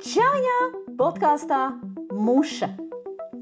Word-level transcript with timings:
Čājā 0.00 0.60
podkāstā 0.96 1.58
Muša. 2.16 2.70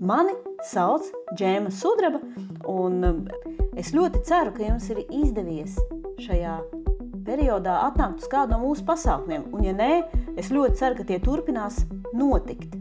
Mani 0.03 0.35
sauc 0.67 1.07
Džēma 1.39 1.71
Sudraba, 1.71 2.19
un 2.67 3.07
um, 3.07 3.21
es 3.79 3.93
ļoti 3.95 4.25
ceru, 4.27 4.51
ka 4.57 4.65
jums 4.67 4.91
ir 4.91 5.05
izdevies 5.05 5.79
šajā 6.25 6.57
periodā 7.23 7.77
atnākt 7.85 8.25
uz 8.25 8.33
kādu 8.33 8.57
no 8.57 8.65
mūsu 8.65 8.83
pasākumiem. 8.89 9.47
Un, 9.55 9.63
ja 9.63 9.77
nē, 9.79 9.93
es 10.35 10.51
ļoti 10.51 10.75
ceru, 10.83 10.99
ka 10.99 11.07
tie 11.07 11.23
turpinās 11.23 11.87
notikt. 12.11 12.75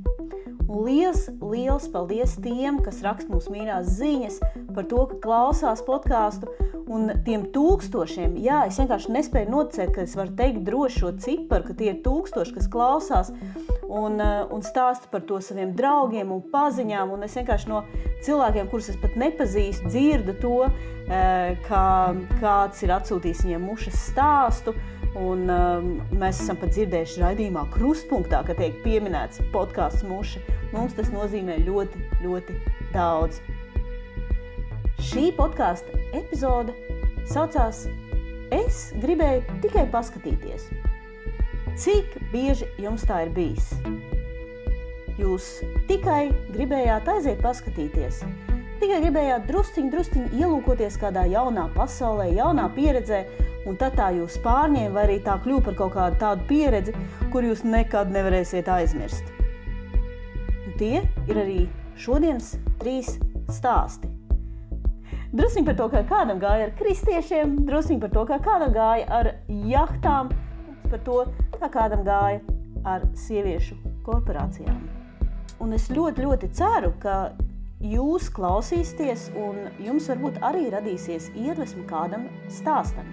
Un 0.66 0.82
liels, 0.90 1.30
liels 1.46 1.86
paldies 1.94 2.42
tiem, 2.42 2.82
kas 2.82 3.06
raksta 3.06 3.30
mums 3.30 3.54
mīļās 3.54 3.94
ziņas 4.02 4.42
par 4.74 4.90
to, 4.90 5.06
ka 5.14 5.22
klausās 5.22 5.86
podkāstu. 5.86 6.50
Un 6.86 7.10
tiem 7.26 7.48
tūkstošiem, 7.50 8.36
jā, 8.46 8.60
es 8.70 8.78
vienkārši 8.78 9.14
nespēju 9.16 9.50
noticēt, 9.50 9.90
ka 9.96 10.04
es 10.04 10.12
varu 10.14 10.36
teikt 10.38 10.62
droši 10.68 11.02
šo 11.02 11.10
ciparu, 11.24 11.66
ka 11.66 11.74
tie 11.80 11.88
ir 11.96 12.02
tūkstoši, 12.06 12.54
kas 12.54 12.68
klausās 12.70 13.32
un, 13.90 14.20
eh, 14.22 14.44
un 14.54 14.62
stāsta 14.62 15.10
par 15.10 15.24
to 15.26 15.40
saviem 15.42 15.74
draugiem 15.74 16.32
un 16.32 16.44
paziņām. 16.52 17.10
Un 17.16 17.24
es 17.26 17.34
vienkārši 17.34 17.72
no 17.72 17.82
cilvēkiem, 18.22 18.70
kurus 18.70 18.92
es 18.94 19.00
pat 19.02 19.18
nepazīstu, 19.18 19.90
dzirdu 19.90 20.38
to, 20.42 20.70
eh, 21.10 21.58
kā 21.66 22.14
kāds 22.38 22.84
ir 22.84 22.94
atsūtījis 23.00 23.46
viņiem 23.46 23.66
mušas 23.66 23.98
stāstu. 24.12 24.76
Un, 25.16 25.50
um, 25.50 26.02
mēs 26.12 26.42
esam 26.44 26.58
pat 26.60 26.74
dzirdējuši 26.76 27.22
raidījumā, 27.22 27.70
krustpunktā, 27.72 28.42
ka 28.46 28.54
tiek 28.54 28.82
pieminēts 28.84 29.40
podkāsts 29.54 30.04
muša. 30.04 30.42
Mums 30.74 30.94
tas 30.98 31.08
nozīmē 31.08 31.56
ļoti, 31.64 32.02
ļoti 32.26 32.58
daudz. 32.92 33.40
Šī 35.02 35.30
podkāstu 35.36 36.00
epizode 36.16 36.76
saucās 37.28 37.86
Es 38.54 38.92
gribēju 39.02 39.60
tikai 39.64 39.88
paskatīties. 39.90 40.68
Cik 41.82 42.14
bieži 42.32 42.68
jums 42.80 43.04
tā 43.08 43.24
ir 43.26 43.32
bijis? 43.34 43.72
Jūs 45.18 45.48
tikai 45.90 46.30
gribējāt 46.54 47.10
aiziet 47.10 47.42
paskatīties, 47.42 48.22
tikai 48.80 49.02
gribējāt 49.02 49.48
drusciņi, 49.50 49.92
drusciņi 49.92 50.42
ielūkoties 50.44 51.00
kādā 51.02 51.26
jaunā 51.32 51.66
pasaulē, 51.74 52.30
jaunā 52.36 52.68
pieredzē, 52.76 53.24
un 53.66 53.80
tad 53.82 53.98
tā 53.98 54.12
jūs 54.16 54.38
pārņēma, 54.46 54.94
vai 54.94 55.08
arī 55.08 55.20
tā 55.26 55.40
kļuva 55.44 55.66
par 55.70 55.80
kaut 55.80 55.96
kādu 55.98 56.22
tādu 56.22 56.50
pieredzi, 56.52 56.96
kur 57.34 57.48
jūs 57.48 57.66
nekad 57.66 58.14
nevarēsiet 58.14 58.70
aizmirst. 58.72 59.32
Un 60.68 60.76
tie 60.78 61.02
ir 61.26 61.42
arī 61.42 61.64
šodienas 61.98 62.60
trīs 62.84 63.18
stāsti. 63.50 64.15
Drusciņi 65.36 65.68
par 65.68 65.76
to, 65.76 65.86
kā 65.92 66.02
kādam 66.08 66.38
gāja 66.40 66.70
ar 66.70 66.76
kristiešiem, 66.80 67.58
drusciņi 67.68 68.00
par 68.06 68.12
to, 68.14 68.22
kā 68.30 68.38
kādam 68.44 68.70
gāja 68.76 69.08
ar 69.18 69.30
jahtām, 69.68 70.30
par 70.88 71.02
to, 71.04 71.18
kā 71.60 71.68
kādam 71.74 72.06
gāja 72.08 72.40
ar 72.88 73.04
sieviešu 73.20 73.76
korporācijām. 74.06 74.80
Un 75.60 75.76
es 75.76 75.90
ļoti, 75.92 76.24
ļoti 76.24 76.52
ceru, 76.56 76.94
ka 77.04 77.18
jūs 77.84 78.30
klausīsieties, 78.32 79.28
un 79.36 79.60
jums 79.84 80.08
varbūt 80.14 80.40
arī 80.46 80.70
radīsies 80.72 81.34
iedvesma 81.36 81.84
kādam 81.90 82.30
stāstam. 82.48 83.12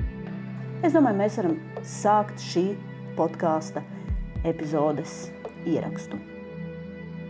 Es 0.86 0.94
domāju, 0.94 1.18
mēs 1.24 1.42
varam 1.42 1.58
sākt 1.82 2.38
šī 2.42 2.68
podkāsta 3.18 3.82
epizodes 4.46 5.24
ierakstu. 5.66 6.22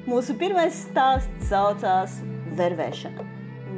Mūsu 0.04 0.36
pirmais 0.36 0.84
stāsts 0.84 1.48
saucās 1.48 2.20
Vervēšana. 2.52 3.31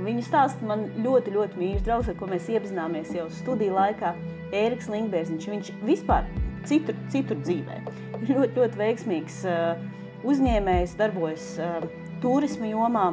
Viņa 0.05 0.23
stāsta 0.27 0.67
man 0.69 0.87
ļoti, 1.01 1.33
ļoti 1.33 1.61
mīļš 1.61 1.85
draugs, 1.87 2.09
ar 2.13 2.17
ko 2.19 2.29
mēs 2.29 2.49
iepazināmies 2.53 3.13
jau 3.17 3.25
studiju 3.33 3.77
laikā. 3.79 4.13
Ēriks 4.55 4.91
Linkbērziņš. 4.93 5.47
Viņš 5.51 5.71
vispār 5.87 6.27
citur, 6.69 6.97
citur 7.13 7.41
dzīvē. 7.41 7.79
Ļoti, 8.25 8.51
ļoti 8.59 8.81
veiksmīgs 8.81 9.39
uh, 9.49 9.81
uzņēmējs, 10.29 10.97
darbojas 11.01 11.47
uh, 11.63 11.87
turisma 12.23 12.69
jomā. 12.69 13.07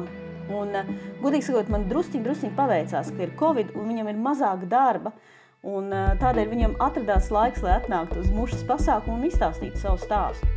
Un, 0.52 0.74
uh, 0.76 0.92
godīgi 1.22 1.48
sakot, 1.48 1.70
man 1.72 1.88
drusciņi, 1.88 2.24
drusciņi 2.26 2.52
paveicās, 2.58 3.12
ka 3.14 3.24
ir 3.24 3.32
Covid 3.40 3.72
un 3.78 3.88
viņam 3.88 4.12
ir 4.12 4.20
mazāk 4.28 4.68
darba. 4.68 5.14
Un, 5.62 5.92
tādēļ 6.18 6.48
viņam 6.50 6.72
atradās 6.82 7.28
laiks, 7.30 7.62
lai 7.62 7.76
atnāktu 7.76 8.18
uz 8.18 8.32
mušas 8.34 8.64
pasākumu 8.66 9.20
un 9.20 9.28
izstāstītu 9.28 9.78
savu 9.78 10.00
stāstu. 10.02 10.48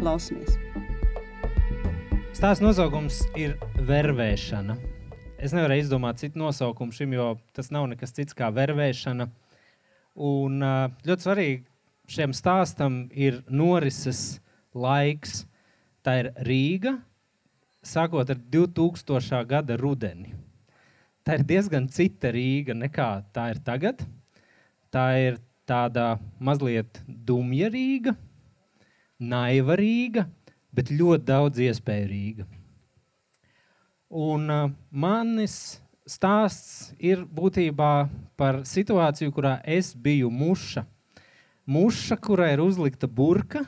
Klausamies! 0.00 0.58
Stāsts 2.34 2.62
nosaukums 2.62 3.22
ir 3.38 3.54
vervēšana. 3.86 4.97
Es 5.38 5.52
nevaru 5.54 5.76
izdomāt 5.78 6.18
citu 6.18 6.40
nosaukumu 6.40 6.90
šim, 6.90 7.12
jo 7.14 7.28
tas 7.54 7.68
nav 7.70 7.84
nekas 7.86 8.10
cits 8.16 8.34
kā 8.34 8.48
vervēšana. 8.50 9.28
Un 10.18 10.58
ļoti 11.06 11.24
svarīgi 11.24 11.60
šiem 12.10 12.34
stāstam 12.34 13.04
ir 13.14 13.38
norises 13.46 14.40
laiks. 14.74 15.44
Tā 16.02 16.16
ir 16.24 16.32
Rīga, 16.42 16.96
sākot 17.86 18.34
ar 18.34 18.42
2000. 18.50 19.44
gada 19.46 19.78
rudeni. 19.78 20.34
Tā 21.22 21.38
ir 21.38 21.46
diezgan 21.46 21.86
cita 21.86 22.34
Rīga 22.34 22.74
nekā 22.74 23.08
tā 23.30 23.50
ir 23.54 23.62
tagad. 23.62 24.02
Tā 24.90 25.06
ir 25.22 25.38
tāda 25.70 26.16
mazliet 26.40 26.98
dumja 27.06 27.70
Rīga, 27.70 28.16
naiva 29.20 29.78
Rīga, 29.78 30.26
bet 30.74 30.90
ļoti 30.90 31.28
daudz 31.30 31.68
iespēju 31.68 32.10
Rīga. 32.10 32.54
Un 34.08 34.48
uh, 34.48 34.70
manis 34.88 35.82
stāsts 36.08 36.94
ir 36.96 37.26
būtībā 37.28 38.08
par 38.40 38.62
situāciju, 38.64 39.32
kurā 39.36 39.58
es 39.68 39.92
biju 39.92 40.30
muša. 40.32 40.86
Muša, 41.68 42.16
kurai 42.16 42.54
ir 42.54 42.62
uzlikta 42.64 43.04
burka, 43.04 43.66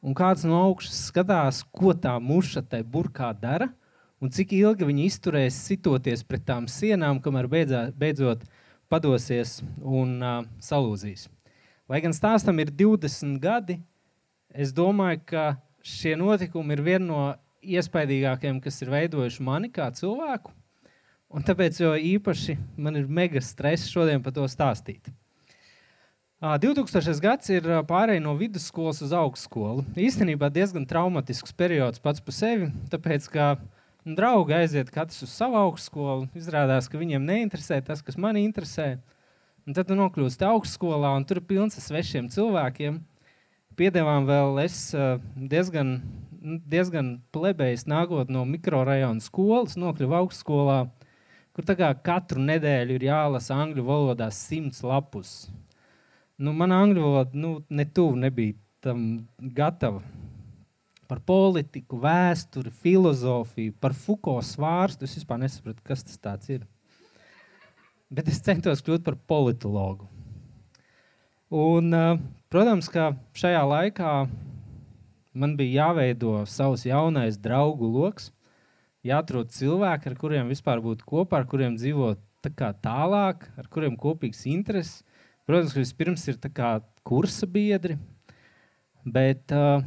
un 0.00 0.16
kāds 0.16 0.46
no 0.48 0.56
augšas 0.70 1.02
skatās, 1.10 1.60
ko 1.68 1.92
tā 1.92 2.14
muša 2.16 2.64
tajā 2.64 2.88
burkā 2.88 3.34
dara, 3.36 3.68
un 4.16 4.32
cik 4.32 4.54
ilgi 4.56 4.88
viņa 4.88 5.04
izturēs 5.10 5.60
sitoties 5.68 6.24
pret 6.24 6.46
tām 6.48 6.64
sienām, 6.72 7.20
kamēr 7.20 7.44
beidzā, 7.52 7.90
beidzot 7.92 8.48
padosies 8.88 9.58
un 9.84 10.16
uh, 10.22 10.38
salūzīs. 10.56 11.28
Lai 11.86 12.00
gan 12.00 12.16
stāstam 12.16 12.56
ir 12.64 12.72
20 12.72 13.36
gadi, 13.44 13.76
es 14.56 14.72
domāju, 14.72 15.20
ka 15.28 15.44
šie 15.84 16.16
notikumi 16.16 16.72
ir 16.72 16.82
viena 16.82 17.06
no 17.06 17.26
iespaidīgākajiem, 17.62 18.60
kas 18.64 18.80
ir 18.82 18.92
veidojuši 18.92 19.44
mani 19.46 19.70
kā 19.72 19.88
cilvēku. 19.94 20.52
Un 21.32 21.44
tāpēc 21.44 21.80
īpaši 21.82 22.56
man 22.78 22.96
ir 23.00 23.08
mega 23.10 23.42
stress 23.42 23.90
šodien 23.90 24.22
par 24.22 24.34
to 24.36 24.46
stāstīt. 24.50 25.10
2000. 26.36 27.16
gads 27.24 27.48
ir 27.50 27.64
pārējai 27.88 28.20
no 28.20 28.34
vidusskolas 28.36 29.00
uz 29.02 29.14
augstskolu. 29.16 29.86
Īstenībā 29.96 30.50
diezgan 30.52 30.84
traumatisks 30.86 31.54
periods 31.56 32.02
pats 32.02 32.20
par 32.20 32.36
sevi, 32.36 32.68
tāpēc 32.92 33.26
ka 33.32 33.46
draugi 34.04 34.54
aiziet 34.54 34.92
katrs 34.92 35.24
uz 35.24 35.32
savu 35.32 35.56
augstskolu. 35.58 36.28
Izrādās, 36.36 36.90
ka 36.92 37.00
viņiem 37.00 37.24
neinteresē 37.26 37.80
tas, 37.82 38.04
kas 38.04 38.20
man 38.20 38.36
interesē. 38.38 38.98
Un 39.66 39.74
tad 39.74 39.88
tu 39.88 39.96
nokļūsti 39.98 40.46
augstskolā, 40.46 41.16
un 41.16 41.24
tur 41.26 41.40
ir 41.40 41.48
pilns 41.48 41.80
ar 41.80 41.82
svešiem 41.88 42.28
cilvēkiem. 42.30 43.00
Piedevām 43.76 44.24
vēl 44.24 44.62
es 44.62 44.76
diezgan, 45.36 45.98
diezgan 46.64 47.10
plebējis 47.34 47.84
nākot 47.90 48.30
no 48.32 48.46
mikrorajona 48.48 49.20
skolas, 49.20 49.76
nokļuvu 49.76 50.16
augstskolā, 50.20 50.78
kur 51.52 51.68
katru 52.04 52.40
nedēļu 52.40 52.96
ir 52.96 53.08
jālasa 53.10 53.58
angļu 53.60 53.84
valodā 53.84 54.30
simts 54.32 54.80
lapus. 54.84 55.50
Nu, 56.36 56.52
mana 56.56 56.82
angļu 56.84 57.04
valoda 57.04 57.36
nu, 57.36 57.52
ne 57.68 57.84
tuvu 57.84 58.16
nebija 58.20 58.56
tam 58.84 59.26
gatava 59.38 60.02
par 61.06 61.20
politiku, 61.22 62.00
vēsturi, 62.02 62.72
filozofiju, 62.82 63.74
par 63.80 63.94
Fuko 63.94 64.36
svārstu. 64.42 65.06
Es 65.06 65.14
vispār 65.20 65.40
nesapratu, 65.42 65.84
kas 65.86 66.04
tas 66.18 66.50
ir. 66.50 66.66
Bet 68.10 68.28
es 68.30 68.42
centos 68.42 68.82
kļūt 68.86 69.04
par 69.06 69.16
politologu. 69.28 70.08
Un, 71.50 71.94
eh, 71.94 72.18
protams, 72.56 72.86
ka 72.88 73.10
šajā 73.36 73.60
laikā 73.68 74.10
man 75.36 75.56
bija 75.58 75.90
jāveido 75.90 76.38
savs 76.48 76.86
jaunais 76.88 77.36
draugu 77.36 77.84
lokus, 77.84 78.30
jāatrod 79.04 79.50
cilvēki, 79.52 80.08
ar 80.08 80.16
kuriem 80.16 80.48
vispār 80.48 80.80
būt 80.80 81.02
kopā, 81.04 81.42
ar 81.42 81.50
kuriem 81.50 81.76
dzīvot 81.76 82.22
tā 82.46 82.70
tālāk, 82.80 83.44
ar 83.60 83.68
kuriem 83.68 83.98
kopīgs 84.00 84.46
intereses. 84.48 85.02
Protams, 85.44 85.74
ka 85.74 85.82
vispirms 85.82 86.24
ir 86.32 86.38
kursa 87.04 87.46
biedri, 87.46 87.98
bet 89.04 89.52
uh, 89.52 89.84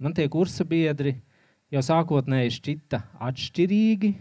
man 0.00 0.16
tie 0.16 0.24
kursa 0.32 0.64
biedri 0.64 1.18
jau 1.68 1.84
sākotnēji 1.84 2.56
šķita 2.56 3.02
atšķirīgi. 3.28 4.14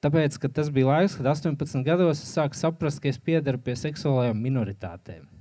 Tāpēc, 0.00 0.40
tas 0.48 0.72
bija 0.72 0.94
laiks, 0.94 1.20
kad 1.20 1.28
18 1.28 1.84
gados 1.84 2.24
es 2.24 2.32
sāku 2.32 2.56
saprast, 2.56 3.04
ka 3.04 3.12
es 3.12 3.20
piedaru 3.20 3.60
pie 3.60 3.76
seksuālajām 3.76 4.40
minoritātēm. 4.40 5.33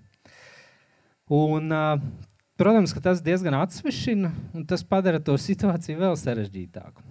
Un, 1.31 1.71
protams, 2.59 2.91
ka 2.91 2.99
tas 2.99 3.21
diezgan 3.23 3.55
atsvešina, 3.55 4.33
un 4.51 4.65
tas 4.67 4.83
padara 4.83 5.21
to 5.23 5.37
situāciju 5.39 6.01
vēl 6.01 6.17
sarežģītāku. 6.19 7.05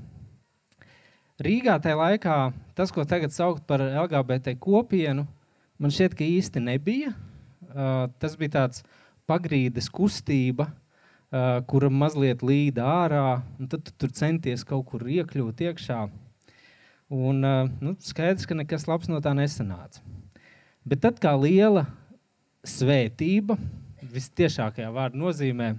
Rīgā 1.42 1.78
tajā 1.82 1.96
laikā 1.96 2.36
tas, 2.76 2.92
ko 2.92 3.06
tagad 3.08 3.32
sauc 3.32 3.62
par 3.66 3.80
LGBT 3.80 4.52
kopienu, 4.60 5.24
man 5.80 5.90
šķiet, 5.94 6.14
ka 6.18 6.28
īsti 6.28 6.60
nebija. 6.62 7.14
Tas 8.20 8.36
bija 8.36 8.58
tāds 8.58 8.84
pagrīdes 9.26 9.88
kustība, 9.88 10.68
kura 11.66 11.88
mazliet 11.88 12.44
līda 12.44 12.84
ārā, 12.84 13.26
un 13.56 13.70
tad 13.72 13.86
tu 13.88 13.96
tur 13.96 14.12
centies 14.12 14.66
kaut 14.68 14.84
kur 14.90 15.08
iekļūt 15.08 15.64
iekšā. 15.70 16.02
Un, 17.12 17.40
nu, 17.80 17.96
skaidrs, 18.04 18.44
ka 18.48 18.56
nekas 18.56 18.84
labs 18.88 19.08
no 19.08 19.18
tā 19.24 19.32
nesanāca. 19.36 20.04
Bet 20.84 21.00
tad 21.04 21.18
kā 21.22 21.32
liela 21.36 21.86
svētība, 22.66 23.56
visciešākajā 24.12 24.90
vārda 24.92 25.18
nozīmē, 25.18 25.72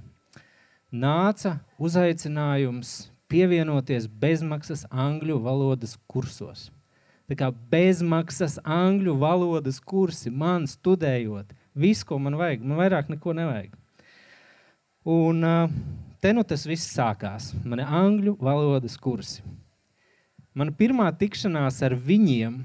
nāca 0.91 1.57
uzaicinājums 1.81 2.93
pievienoties 3.31 4.07
bezmaksas 4.07 4.85
angļu 4.89 5.39
valodas 5.41 5.95
kursos. 6.09 6.69
Tā 7.29 7.37
kā 7.39 7.49
bezmaksas 7.71 8.59
angļu 8.61 9.15
valodas 9.21 9.79
kursi 9.79 10.29
man 10.29 10.67
studējot, 10.69 11.53
visu, 11.73 12.05
ko 12.09 12.19
man 12.21 12.37
vajag, 12.37 12.65
man 12.65 12.81
vairāk 12.81 13.09
neko 13.13 13.33
nevajag. 13.37 13.71
Un 15.09 15.43
te 16.23 16.31
nu 16.35 16.43
tas 16.47 16.65
viss 16.67 16.93
sākās. 16.95 17.51
Mani 17.67 17.83
angļu 17.83 18.37
valodas 18.43 18.95
kursi. 19.01 19.43
Mana 20.53 20.71
pirmā 20.77 21.09
tikšanās 21.17 21.81
ar 21.83 21.95
viņiem 21.97 22.59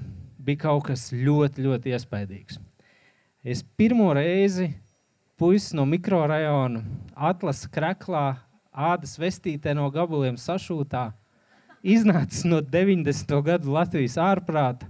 bija 0.45 0.63
kaut 0.67 0.85
kas 0.91 1.09
ļoti, 1.11 1.65
ļoti 1.65 1.95
iespaidīgs. 1.95 2.59
Es 3.43 3.63
pirmo 3.63 4.11
reizi 4.13 4.69
puisis 5.39 5.71
no 5.77 5.85
mikrorajona 5.87 6.83
atlasa 7.15 7.69
kreklā 7.71 8.25
ādas 8.75 9.15
vestītē 9.19 9.73
no 9.77 9.87
gabaliem 9.91 10.35
sašūtā, 10.39 11.09
iznācis 11.83 12.45
no 12.47 12.59
90. 12.61 13.35
gadu 13.47 13.71
Latvijas 13.75 14.17
ārprāta, 14.19 14.89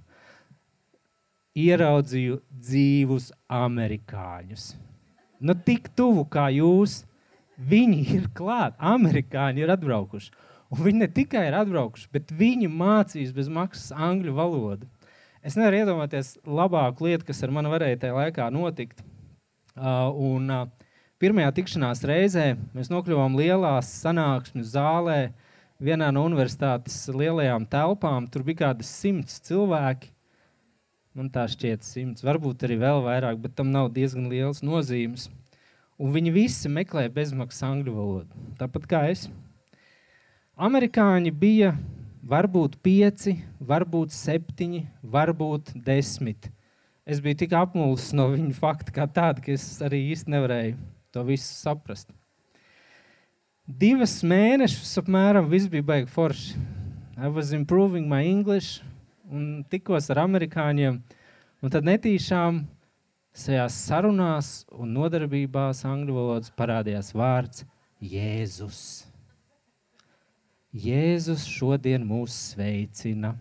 ieraudzīju 1.59 2.39
dzīvus 2.49 3.31
amerikāņus. 3.45 4.71
Nu, 5.39 5.55
tik 5.55 5.89
tuvu 5.95 6.25
kā 6.31 6.49
jūs, 6.53 7.03
viņi 7.69 7.99
ir 8.17 8.29
klāt, 8.35 8.77
amerikāņi 8.79 9.63
ir 9.63 9.73
atbraukuši. 9.75 10.31
Un 10.69 10.83
viņi 10.85 11.01
ne 11.01 11.09
tikai 11.09 11.47
ir 11.47 11.57
atbraukuši, 11.57 12.09
bet 12.13 12.33
viņi 12.35 12.69
mācīs 12.69 13.31
bez 13.33 13.49
maksas 13.49 13.93
angļu 13.95 14.35
valodu. 14.37 14.89
Es 15.41 15.55
nevaru 15.57 15.79
iedomāties 15.79 16.35
labāku 16.45 17.07
lietu, 17.07 17.29
kas 17.29 17.41
ar 17.45 17.53
mani 17.55 17.71
varēja 17.71 18.03
tajā 18.03 18.17
laikā 18.17 18.49
notikt. 18.53 19.01
Uh, 19.79 20.11
un, 20.35 20.51
uh, 20.51 20.89
Pirmajā 21.19 21.49
tikšanās 21.51 21.99
reizē 22.07 22.43
mēs 22.71 22.87
nokļuvām 22.87 23.33
lielās 23.35 23.89
sanāksmes 23.99 24.69
zālē, 24.71 25.33
vienā 25.83 26.07
no 26.15 26.21
universitātes 26.23 26.95
lielajām 27.11 27.65
telpām. 27.67 28.29
Tur 28.31 28.45
bija 28.47 28.61
kādi 28.61 28.87
simts 28.87 29.41
cilvēki. 29.43 30.13
Man 31.19 31.27
tā 31.33 31.43
šķiet, 31.51 31.83
simts, 31.83 32.23
varbūt 32.23 32.63
arī 32.63 32.77
vēl 32.79 33.03
vairāk, 33.03 33.41
bet 33.43 33.57
tam 33.57 33.67
nav 33.73 33.89
diezgan 33.97 34.29
liels 34.31 34.63
nozīmes. 34.63 35.27
Un 35.99 36.15
viņi 36.15 36.31
visi 36.31 36.71
meklēja 36.71 37.11
bezmaksas 37.11 37.67
angļu 37.67 37.97
valodu, 37.97 38.47
tāpat 38.61 38.87
kā 38.87 39.03
es. 39.11 39.25
Amerikāņi 40.55 41.35
bija 41.35 41.73
varbūt 42.23 42.79
pieci, 42.79 43.41
varbūt 43.59 44.15
septiņi, 44.15 44.85
varbūt 45.03 45.75
desmit. 45.83 46.47
Es 47.09 47.17
biju 47.25 47.39
tik 47.41 47.53
apmulsis 47.57 48.11
no 48.13 48.27
viņu 48.29 48.53
fakta, 48.53 48.93
kā 48.93 49.07
tāda, 49.09 49.41
ka 49.41 49.49
es 49.55 49.63
arī 49.81 50.03
īsti 50.11 50.29
nevarēju 50.29 50.75
to 51.09 51.23
visu 51.25 51.47
saprast. 51.49 52.11
Divas 53.65 54.19
mēnešus 54.21 54.91
apmēram 55.01 55.49
viss 55.49 55.69
bija 55.73 55.87
baigi 55.87 56.11
forši. 56.13 56.59
I 57.17 57.31
was 57.33 57.49
improving 57.51 58.05
my 58.09 58.21
English 58.25 58.83
un 59.25 59.63
tikos 59.69 60.11
ar 60.13 60.21
amerikāņiem. 60.27 61.01
Un 61.65 61.73
tad 61.73 61.89
netīšām 61.89 62.61
šajās 63.33 63.81
sarunās 63.89 64.53
un 64.69 64.93
nodarbībās 64.93 65.81
angļu 65.89 66.13
valodas 66.13 66.53
parādījās 66.53 67.09
vārds 67.17 67.65
Jēzus. 68.05 68.83
Jēzus 70.69 71.49
šodien 71.49 72.05
mūs 72.05 72.37
sveicina. 72.53 73.33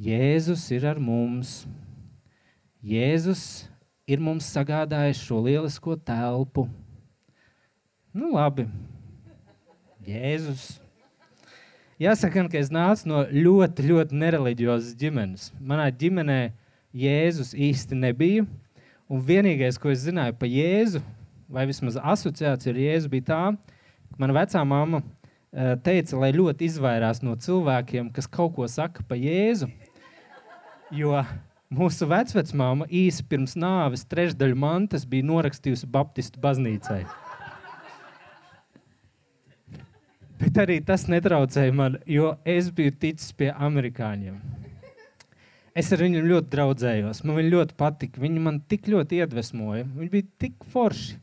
Jēzus 0.00 0.70
ir 0.72 0.88
ar 0.88 0.96
mums. 0.96 1.62
Jēzus 2.84 3.64
ir 4.04 4.20
mums 4.20 4.44
sagādājis 4.52 5.22
šo 5.24 5.38
lielisko 5.46 5.94
telpu. 6.04 6.66
Nu, 8.12 8.34
labi. 8.34 8.66
Jēzus. 10.04 10.66
Jāsaka, 11.96 12.42
ka 12.52 12.60
es 12.60 12.68
nācu 12.74 13.08
no 13.08 13.22
ļoti, 13.32 13.86
ļoti 13.88 14.18
nereliģiozas 14.20 14.98
ģimenes. 15.00 15.46
Manā 15.64 15.86
ģimenē 15.96 16.36
Jēzus 16.92 17.54
īsti 17.56 17.96
nebija. 18.02 18.44
Un 19.08 19.24
vienīgais, 19.24 19.80
ko 19.80 19.88
es 19.88 20.04
zināju 20.04 20.36
par 20.36 20.52
Jēzu, 20.52 21.00
vai 21.48 21.64
vismaz 21.70 21.96
asociācija 21.96 22.74
ar 22.74 22.82
Jēzu, 22.84 23.12
bija 23.16 23.28
tā, 23.30 23.40
ka 24.12 24.20
mana 24.20 24.36
vecā 24.36 24.60
mamma 24.60 25.00
eh, 25.00 25.72
teica, 25.88 26.20
lai 26.20 26.34
ļoti 26.36 26.68
izvairās 26.68 27.24
no 27.24 27.32
cilvēkiem, 27.32 28.12
kas 28.12 28.28
kaut 28.28 28.58
ko 28.60 28.68
saka 28.68 29.08
par 29.08 29.24
Jēzu. 29.24 29.72
Jo 30.92 31.16
Mūsu 31.74 32.06
vecmāma 32.06 32.86
īsi 32.86 33.24
pirms 33.26 33.56
nāves 33.58 34.04
trešdaļu 34.06 34.58
mantas 34.62 35.06
bija 35.10 35.26
norakstījusi 35.26 35.88
Baptistu 35.90 36.38
baznīcai. 36.42 37.00
Bet 40.38 40.60
arī 40.60 40.76
tas 40.86 41.08
netraucēja 41.10 41.74
man, 41.74 41.96
jo 42.06 42.34
es 42.46 42.68
biju 42.74 42.94
ticis 43.00 43.32
pie 43.34 43.50
amerikāņiem. 43.50 44.36
Es 45.74 45.90
ar 45.90 46.04
viņiem 46.04 46.28
ļoti 46.30 46.52
draudzējos. 46.52 47.24
Man 47.26 47.40
viņi 47.40 47.54
ļoti 47.56 47.76
patika. 47.80 48.22
Viņi 48.22 48.42
man 48.44 48.60
tik 48.70 48.86
ļoti 48.92 49.18
iedvesmoja. 49.24 49.88
Viņi 49.96 50.10
bija 50.12 50.28
tik 50.44 50.66
forši. 50.70 51.16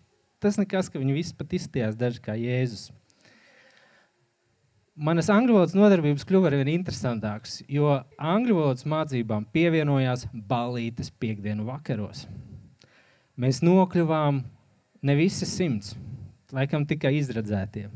Tas 0.44 0.58
nekas, 0.60 0.90
ka 0.92 1.00
viņi 1.00 1.16
visi 1.16 1.38
pat 1.38 1.54
izstījās 1.56 1.96
daži 1.96 2.20
kā 2.26 2.36
Jēzus 2.36 2.90
manas 4.96 5.30
angļu 5.32 5.56
valodas 5.56 5.76
nodarbības 5.78 6.26
kļuva 6.28 6.50
ar 6.52 6.58
vien 6.60 6.72
interesantākas, 6.74 7.62
jo 7.72 7.94
angļu 8.18 8.58
valodas 8.58 8.88
mācībām 8.90 9.48
pievienojās 9.54 10.28
balītes 10.34 11.12
piekdienu 11.22 11.66
vakaros. 11.70 12.26
Mēs 13.40 13.62
nokļuvām 13.64 14.42
ne 15.08 15.18
visi 15.18 15.48
simts, 15.50 15.96
laikam 16.54 16.86
tikai 16.88 17.16
izredzētie, 17.22 17.88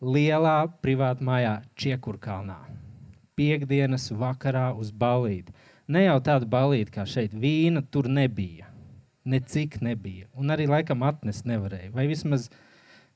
lielā 0.00 0.56
privātā 0.82 1.24
mājā 1.24 1.54
Čiekurkalnā. 1.78 2.58
Piektdienas 3.34 4.12
vakarā 4.14 4.68
uz 4.78 4.92
balīti. 4.94 5.52
Ne 5.90 6.04
jau 6.06 6.20
tāda 6.24 6.46
balīti 6.48 6.94
kā 6.94 7.04
šeit, 7.08 7.34
vīna 7.34 7.82
tur 7.90 8.06
nebija. 8.08 8.70
Necik 9.24 9.80
nebija. 9.82 10.28
Un 10.36 10.52
arī 10.54 10.68
laikam 10.70 11.02
atnest 11.02 11.48
nevarēja. 11.48 11.90
Vai 11.92 12.06
vismaz, 12.06 12.46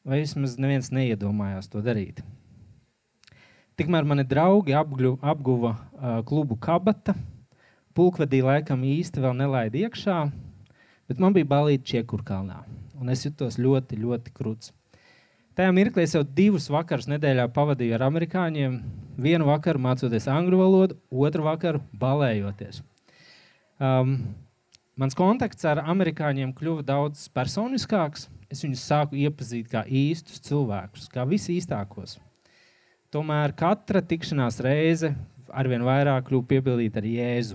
vai 0.05 0.23
vismaz 0.25 0.57
neviens 0.59 0.91
neiedomājās 0.91 1.71
to 1.71 1.85
darīt. 1.85 2.25
Tikmēr 3.79 4.03
mani 4.11 4.25
draugi 4.27 4.75
apgļu, 4.75 5.13
apguva 5.23 5.77
uh, 5.77 6.17
klubu 6.27 6.57
kabata. 6.59 7.15
Pulkvedī 7.95 8.41
laikam 8.43 8.83
īsti 8.83 9.23
vēl 9.23 9.37
nelaida 9.39 9.79
iekšā, 9.85 10.17
bet 11.07 11.23
man 11.23 11.37
bija 11.37 11.47
balīti 11.47 11.93
Čiekurkalnā. 11.93 12.59
Un 12.99 13.15
es 13.15 13.23
jutos 13.23 13.55
ļoti, 13.63 14.01
ļoti 14.03 14.35
krūts. 14.35 14.73
Tajā 15.55 15.71
mirklī 15.75 16.05
es 16.07 16.15
jau 16.15 16.25
divus 16.27 16.67
vakarus 16.71 17.07
nedēļā 17.11 17.47
pavadīju 17.55 17.95
ar 17.95 18.09
amerikāņiem. 18.09 18.77
Vienu 19.19 19.47
vakaru 19.47 19.83
mācoties 19.87 20.27
angļu 20.31 20.59
valodu, 20.59 20.99
otru 21.11 21.47
vakaru 21.47 21.83
balējoties. 22.03 22.83
Um, 23.79 24.17
mans 24.99 25.19
kontakts 25.19 25.67
ar 25.71 25.85
amerikāņiem 25.87 26.51
kļuva 26.59 26.87
daudz 26.87 27.29
personiskāks. 27.31 28.27
Es 28.51 28.67
viņus 28.67 28.87
sāku 28.91 29.19
iepazīt 29.23 29.71
kā 29.71 29.87
īstus 29.87 30.43
cilvēkus, 30.47 31.11
kā 31.15 31.27
visīstākos. 31.31 32.19
Tomēr 33.09 33.55
katra 33.57 34.03
tikšanās 34.05 34.59
reize 34.61 35.15
arvien 35.49 35.81
vairāk 35.81 36.27
kļūst 36.27 36.49
piebildīta 36.51 37.01
ar 37.01 37.07
Jēzu. 37.09 37.55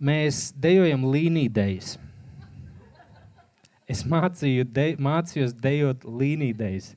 Mēs 0.00 0.38
dejojam 0.56 1.04
līnijas. 1.12 1.98
Es 3.84 4.00
mācīju, 4.08 4.64
de, 4.72 4.86
mācījos 4.96 5.52
dejot 5.60 6.06
līnijas, 6.08 6.94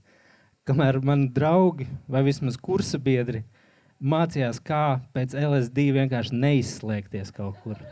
kamēr 0.63 1.01
mani 1.03 1.27
draugi 1.35 1.89
vai 2.07 2.23
vismaz 2.29 2.55
kursa 2.55 2.95
biedri 3.03 3.43
mācījās, 3.99 4.63
kā 4.63 5.01
pēc 5.11 5.35
LSD 5.35 5.89
vienkārši 5.99 6.39
neizslēgties 6.39 7.35
kaut 7.35 7.59
kur. 7.65 7.83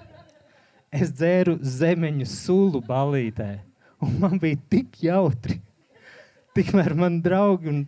Es 0.88 1.12
dzēru 1.12 1.58
zemeņu 1.60 2.32
sulu 2.32 2.80
balītē, 2.88 3.58
un 4.00 4.16
man 4.24 4.40
bija 4.40 4.64
tik 4.72 5.04
jautri. 5.04 5.60
Tikmēr 6.56 6.96
man 6.96 7.20
draugi 7.20 7.68
un 7.68 7.84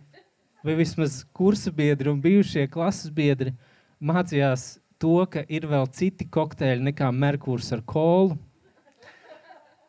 vai 0.64 0.74
vismaz 0.78 1.22
kursa 1.32 1.72
biedri 1.74 2.10
un 2.10 2.20
bijušie 2.22 2.66
klases 2.72 3.12
biedri 3.14 3.54
mācījās 4.00 4.78
to, 4.98 5.22
ka 5.30 5.44
ir 5.48 5.66
vēl 5.70 5.86
citi 5.94 6.26
kokteļi 6.26 6.88
nekā 6.90 7.10
Merkurs 7.14 7.70
ar 7.74 7.82
kolu. 7.86 8.36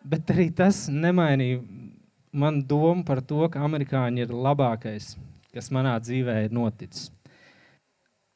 Bet 0.06 0.30
arī 0.32 0.48
tas 0.56 0.88
nemainīja 0.90 1.60
manu 2.32 2.64
domu 2.66 3.04
par 3.06 3.22
to, 3.26 3.42
ka 3.52 3.64
amerikāņi 3.66 4.24
ir 4.24 4.32
labākais, 4.34 5.16
kas 5.54 5.72
manā 5.74 5.98
dzīvē 6.00 6.46
ir 6.46 6.56
noticis. 6.56 7.10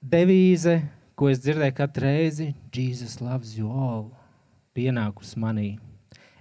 Devīze, 0.04 0.82
ko 1.16 1.30
es 1.32 1.40
dzirdēju 1.40 1.78
katru 1.78 2.10
reizi, 2.10 2.50
Jesus 2.74 3.22
loves 3.22 3.54
you 3.58 3.70
all, 3.72 4.10
pienākus 4.76 5.38
manī. 5.40 5.78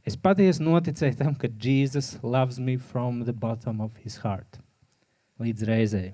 Es 0.03 0.17
patiesi 0.19 0.65
noticēju 0.65 1.15
tam, 1.21 1.37
ka 1.39 1.47
Jēzus 1.47 2.17
loves 2.25 2.59
me 2.59 2.75
from 2.77 3.23
the 3.23 3.33
bottom 3.33 3.81
of 3.81 3.95
his 4.03 4.17
heart. 4.25 4.59
Līdz 5.43 5.65
reizei. 5.67 6.13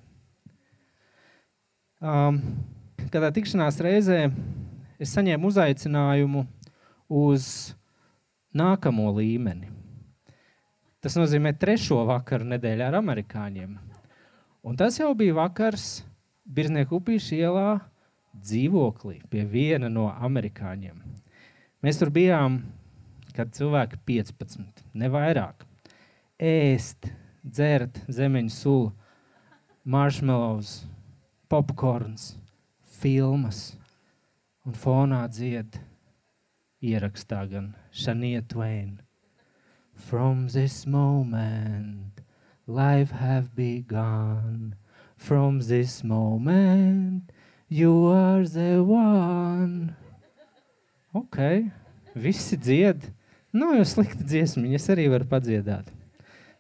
Um, 2.01 2.39
kādā 3.13 3.29
tikšanās 3.35 3.77
reizē 3.85 4.23
es 5.03 5.11
saņēmu 5.13 5.51
uzaicinājumu 5.51 6.45
uz 7.13 7.49
nākamo 8.57 9.11
līmeni. 9.19 9.69
Tas 11.05 11.19
nozīmē 11.19 11.53
trešo 11.61 12.01
vakaru 12.09 12.49
nedēļā 12.55 12.89
ar 12.89 12.97
amerikāņiem. 13.03 13.75
Un 14.65 14.79
tas 14.81 14.97
jau 15.01 15.11
bija 15.19 15.37
vakars 15.37 16.07
Birznieku 16.49 16.97
upīšu 17.03 17.37
ielā 17.37 17.67
dzīvoklī 18.33 19.19
pie 19.29 19.45
viena 19.45 19.91
no 19.93 20.07
amerikāņiem. 20.09 21.03
Mēs 21.85 22.01
tur 22.01 22.09
bijām, 22.15 22.63
kad 23.37 23.53
cilvēki 23.55 24.01
15, 24.09 24.87
ne 24.97 25.13
vairāk. 25.13 25.67
Ēst, 26.41 27.11
dzert 27.45 28.01
zemeņu 28.09 28.55
sulu, 28.55 28.89
marshmallows, 29.85 30.87
popkorns, 31.49 32.37
filmas 32.85 33.77
un 34.69 34.75
fonā 34.77 35.23
dzied 35.33 35.79
ierakstā 36.85 37.45
gan 37.51 37.75
Shania 37.93 38.43
Twain. 38.47 39.01
From 39.95 40.49
this 40.49 40.87
moment, 40.87 42.21
life 42.67 43.11
have 43.11 43.55
begun. 43.57 44.77
From 45.17 45.61
this 45.61 46.05
moment, 46.05 47.33
you 47.69 48.07
are 48.07 48.45
the 48.45 48.85
one. 48.85 49.97
Ok, 51.15 51.65
visi 52.15 52.57
dzied. 52.57 53.09
Nav 53.53 53.73
nu, 53.73 53.79
jau 53.81 53.87
slikta 53.89 54.27
dziesmiņa, 54.29 54.77
es 54.77 54.91
arī 54.93 55.09
varu 55.09 55.27
padziedāt. 55.27 55.89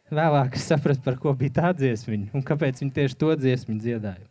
Vēlāk 0.08 0.54
es 0.56 0.68
sapratu, 0.70 1.02
par 1.04 1.18
ko 1.20 1.34
bija 1.36 1.58
tā 1.60 1.72
dziesmiņa 1.76 2.30
un 2.36 2.44
kāpēc 2.44 2.80
viņi 2.80 2.94
tieši 2.96 3.18
to 3.20 3.34
dziesmu 3.36 3.76
dziedāja. 3.80 4.24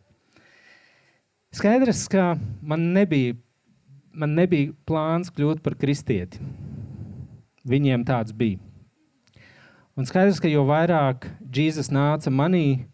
Skaidrs, 1.54 2.06
ka 2.12 2.32
man 2.60 2.90
nebija 2.96 3.36
man 4.18 4.34
nebija 4.34 4.72
plāns 4.88 5.30
kļūt 5.34 5.62
par 5.62 5.76
kristieti. 5.78 6.40
Viņiem 7.68 8.04
tāds 8.08 8.34
bija. 8.34 8.58
Un 9.98 10.06
skaidrs, 10.06 10.38
ka 10.42 10.50
jo 10.50 10.64
vairāk 10.66 11.26
Jēzus 11.54 11.90
nāca 11.94 12.30
manī, 12.30 12.86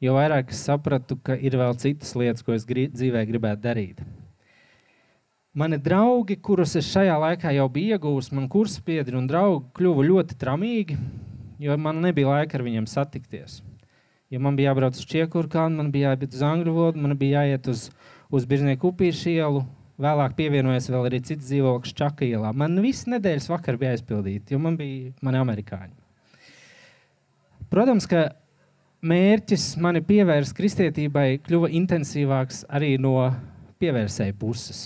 jo 0.00 0.16
vairāk 0.16 0.52
es 0.52 0.62
sapratu, 0.66 1.18
ka 1.20 1.36
ir 1.36 1.56
vēl 1.60 1.76
citas 1.80 2.14
lietas, 2.16 2.44
ko 2.44 2.56
es 2.56 2.64
grib, 2.68 2.94
dzīvē 2.96 3.26
gribētu 3.28 3.62
darīt. 3.64 4.00
Mani 5.56 5.78
draugi, 5.80 6.36
kurus 6.36 6.74
es 6.76 6.88
šajā 6.90 7.14
laikā 7.20 7.52
jau 7.56 7.68
biju 7.72 7.96
iegūmis, 7.96 8.32
man 8.36 8.48
kursabiedri 8.52 9.16
un 9.16 9.28
draugi 9.28 9.70
kļuva 9.76 10.04
ļoti 10.04 10.36
tramīgi, 10.40 10.96
jo 11.62 11.76
man 11.80 12.02
nebija 12.04 12.34
laika 12.34 12.58
ar 12.58 12.66
viņiem 12.66 12.86
satikties. 12.90 13.62
Ja 14.30 14.40
man 14.42 14.56
bija 14.58 14.72
jābrauc 14.72 14.98
uz 14.98 15.06
Čiekurkānu, 15.06 15.78
man 15.78 15.92
bija 15.94 16.12
jāiet 16.12 16.34
uz 16.34 16.42
Angļu 16.42 16.74
valodu, 16.74 17.02
man 17.02 17.16
bija 17.18 17.44
jāiet 17.44 17.68
uz, 17.70 17.88
uz 18.34 18.46
Birznieku 18.48 18.90
upīšu 18.90 19.34
ielu, 19.36 19.66
Vēlāk 19.96 20.34
pievienojās 20.36 20.90
vēl 20.92 21.06
arī 21.08 21.22
cits 21.24 21.46
dzīvoklis 21.48 21.94
Čaka 21.96 22.26
ielā. 22.26 22.50
Man 22.52 22.76
viss 22.84 23.06
nedēļas 23.08 23.48
vakar 23.48 23.78
bija 23.80 23.94
aizpildīts, 23.94 24.52
jo 24.52 24.58
man 24.60 24.74
bija 24.76 25.14
mani 25.24 25.40
amerikāņi. 25.40 25.94
Protams, 27.72 28.04
ka 28.04 28.26
mērķis 29.00 29.64
mani 29.80 30.02
pievērst 30.04 30.52
kristietībai 30.58 31.40
kļuva 31.46 31.72
intensīvāks 31.80 32.66
arī 32.68 32.92
no 33.00 33.14
pievērsēju 33.80 34.36
puses. 34.36 34.84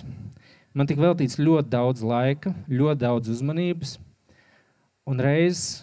Man 0.79 0.87
tika 0.87 1.03
veltīts 1.03 1.41
ļoti 1.43 1.73
daudz 1.75 2.07
laika, 2.07 2.55
ļoti 2.71 3.03
daudz 3.03 3.35
uzmanības. 3.35 3.97
Un 5.11 5.19
reiz 5.27 5.83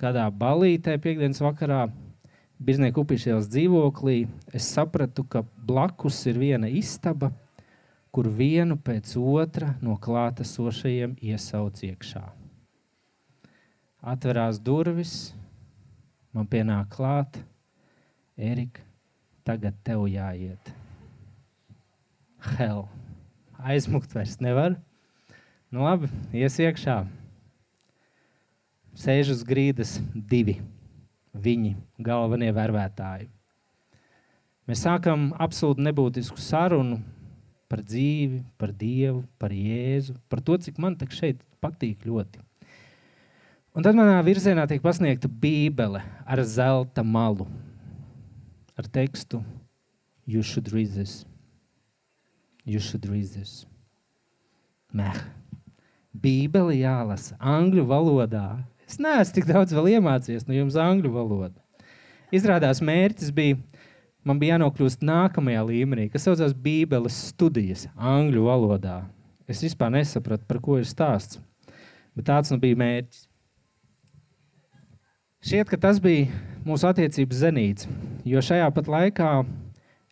kādā 0.00 0.26
balītē, 0.30 0.98
piekdienas 1.00 1.42
vakarā, 1.44 1.86
Birznieku 2.56 3.02
upīšajās 3.04 3.50
dzīvoklī, 3.52 4.22
es 4.56 4.64
sapratu, 4.72 5.26
ka 5.28 5.42
blakus 5.68 6.22
ir 6.30 6.38
viena 6.40 6.70
istaba– 6.72 7.32
kur 8.16 8.30
vienu 8.32 8.78
pēc 8.80 9.10
otra 9.20 9.74
no 9.84 9.98
klātesošajiem 10.00 11.18
iesauc 11.20 11.82
iekšā. 11.84 12.22
Atverās 14.00 14.56
durvis, 14.56 15.34
man 16.32 16.48
pienāk 16.48 16.88
klāt, 16.94 17.36
Erika, 18.40 18.80
tagad 19.44 19.76
tev 19.84 20.06
jāiet. 20.08 20.72
Hell, 22.56 22.86
aizmukt 23.60 24.16
vairs 24.16 24.40
nevar. 24.40 24.78
Nu 25.68 25.84
labi, 25.84 26.08
ies 26.32 26.56
iekšā. 26.56 27.02
Sēž 28.96 29.34
uz 29.34 29.42
grīdas 29.44 29.98
divi 30.14 30.56
viņi, 31.36 31.74
galvenie 32.00 32.48
vērvētāji. 32.56 33.28
Mēs 34.66 34.82
sākam 34.86 35.28
absolūti 35.38 35.84
nebūtisku 35.84 36.40
sarunu 36.40 37.02
par 37.70 37.82
dzīvi, 37.84 38.40
par 38.58 38.72
Dievu, 38.72 39.22
par 39.38 39.52
Jēzu, 39.54 40.16
par 40.32 40.40
to, 40.42 40.56
cik 40.58 40.80
man 40.82 40.96
šeit 41.12 41.42
patīk 41.62 42.06
ļoti. 42.08 42.40
Un 43.76 43.84
tad 43.84 43.98
manā 43.98 44.16
virzienā 44.24 44.64
tiek 44.70 44.80
pasniegta 44.80 45.28
Bībele 45.28 46.00
ar 46.24 46.40
zelta 46.48 47.04
malu, 47.04 47.46
ar 48.76 48.88
tekstu 48.88 49.42
You 50.26 50.42
should 50.42 50.72
read 50.72 50.90
this. 50.90 51.24
You 52.64 52.80
should 52.80 53.06
read 53.06 53.30
this. 53.30 53.64
Meh. 54.92 55.20
Bībele 56.10 56.74
jālasa 56.80 57.36
angļu 57.38 57.84
valodā. 57.86 58.64
Es 58.86 59.00
neesmu 59.02 59.34
tik 59.34 59.48
daudz 59.50 59.74
iemācījies 59.74 60.46
no 60.46 60.54
jums 60.54 60.76
angļu 60.78 61.10
valodu. 61.14 61.58
Izrādās 62.34 62.82
mērķis 62.82 63.32
bija 63.34 63.58
man 64.26 64.40
bija 64.42 64.56
jānokļūst 64.56 65.04
nākamajā 65.06 65.62
līmenī, 65.68 66.08
kas 66.10 66.26
saucās 66.26 66.54
Bībeles 66.54 67.16
studijas 67.30 67.86
angļu 67.94 68.46
valodā. 68.48 69.00
Es 69.46 69.62
vispār 69.62 69.92
nesapratu, 69.94 70.46
par 70.48 70.58
ko 70.62 70.80
ir 70.80 70.88
stāsts. 70.88 71.38
Bet 72.16 72.26
tāds 72.30 72.50
nu 72.50 72.58
bija 72.62 72.78
mērķis. 72.80 73.26
Šķiet, 75.46 75.68
ka 75.70 75.78
tas 75.78 76.00
bija 76.02 76.26
mūsu 76.66 76.88
attiecības 76.88 77.42
zenīts, 77.44 77.86
jo 78.26 78.42
šajā 78.42 78.66
pat 78.74 78.88
laikā 78.90 79.30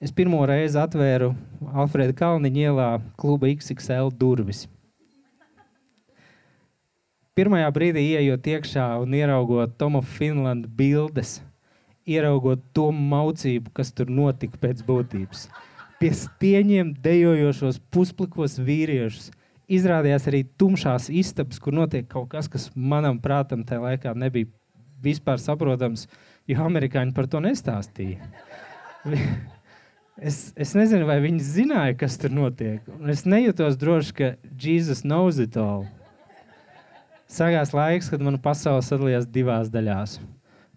es 0.04 0.12
pirmo 0.14 0.44
reizi 0.46 0.78
atvēru 0.78 1.32
Alfrēda 1.74 2.14
Kalniņa 2.14 2.68
ielā 2.68 2.88
kluba 3.18 3.50
XXL 3.50 4.12
durvis. 4.20 4.68
Pirmajā 7.34 7.70
brīdī 7.74 8.04
ieejot 8.12 8.46
iekšā 8.46 8.92
un 9.02 9.16
ieraugot 9.18 9.74
Tomu 9.78 10.04
Finlandu 10.06 10.70
bildes– 10.70 11.40
ieraugot 12.06 12.60
to 12.76 12.90
maucību, 12.92 13.72
kas 13.74 13.92
tur 13.96 14.10
notika 14.12 14.60
pēc 14.60 14.82
būtības. 14.86 15.48
Pie 16.00 16.10
stieņiem 16.18 16.92
dejojošos 17.04 17.80
pusplikos 17.94 18.58
vīriešus 18.60 19.30
izrādījās 19.72 20.28
arī 20.28 20.42
tumšās 20.60 21.08
istabas, 21.08 21.60
kur 21.62 21.76
notiek 21.76 22.06
kaut 22.10 22.28
kas, 22.34 22.50
kas 22.50 22.68
manam 22.74 23.20
prātam 23.22 23.64
tajā 23.64 23.80
laikā 23.86 24.12
nebija 24.18 24.50
vispār 25.04 25.40
saprotams, 25.40 26.06
jo 26.48 26.60
amerikāņi 26.66 27.16
par 27.16 27.28
to 27.30 27.40
nestāstīja. 27.44 28.20
Es, 30.14 30.52
es 30.54 30.70
nezinu, 30.78 31.08
vai 31.08 31.16
viņi 31.24 31.40
zināja, 31.42 31.96
kas 31.98 32.14
tur 32.22 32.30
notiek. 32.30 32.84
Es 33.10 33.24
nejūtos 33.26 33.74
droši, 33.80 34.12
ka 34.14 34.28
Jēzus 34.62 35.02
knows 35.02 35.40
it 35.42 35.56
all. 35.58 35.88
Sākās 37.34 37.72
laiks, 37.74 38.06
kad 38.12 38.22
mana 38.22 38.38
pasaule 38.38 38.82
sadalījās 38.86 39.24
divās 39.26 39.70
daļās 39.74 40.20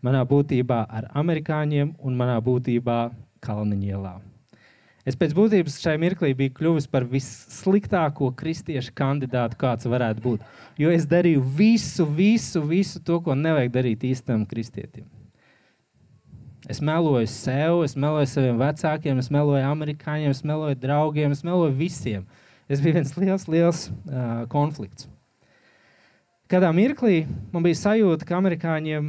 manā 0.01 0.23
būtībā 0.25 0.79
ar 0.89 1.05
amerikāņiem 1.17 1.91
un 2.01 2.15
manā 2.17 2.37
būtībā 2.41 2.95
Kalniņielā. 3.45 4.15
Es 5.07 5.15
pēc 5.15 5.35
būtības 5.37 5.75
šai 5.79 5.93
mirklī 6.01 6.31
biju 6.35 6.55
kļuvis 6.57 6.87
par 6.91 7.05
vissliktāko 7.07 8.31
kristiešu 8.39 8.91
kandidātu, 8.97 9.55
kāds 9.61 9.85
varētu 9.87 10.23
būt. 10.23 10.47
Jo 10.81 10.89
es 10.91 11.05
darīju 11.07 11.43
visu, 11.59 12.07
visu, 12.17 12.63
visu 12.65 13.03
to, 13.05 13.19
ko 13.23 13.37
nevajag 13.37 13.71
darīt 13.75 14.07
īstam 14.09 14.47
kristietim. 14.49 15.05
Es 16.67 16.81
meloju 16.83 17.29
sev, 17.31 17.83
es 17.85 17.93
meloju 17.95 18.31
saviem 18.33 18.57
vecākiem, 18.59 19.21
es 19.21 19.29
meloju 19.31 19.61
amerikāņiem, 19.69 20.33
es 20.33 20.41
meloju 20.43 20.81
draugiem, 20.81 21.37
es 21.37 21.45
meloju 21.45 21.77
visiem. 21.77 22.25
Es 22.67 22.81
biju 22.83 22.97
viens 22.97 23.13
liels, 23.15 23.47
liels 23.47 23.85
uh, 24.09 24.43
konflikts. 24.51 25.07
Kādā 26.47 26.69
mirklī 26.71 27.25
man 27.51 27.65
bija 27.65 27.75
sajūta, 27.75 28.23
ka 28.23 28.37
amerikāņiem 28.37 29.07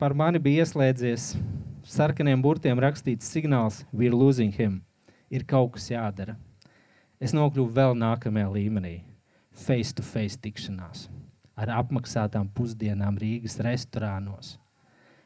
par 0.00 0.14
mani 0.16 0.40
bija 0.40 0.64
ieslēdzies 0.64 1.34
sarkaniem 1.84 2.40
burtiem 2.40 2.80
rakstīts 2.80 3.28
signāls, 3.28 3.82
we're 3.92 4.16
losing 4.16 4.54
him. 4.56 4.78
Ir 5.28 5.44
kaut 5.44 5.74
kas 5.74 5.90
jādara. 5.90 6.38
Es 7.20 7.34
nokļuvu 7.36 7.74
vēl 7.76 7.92
nākamajā 7.92 8.48
līmenī, 8.54 8.94
face 9.52 9.92
to 9.92 10.06
face 10.06 10.40
tikšanās 10.40 11.10
ar 11.60 11.74
apmaksātām 11.82 12.48
pusdienām 12.56 13.20
Rīgas 13.20 13.58
restorānos. 13.68 14.54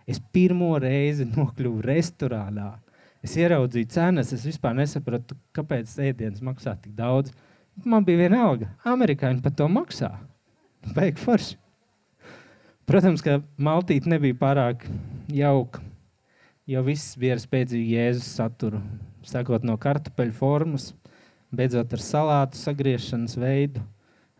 Es 0.02 0.18
pirmo 0.34 0.72
reizi 0.82 1.28
nokļuvu 1.30 1.86
restorānā. 1.86 2.72
Es 3.22 3.38
ieraudzīju 3.38 3.92
cenas, 3.94 4.34
es 4.34 4.48
vispār 4.50 4.74
nesapratu, 4.80 5.38
kāpēc 5.54 5.94
ēdienas 6.10 6.42
maksā 6.42 6.74
tik 6.74 6.98
daudz. 6.98 7.30
Man 7.86 8.02
bija 8.02 8.24
viena 8.24 8.42
alga. 8.48 8.72
Amerikāņi 8.82 9.46
par 9.46 9.54
to 9.54 9.70
maksā. 9.70 10.10
Beig 10.90 11.20
forši. 11.22 11.56
Protams, 12.88 13.22
ka 13.22 13.38
maltīte 13.62 14.10
nebija 14.10 14.34
pārāk 14.40 14.82
jauka, 15.30 15.80
jo 16.66 16.82
viss 16.84 17.14
bija 17.16 17.36
ar 17.36 17.42
spēcīgu 17.42 17.94
jēzus 17.94 18.32
saturu. 18.36 18.82
Sākot 19.22 19.62
no 19.62 19.76
kartupeļu 19.78 20.34
formas, 20.34 20.88
beidzot 21.54 21.94
ar 21.94 22.02
salātu 22.02 22.58
sagriešanas 22.58 23.38
veidu, 23.38 23.84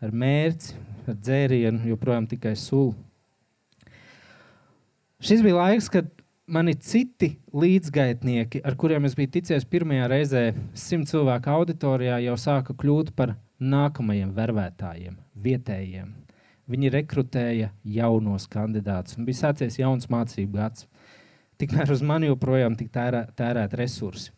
ar 0.03 0.11
mērci, 0.11 0.75
ar 1.07 1.15
dzērienu, 1.15 1.87
joprojām 1.93 2.27
tikai 2.27 2.55
sulu. 2.59 2.91
Šis 5.23 5.39
bija 5.45 5.61
laiks, 5.61 5.87
kad 5.87 6.09
mani 6.51 6.75
citi 6.75 7.37
līdzgaitnieki, 7.55 8.59
ar 8.67 8.75
kuriem 8.75 9.07
es 9.07 9.15
biju 9.15 9.31
ticies 9.37 9.63
pirmajā 9.63 10.09
reizē, 10.11 10.43
simt 10.75 11.07
cilvēku 11.07 11.53
auditorijā, 11.53 12.19
jau 12.25 12.35
sāka 12.35 12.75
kļūt 12.75 13.13
par 13.15 13.37
nākamajiem 13.63 14.35
vervētājiem, 14.35 15.15
vietējiem. 15.47 16.11
Viņi 16.71 16.93
rekrutēja 16.93 17.73
jaunos 17.83 18.45
kandidātus 18.47 19.17
un 19.19 19.27
bija 19.27 19.41
sācies 19.41 19.79
jauns 19.81 20.07
mācību 20.11 20.55
gads. 20.55 20.87
Tikmēr 21.59 21.91
uz 21.91 22.01
mani 22.05 22.29
joprojām 22.29 22.77
tika 22.79 22.95
tērē, 22.99 23.23
tērēt 23.35 23.75
resursi. 23.79 24.31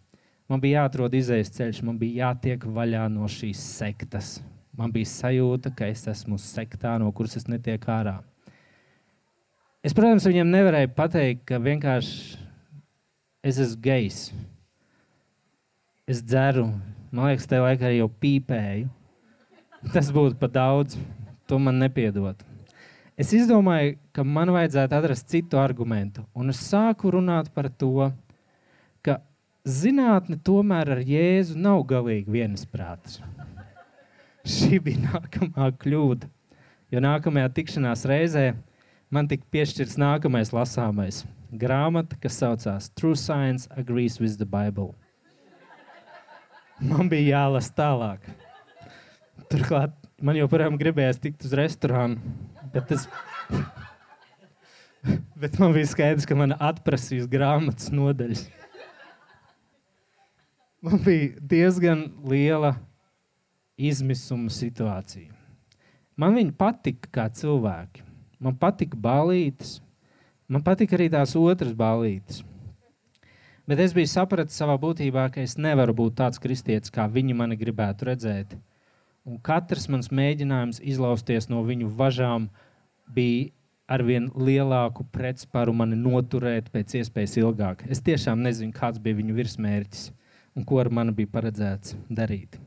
Man 0.49 0.61
bija 0.61 0.83
jāatrod 0.83 1.13
izējas 1.17 1.53
ceļš, 1.55 1.81
man 1.85 1.97
bija 2.01 2.27
jātiek 2.27 2.65
vaļā 2.69 3.05
no 3.13 3.29
šīs 3.29 3.61
sektas. 3.79 4.39
Man 4.77 4.91
bija 4.93 5.07
sajūta, 5.09 5.71
ka 5.77 5.87
es 5.89 6.03
esmu 6.11 6.37
sektā, 6.41 6.97
no 7.01 7.11
kuras 7.15 7.37
es 7.39 7.47
netieku 7.49 7.93
ārā. 7.93 8.19
Es, 9.85 9.93
protams, 9.93 10.25
viņam 10.25 10.49
nevarēju 10.49 10.91
pateikt, 10.97 11.43
ka 11.49 11.61
vienkārši 11.61 12.39
es 13.45 13.61
esmu 13.61 13.81
gejs. 13.85 14.19
Es 16.09 16.21
dzeru, 16.25 16.67
man 17.13 17.29
liekas, 17.29 17.45
tajā 17.49 17.63
laikā 17.63 17.93
jau 17.95 18.09
pīpēju. 18.21 18.89
Tas 19.93 20.09
būtu 20.13 20.37
par 20.41 20.51
daudz. 20.53 20.97
To 21.47 21.59
man 21.61 21.79
nepiedod. 21.79 22.39
Es 23.15 23.31
izdomāju, 23.31 23.95
ka 24.11 24.25
man 24.27 24.49
vajadzētu 24.51 24.97
atrast 24.97 25.29
citu 25.31 25.59
argumentu. 25.61 26.25
Un 26.35 26.51
es 26.51 26.59
sāku 26.65 27.13
runāt 27.13 27.47
par 27.55 27.69
to, 27.69 28.09
ka 29.05 29.21
zinātne 29.63 30.35
tomēr 30.43 30.91
ar 30.97 31.03
Jēzu 31.05 31.55
nav 31.55 31.85
galīgi 31.87 32.33
vienasprātis. 32.35 33.21
Šī 34.45 34.81
bija 34.83 35.05
nākamā 35.13 35.71
kļūda. 35.81 36.27
Jo 36.93 37.01
nākamajā 37.01 37.53
tikšanās 37.55 38.03
reizē 38.09 38.49
man 39.09 39.29
tika 39.31 39.47
piešķirts 39.53 39.95
nākamais 40.01 40.51
lasāmais 40.53 41.23
grāmata, 41.55 42.17
kas 42.21 42.37
saucās 42.41 42.91
True 42.99 43.15
Science 43.15 43.69
Agrees 43.77 44.19
with 44.19 44.37
the 44.37 44.45
Bible. 44.45 44.93
Man 46.83 47.09
bija 47.09 47.39
jālasa 47.39 47.71
tālāk. 47.77 48.27
Turklāt 49.49 49.95
man 50.21 50.37
joprojām 50.39 50.77
gribējās 50.79 51.19
tikt 51.23 51.45
uz 51.47 51.55
restorānu, 51.57 52.35
bet, 52.73 52.91
es... 52.95 53.07
bet 55.41 55.59
man 55.61 55.75
bija 55.75 55.91
skaidrs, 55.91 56.27
ka 56.27 56.37
man 56.37 56.55
atprasīs 56.55 57.27
grāmatas 57.31 57.91
nodaļas. 57.93 58.45
Man 60.85 61.01
bija 61.01 61.33
diezgan 61.41 62.07
liela 62.29 62.75
izmisuma 63.75 64.51
situācija. 64.53 65.31
Man 66.15 66.35
viņa 66.37 66.53
patika 66.59 67.09
kā 67.11 67.25
cilvēki. 67.33 68.03
Man 68.39 68.55
patika 68.59 68.99
balītes, 68.99 69.79
man 70.47 70.63
patika 70.63 70.95
arī 70.97 71.07
tās 71.11 71.33
otras 71.39 71.73
balītes. 71.75 72.43
Bet 73.65 73.81
es 73.81 73.95
biju 73.97 74.11
sapratis 74.11 74.59
savā 74.59 74.75
būtībā, 74.77 75.25
ka 75.33 75.41
es 75.41 75.57
nevaru 75.57 75.95
būt 75.97 76.19
tāds 76.19 76.39
kristietis, 76.41 76.93
kā 76.93 77.07
viņi 77.09 77.33
mani 77.33 77.57
gribētu 77.57 78.11
redzēt. 78.11 78.53
Un 79.25 79.39
katrs 79.41 79.87
mans 79.89 80.11
mēģinājums 80.13 80.83
izlausties 80.85 81.49
no 81.49 81.63
viņu 81.65 81.89
važām 81.97 82.49
bija 83.09 83.49
ar 83.89 84.01
vien 84.05 84.27
lielāku 84.33 85.05
pretsparu 85.13 85.73
mani 85.73 85.97
noturēt 85.97 86.71
pēc 86.73 86.99
iespējas 87.01 87.37
ilgāk. 87.41 87.83
Es 87.89 88.01
tiešām 88.05 88.41
nezinu, 88.45 88.73
kāds 88.73 89.01
bija 89.01 89.17
viņu 89.17 89.37
virsmērķis 89.37 90.07
un 90.55 90.65
ko 90.65 90.79
ar 90.81 90.89
mani 90.93 91.13
bija 91.13 91.31
paredzēts 91.33 91.95
darīt. 92.09 92.59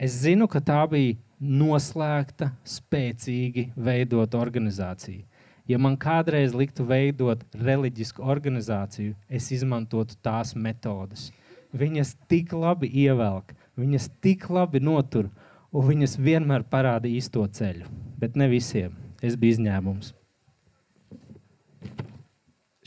Es 0.00 0.16
zinu, 0.22 0.48
ka 0.48 0.62
tā 0.64 0.80
bija 0.88 1.18
noslēgta, 1.40 2.50
spēcīgi 2.64 3.70
veidota 3.76 4.40
organizācija. 4.40 5.26
Ja 5.68 5.78
man 5.78 5.94
kādreiz 6.00 6.54
liktu 6.56 6.84
veidot 6.88 7.44
reliģisku 7.54 8.24
organizāciju, 8.24 9.14
es 9.28 9.50
izmantotu 9.54 10.16
tās 10.24 10.54
metodes. 10.56 11.28
Viņas 11.76 12.16
tik 12.32 12.56
labi 12.56 12.88
ievelk, 13.04 13.52
viņas 13.78 14.08
tik 14.24 14.48
labi 14.50 14.80
notur, 14.82 15.28
un 15.70 15.86
viņas 15.86 16.16
vienmēr 16.18 16.64
parāda 16.70 17.10
īsto 17.10 17.44
ceļu. 17.46 17.86
Bet 18.18 18.36
ne 18.36 18.48
visiem. 18.50 18.96
Es 19.22 19.36
biju 19.36 19.58
izņēmums. 19.58 20.14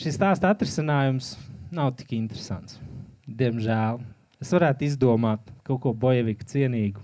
Šis 0.01 0.17
stāsta 0.17 0.49
atrisinājums 0.49 1.35
nav 1.71 1.93
tik 1.99 2.15
interesants. 2.17 2.79
Diemžēl. 3.29 4.01
Es 4.41 4.51
varētu 4.51 4.89
izdomāt 4.89 5.53
kaut 5.63 5.79
ko 5.85 5.93
bojeviku 5.95 6.43
cienīgu, 6.49 7.03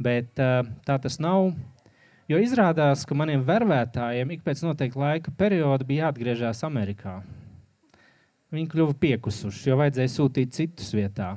Bet 0.00 0.40
uh, 0.40 0.64
tā 0.88 0.96
tas 0.96 1.18
nav. 1.20 1.50
Jo 2.30 2.38
izrādās, 2.40 3.02
ka 3.04 3.16
maniem 3.18 3.42
vervētājiem 3.44 4.32
ik 4.32 4.44
pēc 4.46 4.62
noteikta 4.64 5.00
laika 5.02 5.32
perioda 5.36 5.84
bija 5.84 6.06
jāatgriežas 6.06 6.62
Amerikā. 6.64 7.18
Viņi 8.54 8.70
kļuva 8.70 8.94
piekusuši, 9.02 9.68
jo 9.68 9.76
vajadzēja 9.78 10.12
sūtīt 10.14 10.54
citus 10.56 10.94
vietā. 10.96 11.34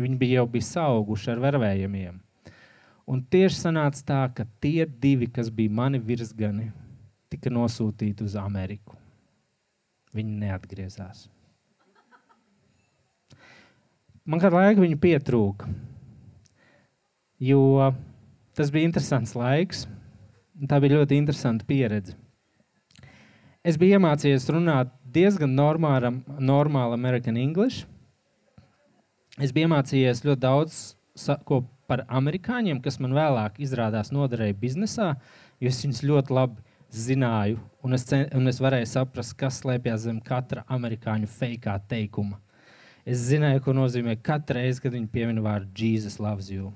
Viņi 0.00 0.18
bija 0.20 0.40
jau 0.40 0.46
bija 0.50 0.68
sauguši 0.68 1.32
ar 1.34 1.42
vervējumiem. 1.44 2.16
Un 3.10 3.22
tieši 3.26 3.58
sanāca 3.58 4.02
tā, 4.06 4.22
ka 4.34 4.46
tie 4.62 4.86
divi, 4.86 5.26
kas 5.26 5.50
bija 5.50 5.72
mani 5.74 5.98
virsgani, 5.98 6.70
tika 7.32 7.50
nosūtīti 7.50 8.24
uz 8.26 8.36
Ameriku. 8.38 8.96
Viņi 10.14 10.40
neatgriezās. 10.44 11.28
Man 14.24 14.42
kādu 14.42 14.60
laiku 14.60 14.84
viņu 14.84 14.98
pietrūka 15.02 15.70
jo 17.40 17.92
tas 18.54 18.70
bija 18.70 18.84
interesants 18.84 19.34
laiks. 19.34 19.86
Tā 20.68 20.76
bija 20.82 20.98
ļoti 20.98 21.16
interesanta 21.16 21.64
pieredze. 21.64 22.12
Es 23.64 23.78
biju 23.80 23.96
iemācījies 23.96 24.48
runāt 24.52 24.92
diezgan 25.12 25.52
normālam, 25.56 26.20
normālu 26.36 26.96
amerikāņu 26.96 27.40
English. 27.40 27.86
Es 29.38 29.52
biju 29.54 29.68
iemācījies 29.68 30.24
ļoti 30.26 30.42
daudz 30.42 30.80
ko 31.46 31.62
par 31.90 32.04
amerikāņiem, 32.08 32.80
kas 32.82 32.98
man 33.02 33.14
vēlāk 33.14 33.60
izrādās 33.62 34.10
noderēja 34.14 34.56
biznesā, 34.58 35.12
jo 35.60 35.70
es 35.70 35.80
viņus 35.84 36.04
ļoti 36.06 36.34
labi 36.34 36.62
zināju, 36.90 37.58
un 37.86 37.94
es, 37.94 38.06
cen, 38.08 38.24
un 38.34 38.50
es 38.50 38.58
varēju 38.62 38.88
saprast, 38.90 39.36
kas 39.38 39.60
slēpjas 39.62 40.06
zem 40.06 40.22
katra 40.24 40.64
amerikāņu 40.66 41.30
fake 41.30 41.76
teikuma. 41.90 42.40
Es 43.06 43.22
zināju, 43.30 43.62
ko 43.64 43.74
nozīmē 43.76 44.16
katru 44.22 44.58
reizi, 44.58 44.82
kad 44.82 44.96
viņi 44.96 45.12
piemin 45.12 45.42
vārdu 45.44 45.70
Jesus 45.86 46.18
loves 46.22 46.50
you 46.50 46.72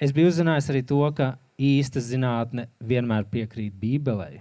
es 0.00 0.14
biju 0.14 0.30
uzzinājis 0.30 0.70
arī 0.72 0.82
to, 0.86 1.00
ka 1.14 1.32
īsta 1.58 2.00
zinātne 2.02 2.68
vienmēr 2.78 3.26
piekrīt 3.30 3.74
Bībelē. 3.80 4.38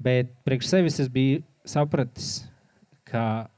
Bet 0.00 0.32
priekš 0.46 0.70
sevis 0.70 1.00
es 1.02 1.08
biju 1.12 1.42
sapratis, 1.68 2.44
ka 3.08 3.48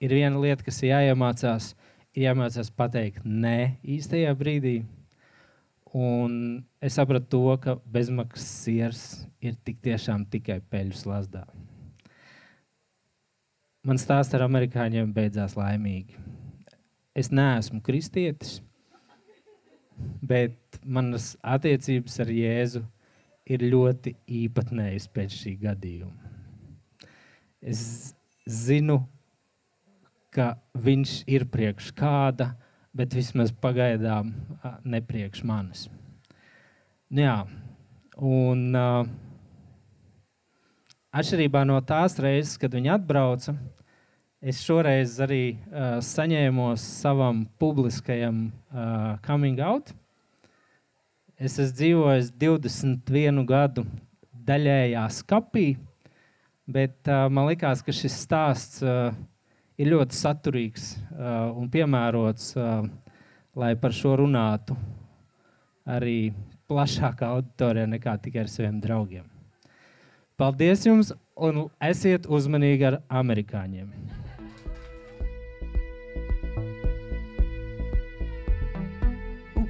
ir 0.00 0.12
viena 0.12 0.40
lieta, 0.40 0.64
kas 0.66 0.82
ir 0.82 0.92
jāiemācās, 0.92 1.72
ir 2.16 2.26
jāiemācās 2.26 2.70
pateikt 2.76 3.24
nē 3.24 3.76
īstajā 3.96 4.34
brīdī. 4.38 4.78
Un 5.96 6.66
es 6.84 6.98
sapratu 6.98 7.30
to, 7.32 7.44
ka 7.62 7.76
bezmaksas 7.92 8.48
siers 8.64 9.04
ir 9.40 9.56
tik 9.64 9.78
tiešām 9.84 10.26
tikai 10.28 10.58
peļu 10.70 10.96
slazdā. 10.98 11.46
Man 13.86 14.00
stāsts 14.02 14.34
ar 14.34 14.44
amerikāņiem 14.48 15.12
beidzās 15.14 15.54
laimīgi. 15.56 16.18
Es 17.16 17.30
neesmu 17.32 17.78
kristietis, 17.86 18.58
bet 20.20 20.80
manas 20.84 21.36
attiecības 21.40 22.18
ar 22.20 22.32
Jēzu 22.34 22.82
ir 23.46 23.62
ļoti 23.62 24.16
īpatnējas 24.42 25.06
pēc 25.14 25.36
šī 25.38 25.54
gadījuma. 25.62 26.32
Es 27.62 28.12
zinu, 28.44 28.98
ka 30.36 30.54
viņš 30.76 31.18
ir 31.32 31.46
priekš 31.52 31.92
kāda, 31.96 32.52
bet 32.96 33.16
vismaz 33.16 33.52
pagaidām 33.52 34.34
ne 34.84 35.00
priekš 35.04 35.44
manis. 35.48 35.86
Nu, 37.08 37.22
jā, 37.22 37.38
un 38.20 38.76
uh, 38.76 39.08
atšķirībā 41.16 41.64
no 41.68 41.80
tās 41.86 42.18
reizes, 42.20 42.56
kad 42.60 42.76
viņi 42.76 42.94
atbrauca, 42.96 43.56
Es 44.46 44.60
šoreiz 44.62 45.16
arī 45.24 45.56
uh, 45.56 45.96
saņēmu 46.04 46.68
savam 46.78 47.40
publiskajam 47.58 48.44
uh, 48.46 49.16
coming 49.24 49.58
out. 49.64 49.88
Es 51.34 51.56
esmu 51.56 51.74
dzīvojis 51.78 52.28
21 52.36 53.40
gadu 53.48 53.82
daļējā 54.46 55.06
skapī, 55.16 55.64
bet 56.68 57.08
uh, 57.08 57.24
man 57.26 57.48
liekas, 57.48 57.80
ka 57.82 57.96
šis 57.96 58.20
stāsts 58.26 58.84
uh, 58.84 59.08
ir 59.76 59.92
ļoti 59.92 60.16
saturīgs 60.16 60.90
uh, 60.96 61.52
un 61.56 61.70
piemērots, 61.72 62.52
uh, 62.56 62.86
lai 63.56 63.72
par 63.80 63.94
šo 63.96 64.16
runātu 64.22 64.76
arī 65.86 66.32
plašākā 66.66 67.30
auditorijā 67.36 67.86
nekā 67.88 68.16
tikai 68.24 68.44
ar 68.44 68.50
saviem 68.50 68.80
draugiem. 68.82 69.26
Paldies 70.36 70.82
jums 70.84 71.12
un 71.36 71.66
esiet 71.80 72.26
uzmanīgi 72.28 72.88
ar 72.90 73.00
amerikāņiem! 73.22 73.92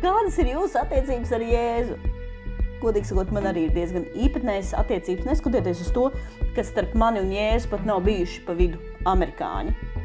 Kādas 0.06 0.36
ir 0.38 0.52
jūsu 0.52 0.78
attiecības 0.78 1.32
ar 1.34 1.42
Jēzu? 1.42 1.96
Godīgi 2.82 3.08
sakot, 3.08 3.30
man 3.34 3.48
arī 3.48 3.64
ir 3.66 3.74
diezgan 3.74 4.04
īpatnējas 4.14 4.74
attiecības, 4.78 5.26
neskatoties 5.26 5.80
uz 5.86 5.92
to, 5.96 6.08
ka 6.54 6.64
starp 6.66 6.94
mani 6.98 7.22
un 7.24 7.30
Jēzu 7.34 7.70
pat 7.72 7.86
nav 7.88 8.02
bijuši 8.06 8.42
pa 8.46 8.54
vidu 8.58 8.78
amerikāņi. 9.08 9.95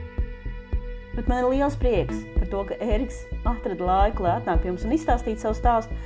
Bet 1.16 1.28
man 1.28 1.42
ir 1.42 1.50
liels 1.52 1.78
prieks 1.80 2.22
par 2.38 2.48
to, 2.52 2.66
ka 2.70 2.78
Ēriks 2.84 3.24
atrada 3.44 3.88
laiku, 3.88 4.26
lai 4.26 4.38
atnāk 4.40 4.62
pie 4.64 4.72
mums 4.72 4.86
un 4.88 4.96
izstāstītu 4.96 5.44
savu 5.44 5.58
stāstu. 5.60 5.98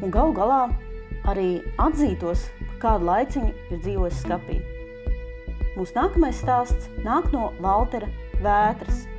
Un 0.00 0.12
galu 0.14 0.34
galā 0.36 0.60
arī 1.30 1.48
atzītos, 1.80 2.46
kādu 2.82 3.08
laiciņu 3.08 3.50
ir 3.70 3.80
dzīvojis 3.80 4.22
skapī. 4.26 4.60
Mūsu 5.74 5.96
nākamais 5.96 6.38
stāsts 6.38 6.86
nāk 7.02 7.32
no 7.34 7.50
Valtera 7.62 8.10
Vētras– 8.44 9.04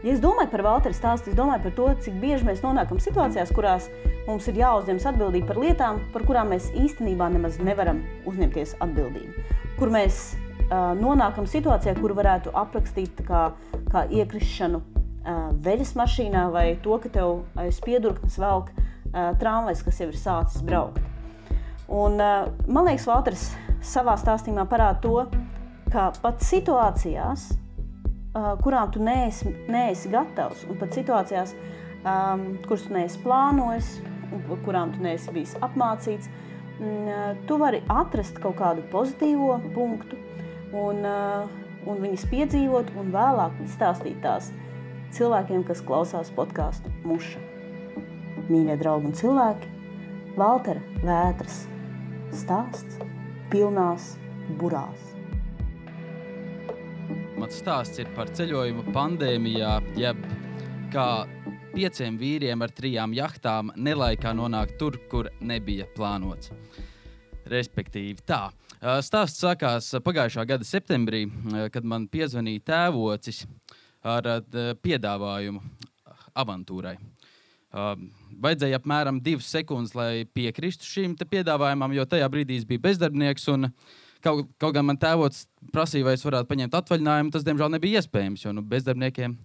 Ja 0.00 0.14
es 0.14 0.20
domāju 0.22 0.48
par 0.48 0.62
Valteru 0.64 0.96
stāstu, 0.96 1.28
es 1.28 1.36
domāju 1.36 1.66
par 1.66 1.72
to, 1.76 1.86
cik 2.06 2.14
bieži 2.22 2.46
mēs 2.48 2.62
nonākam 2.64 2.96
situācijās, 3.04 3.50
kurās 3.52 3.90
mums 4.24 4.46
ir 4.48 4.56
jāuzņemas 4.62 5.04
atbildība 5.10 5.50
par 5.50 5.58
lietām, 5.60 5.98
par 6.14 6.24
kurām 6.24 6.54
mēs 6.54 6.70
īstenībā 6.72 7.28
nemaz 7.34 7.58
nevaram 7.60 8.00
uzņemties 8.30 8.78
atbildību. 8.80 9.44
Kur 9.76 9.92
mēs 9.92 10.22
nonākam 10.70 11.46
situācijā, 11.50 11.96
kur 11.98 12.14
varētu 12.16 12.52
aprakstīt 12.56 13.22
kā, 13.26 13.50
kā 13.90 14.04
iekrišanu 14.10 14.80
veļas 15.64 15.94
mašīnā 15.98 16.46
vai 16.54 16.66
to, 16.82 16.96
ka 17.02 17.10
tev 17.12 17.42
aiz 17.60 17.80
piedurknes 17.84 18.38
velk 18.40 18.70
tramvajs, 19.12 19.82
kas 19.84 20.00
jau 20.00 20.08
ir 20.10 20.18
sācis 20.18 20.64
braukt. 20.64 21.02
Un, 21.90 22.16
man 22.70 22.86
liekas, 22.86 23.08
Valters 23.10 23.48
savā 23.82 24.14
stāstījumā 24.20 24.64
parāda 24.70 25.02
to, 25.02 25.16
ka 25.90 26.10
pat 26.22 26.44
situācijās, 26.46 27.48
kurām 28.62 28.92
tu 28.94 29.02
neesi, 29.02 29.50
neesi 29.68 30.12
gatavs, 30.12 30.62
un 30.70 30.78
pat 30.78 30.94
situācijās, 30.94 31.56
kuras 32.68 32.86
tu 32.86 32.94
neesi 32.94 33.18
plānojis, 33.24 33.96
un 34.30 34.62
kurām 34.62 34.94
tu 34.94 35.02
neesi 35.02 35.34
bijis 35.34 35.56
apmācīts, 35.58 36.30
uh, 36.30 36.50
tu 37.46 37.58
vari 37.60 37.82
atrast 37.88 38.38
kaut 38.40 38.56
kādu 38.60 38.84
pozitīvo 38.92 39.58
punktu 39.74 40.16
un, 40.76 41.04
uh, 41.06 41.50
un 41.88 42.02
viņas 42.02 42.26
piedzīvot, 42.30 42.92
un 43.00 43.12
vēlāk 43.14 43.60
izstāstīt 43.64 44.20
tās 44.24 44.50
cilvēkiem, 45.16 45.64
kas 45.66 45.82
klausās 45.86 46.30
podkāstu 46.34 46.92
muša. 47.04 47.42
Mīļie 48.50 48.76
draugi 48.80 49.10
un 49.10 49.16
cilvēki, 49.18 49.76
Valtera 50.38 50.82
vētras 51.02 51.64
stāsts 52.34 53.00
pilnās 53.50 54.14
burās. 54.60 55.08
Mans 57.40 57.56
stāsts 57.56 57.98
ir 58.02 58.10
par 58.14 58.30
ceļojumu 58.36 58.92
pandēmijā, 58.94 59.72
jeb 59.98 60.20
kā 60.92 61.08
pieciem 61.74 62.18
vīriem 62.20 62.62
ar 62.62 62.72
trijām 62.74 63.14
jachtām 63.16 63.72
nelaikā 63.76 64.32
nonākt 64.36 64.76
tur, 64.78 64.98
kur 65.10 65.30
nebija 65.40 65.88
plānots. 65.96 66.52
Respektīvi, 67.50 68.22
tā. 68.26 68.50
Stāsts 68.80 69.42
sākās 69.42 69.90
pagājušā 70.04 70.46
gada 70.48 70.64
septembrī, 70.64 71.26
kad 71.72 71.84
man 71.84 72.06
piezvanīja 72.08 72.64
tēvocis 72.72 73.44
ar 74.00 74.28
piedāvājumu 74.80 75.60
avantūrai. 76.40 76.94
Vajadzēja 78.40 78.80
apmēram 78.80 79.20
divas 79.22 79.50
sekundes, 79.52 79.92
lai 79.94 80.24
piekristu 80.24 80.88
šim 80.88 81.18
piedāvājumam, 81.20 81.92
jo 81.94 82.06
tajā 82.08 82.30
brīdī 82.32 82.62
bija 82.66 82.88
bezdarbnieks. 82.88 83.46
Un, 83.52 83.68
uh, 83.68 83.98
Kaut, 84.20 84.50
kaut 84.60 84.74
gan 84.76 84.84
man 84.84 84.98
tēvots 85.00 85.46
prasīja, 85.72 86.04
vai 86.04 86.12
es 86.18 86.24
varētu 86.26 86.48
paņemt 86.50 86.74
atvaļinājumu, 86.76 87.32
tas 87.32 87.44
diemžēl 87.46 87.70
nebija 87.72 88.02
iespējams, 88.02 88.42
jo 88.44 88.52
nu, 88.52 88.64
bezdarbniekiem 88.68 89.36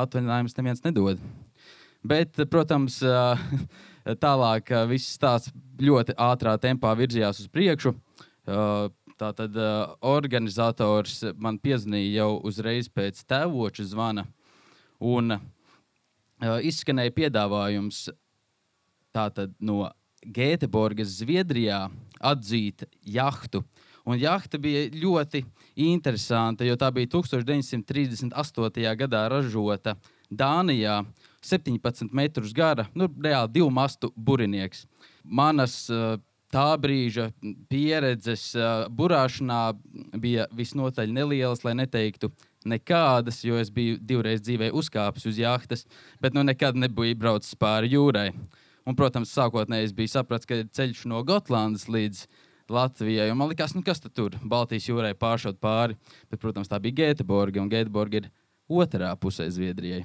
atvaļinājumus 0.00 0.56
neviens 0.56 0.80
nedod. 0.86 1.20
Bet, 2.00 2.40
protams, 2.50 2.96
tālāk 4.24 4.72
viss 4.88 5.12
stāsts 5.18 5.52
ļoti 5.82 6.16
ātrā 6.16 6.56
tempā 6.62 6.94
virzījās 6.96 7.42
uz 7.44 7.50
priekšu. 7.52 7.92
Tātad 8.42 9.56
organizators 10.02 11.20
man 11.38 11.60
piezvanīja 11.62 12.22
jau 12.22 12.30
uzreiz 12.48 12.88
pēc 12.90 13.22
tēvoča 13.28 13.86
zvana. 13.86 14.26
Un 14.98 15.36
izskanēja 16.40 17.14
piedāvājums 17.14 18.08
tātad, 19.14 19.54
no 19.60 19.86
Gēteborgas, 20.22 21.20
Zviedrijā 21.20 21.84
atzīt 22.18 22.86
jahtu 23.02 23.62
Un 24.02 24.18
jahta 24.18 24.58
bija 24.58 24.88
ļoti 24.98 25.44
interesanta, 25.78 26.66
jo 26.66 26.74
tā 26.78 26.88
bija 26.94 27.10
1938. 27.14 28.94
gadā 28.98 29.26
ražota 29.30 29.96
Dānijā. 30.30 31.02
17 31.42 32.12
metrus 32.14 32.52
gara, 32.54 32.86
nu, 32.94 33.08
reāli 33.18 33.50
divu 33.56 33.66
mastu 33.74 34.12
burinieks. 34.14 34.84
Manas 35.26 35.74
uh, 35.90 36.14
tā 36.52 36.68
brīža 36.80 37.30
pieredzes 37.72 38.52
uh, 38.56 38.86
burāšanā 38.92 39.60
bija 40.20 40.46
visnotaļ 40.56 41.12
nelielas, 41.12 41.64
lai 41.64 41.74
neteiktu 41.80 42.30
nekādas, 42.68 43.40
jo 43.46 43.58
es 43.58 43.72
biju 43.74 43.98
divreiz 43.98 44.42
dzīvē 44.44 44.70
uzkāpis 44.76 45.26
uz 45.30 45.40
jahtas, 45.40 45.86
bet 46.22 46.36
nu 46.36 46.44
nekad 46.46 46.78
nebiju 46.78 47.18
braucis 47.18 47.56
pāri 47.58 47.94
jūrai. 47.96 48.30
Un, 48.86 48.96
protams, 48.98 49.32
sākotnēji 49.34 49.90
es 49.90 49.94
biju 49.94 50.10
sapratis, 50.10 50.48
ka 50.48 50.58
ir 50.58 50.70
ceļš 50.74 51.04
no 51.10 51.22
Gotlandes 51.26 51.86
līdz 51.90 52.24
Latvijai. 52.72 53.28
Man 53.38 53.52
liekas, 53.52 53.76
nu 53.76 53.82
kas 53.86 54.02
tur 54.02 54.34
Baltijas 54.42 54.88
jūrai 54.90 55.12
pāršaut 55.18 55.60
pāri. 55.62 55.94
Bet, 56.30 56.40
protams, 56.42 56.70
tā 56.70 56.80
bija 56.82 56.98
Gēteborga, 57.02 57.62
un 57.62 57.70
Gēteborga 57.70 58.22
ir 58.22 58.30
otrā 58.70 59.12
pusē 59.18 59.46
Zviedrijai. 59.54 60.02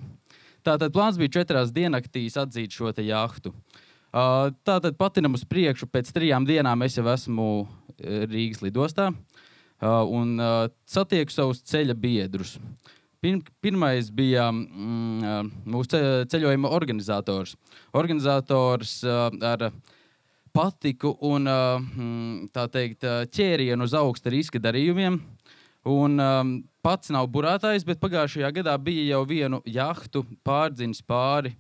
Tātad 0.66 0.94
plāns 0.94 1.18
bija 1.18 1.40
četrās 1.40 1.74
diennaktīs 1.74 2.38
atzīt 2.38 2.76
šo 2.76 2.92
jahtu. 3.02 3.54
Uh, 3.54 3.87
tātad 4.12 4.96
patinam 4.98 5.36
uz 5.38 5.44
priekšu. 5.48 5.90
Pēc 5.92 6.12
trijām 6.16 6.46
dienām 6.48 6.84
es 6.86 6.98
jau 6.98 7.06
esmu 7.12 7.48
Rīgas 7.98 8.62
lidostā 8.62 9.10
uh, 9.12 10.04
un 10.06 10.38
uh, 10.40 10.68
satieku 10.86 11.34
savus 11.34 11.64
ceļa 11.66 11.96
biedrus. 11.98 12.58
Pirm, 13.22 13.42
pirmais 13.62 14.12
bija 14.14 14.52
mm, 14.54 15.52
mūsu 15.66 16.02
ceļojuma 16.30 16.70
organizators. 16.70 17.56
Organizators 17.98 19.00
uh, 19.04 19.32
ar 19.42 19.72
patiku 20.54 21.16
un 21.26 21.50
mm, 21.50 22.68
teikt, 22.74 23.06
ķērienu 23.34 23.86
uz 23.86 23.98
augsta 23.98 24.34
riska 24.34 24.62
darījumiem. 24.62 25.20
Un, 25.88 26.18
um, 26.20 26.54
pats 26.84 27.12
nav 27.14 27.30
burātājs, 27.32 27.86
bet 27.88 28.02
pagājušajā 28.02 28.50
gadā 28.58 28.74
bija 28.82 29.06
jau 29.14 29.22
vienu 29.30 29.62
jahtu 29.64 30.26
pārdzinis 30.44 31.00
pāri 31.06 31.54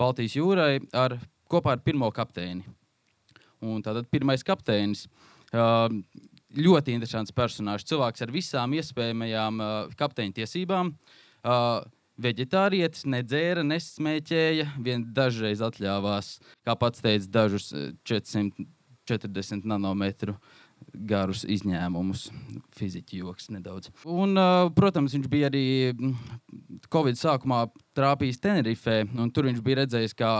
Baltijas 0.00 0.34
jūrai 0.36 0.80
ar, 0.96 1.16
kopā 1.50 1.76
ar 1.76 1.84
pirmo 1.84 2.10
kapteini. 2.14 2.64
Un 3.60 3.82
tātad 3.84 4.08
pirmais 4.12 4.44
kapteinis. 4.46 5.06
Ļoti 6.50 6.94
interesants 6.96 7.34
personāžs, 7.34 7.86
cilvēks 7.90 8.24
ar 8.24 8.32
visām 8.34 8.74
iespējamajām 8.78 9.60
kapteiņa 9.98 10.38
tiesībām. 10.40 10.94
Vegetārietis, 12.20 13.06
nedzēra, 13.08 13.62
nesmēķēja, 13.64 14.66
vien 14.84 15.06
dažreiz 15.16 15.62
atļāvās, 15.64 16.34
kā 16.66 16.74
pats 16.76 17.00
teica, 17.04 17.28
dažus 17.32 17.70
440 18.08 18.60
eh, 19.62 19.68
nanometru 19.70 20.34
garus 20.92 21.44
izņēmumus. 21.48 22.26
Fiziķis 22.76 23.20
joks 23.22 23.48
nedaudz. 23.54 23.92
Un, 24.08 24.36
protams, 24.76 25.14
viņš 25.16 25.30
bija 25.32 25.48
arī 25.50 25.64
Covid 26.92 27.20
sākumā 27.20 27.66
trāpījis 27.96 28.40
Tenerifē, 28.42 29.02
un 29.16 29.32
tur 29.32 29.48
viņš 29.48 29.64
bija 29.64 29.82
redzējis, 29.82 30.16
kā 30.18 30.34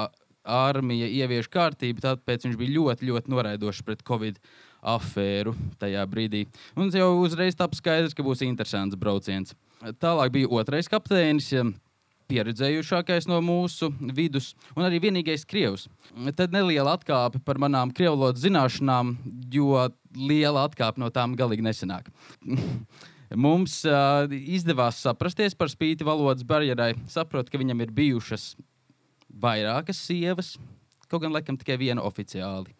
armija 0.51 1.09
ievieš 1.09 1.49
kārtību. 1.53 2.03
Tāpēc 2.05 2.47
viņš 2.47 2.59
bija 2.61 2.77
ļoti, 2.77 3.09
ļoti 3.11 3.33
noraidošs 3.33 3.85
pret 3.87 4.05
Covid 4.07 4.41
afēru 4.81 5.55
tajā 5.81 6.07
brīdī. 6.09 6.47
Un 6.79 6.91
jau 6.95 7.13
uzreiz 7.21 7.59
tapu 7.59 7.79
skaidrs, 7.79 8.17
ka 8.17 8.25
būs 8.25 8.45
interesants 8.47 8.99
brauciens. 8.99 9.55
Tālāk 10.01 10.35
bija 10.35 10.51
otrais 10.61 10.91
kapteinis. 10.91 11.53
Pieredzējušākais 12.31 13.25
no 13.27 13.41
mūsu 13.43 13.89
vidus, 14.15 14.53
un 14.79 14.85
arī 14.87 15.01
vienīgais 15.03 15.43
krievs. 15.51 15.89
Tad 16.39 16.53
neliela 16.55 16.93
atkāpe 16.95 17.41
par 17.43 17.59
manām 17.59 17.91
krievu 17.91 18.15
valodas 18.15 18.45
zināšanām, 18.45 19.17
jo 19.51 19.89
liela 20.15 20.63
atkāpe 20.69 21.03
no 21.03 21.11
tām 21.11 21.35
galīgi 21.35 21.67
nesenāk. 21.67 22.07
Mums 23.35 23.81
uh, 23.87 24.31
izdevās 24.31 25.03
saprasties 25.03 25.59
par 25.59 25.71
spīti 25.71 26.07
valodas 26.07 26.47
barjerai. 26.47 26.93
Saprotu, 27.11 27.51
ka 27.51 27.59
viņam 27.59 27.83
ir 27.83 27.91
bijušas 27.95 28.53
vairākas 29.43 30.03
sievas, 30.07 30.55
kaut 31.11 31.25
gan 31.25 31.35
laikam 31.35 31.59
tikai 31.61 31.79
viena 31.81 32.05
oficiāli. 32.07 32.75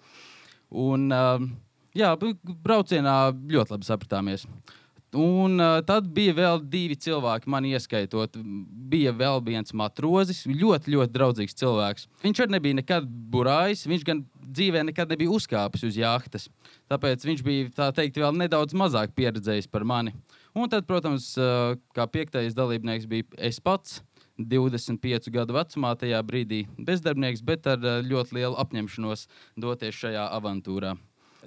Un, 0.71 1.09
uh, 1.11 1.43
jā, 1.97 2.13
braucienā 2.63 3.17
ļoti 3.35 3.75
labi 3.75 3.89
sapratāmies. 3.89 4.47
Un 5.11 5.59
uh, 5.59 5.81
tad 5.83 6.07
bija 6.15 6.31
vēl 6.37 6.61
divi 6.71 6.95
cilvēki, 6.95 7.51
man 7.51 7.67
ieskaitot. 7.67 8.37
Bija 8.91 9.11
vēl 9.11 9.41
viens 9.43 9.75
matrozis, 9.75 10.45
ļoti, 10.47 10.93
ļoti 10.95 11.15
draudzīgs 11.17 11.59
cilvēks. 11.59 12.07
Viņš 12.23 12.43
arī 12.45 12.55
nebija 12.55 12.79
nekad 12.79 13.09
burājis, 13.33 13.89
viņš 13.91 14.05
gan 14.07 14.21
dzīvē 14.39 14.85
nekad 14.87 15.11
nebija 15.11 15.33
uzkāpis 15.35 15.83
uz 15.89 15.99
jahtas. 15.99 16.47
Tāpēc 16.91 17.27
viņš 17.27 17.43
bija, 17.47 17.73
tā 17.75 17.91
teikt, 17.97 18.23
vēl 18.23 18.39
nedaudz 18.39 18.77
mazāk 18.79 19.11
pieredzējis 19.19 19.67
par 19.71 19.83
mani. 19.83 20.15
Un 20.55 20.71
tad, 20.71 20.87
protams, 20.87 21.33
uh, 21.39 21.75
kā 21.95 22.07
piektais 22.11 22.55
dalībnieks 22.55 23.11
bija 23.11 23.27
es 23.51 23.59
pats. 23.59 24.05
25 24.49 25.31
gadu 25.35 25.57
vecumā, 25.57 25.95
tajā 25.99 26.23
brīdī 26.27 26.65
bezdarbnieks, 26.79 27.45
bet 27.45 27.69
ar 27.71 27.81
uh, 27.85 28.01
ļoti 28.07 28.41
lielu 28.41 28.59
apņemšanos 28.65 29.29
doties 29.61 30.03
šajā 30.05 30.27
avantūrā. 30.39 30.97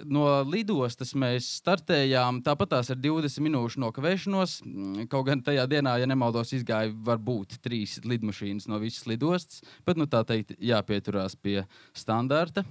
No 0.02 0.24
lidostas 0.42 1.12
mēs 1.14 1.46
startējām 1.60 2.40
tāpat 2.42 2.72
tās 2.72 2.90
ar 2.90 2.98
20 2.98 3.44
minūšu 3.46 3.78
nokavēšanos. 3.84 4.56
Mm, 4.66 5.06
Kaut 5.10 5.28
gan 5.28 5.42
tajā 5.44 5.68
dienā, 5.70 5.94
ja 6.02 6.08
nemaldos, 6.10 6.50
izgāja 6.56 6.90
varbūt 7.06 7.60
trīs 7.62 8.00
lidmašīnas 8.02 8.66
no 8.70 8.80
visas 8.82 9.06
lidostas, 9.10 9.62
bet 9.86 10.00
nu, 10.00 10.08
tā 10.10 10.24
teikt, 10.26 10.56
jāpieturās 10.58 11.38
pie 11.38 11.62
standarta 11.94 12.66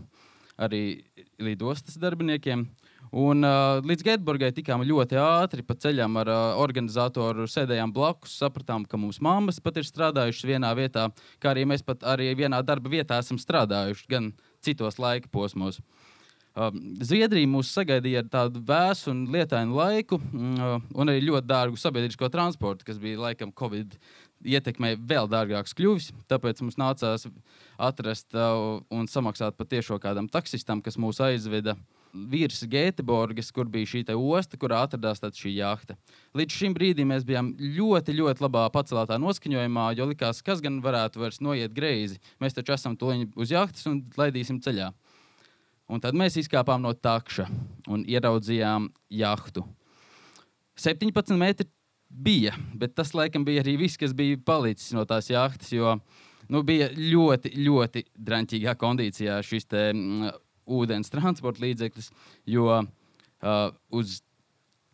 arī 0.60 1.04
lidostas 1.42 1.96
darbiniekiem. 2.02 2.68
Un, 3.14 3.46
uh, 3.46 3.78
līdz 3.86 4.02
Getburgai 4.08 4.50
tikām 4.58 4.82
ļoti 4.90 5.20
ātri 5.22 5.62
pa 5.62 5.76
ceļam 5.78 6.16
ar 6.18 6.32
uh, 6.34 6.40
organizatoru. 6.64 7.46
Sēdējām 7.46 7.92
blakus, 7.94 8.34
sapratām, 8.42 8.88
ka 8.90 8.98
mums 8.98 9.20
mammas 9.22 9.62
pat 9.62 9.78
ir 9.78 9.86
strādājušas 9.86 10.48
vienā 10.50 10.72
vietā, 10.80 11.06
kā 11.38 11.52
arī 11.52 11.68
mēs 11.70 11.86
pat 11.86 12.02
arī 12.10 12.32
vienā 12.40 12.64
darba 12.66 12.90
vietā 12.90 13.22
esam 13.22 13.38
strādājuši, 13.38 14.10
gan 14.10 14.32
citos 14.66 14.98
laika 14.98 15.30
posmos. 15.30 15.78
Um, 16.58 16.82
Zviedrija 17.06 17.50
mūs 17.50 17.70
sagaidīja 17.78 18.26
ar 18.26 18.34
tādu 18.34 18.66
vēsu 18.66 19.12
un 19.14 19.24
lietainu 19.34 19.78
laiku, 19.78 20.18
uh, 20.18 20.76
un 20.98 21.14
arī 21.14 21.22
ļoti 21.30 21.50
dārgu 21.54 21.78
sabiedrisko 21.78 22.34
transportu, 22.34 22.90
kas 22.90 23.02
bija 23.02 23.22
laikam 23.28 23.54
Covid 23.54 23.94
ietekmē 24.42 24.96
vēl 24.98 25.30
dārgāks 25.30 25.78
kļuvis. 25.78 26.16
Tāpēc 26.34 26.66
mums 26.66 26.82
nācās 26.82 27.30
atrast 27.78 28.34
uh, 28.34 28.82
un 28.90 29.06
samaksāt 29.06 29.58
patiešām 29.62 30.02
kādam 30.02 30.34
taksistam, 30.34 30.82
kas 30.82 30.98
mūs 30.98 31.22
aizveda 31.22 31.78
virs 32.14 32.62
Gēteborgas, 32.70 33.50
kur 33.54 33.68
bija 33.70 33.90
šī 33.90 34.04
osta, 34.14 34.58
kurā 34.58 34.84
atradās 34.86 35.20
šī 35.20 35.56
jahta. 35.58 35.98
Līdz 36.38 36.58
šim 36.60 36.74
brīdim 36.78 37.10
mēs 37.10 37.26
bijām 37.26 37.54
ļoti, 37.58 38.14
ļoti 38.20 38.46
labā 38.46 38.68
paceltā 38.74 39.18
noskaņojumā, 39.18 39.92
jo 39.98 40.06
likās, 40.12 40.42
kas 40.46 40.62
gan 40.62 40.80
varētu 40.82 41.20
vairs 41.20 41.42
noiet 41.42 41.74
greizi. 41.74 42.20
Mēs 42.40 42.54
taču 42.54 42.74
esam 42.74 42.98
tuliņi 42.98 43.32
uz 43.36 43.52
jahtas 43.52 43.88
un 43.90 44.04
laidīsim 44.18 44.62
ceļā. 44.62 44.92
Un 45.90 46.02
tad 46.02 46.16
mēs 46.16 46.38
izkāpām 46.40 46.82
no 46.82 46.94
takša 46.94 47.48
un 47.92 48.06
ieraudzījām 48.08 48.88
jahtu. 49.12 49.66
17 50.80 51.38
metri 51.38 51.68
bija, 52.10 52.54
bet 52.78 52.96
tas 52.96 53.14
laikam 53.14 53.46
bija 53.46 53.64
arī 53.66 53.76
viss, 53.82 54.00
kas 54.00 54.14
bija 54.14 54.38
palicis 54.46 54.94
no 54.94 55.04
tās 55.10 55.30
jahtas. 55.34 55.74
Jo 55.74 55.98
nu, 56.54 56.62
bija 56.66 56.90
ļoti, 56.94 57.54
ļoti 57.66 58.06
drāmīgā 58.14 58.76
kondīcijā 58.80 59.40
šis 59.46 59.70
te, 59.70 59.90
mm, 59.94 60.34
ūdens 60.66 61.12
transporta 61.14 61.64
līdzeklis, 61.64 62.12
jo 62.50 62.70
uh, 62.70 63.74
uz 63.92 64.22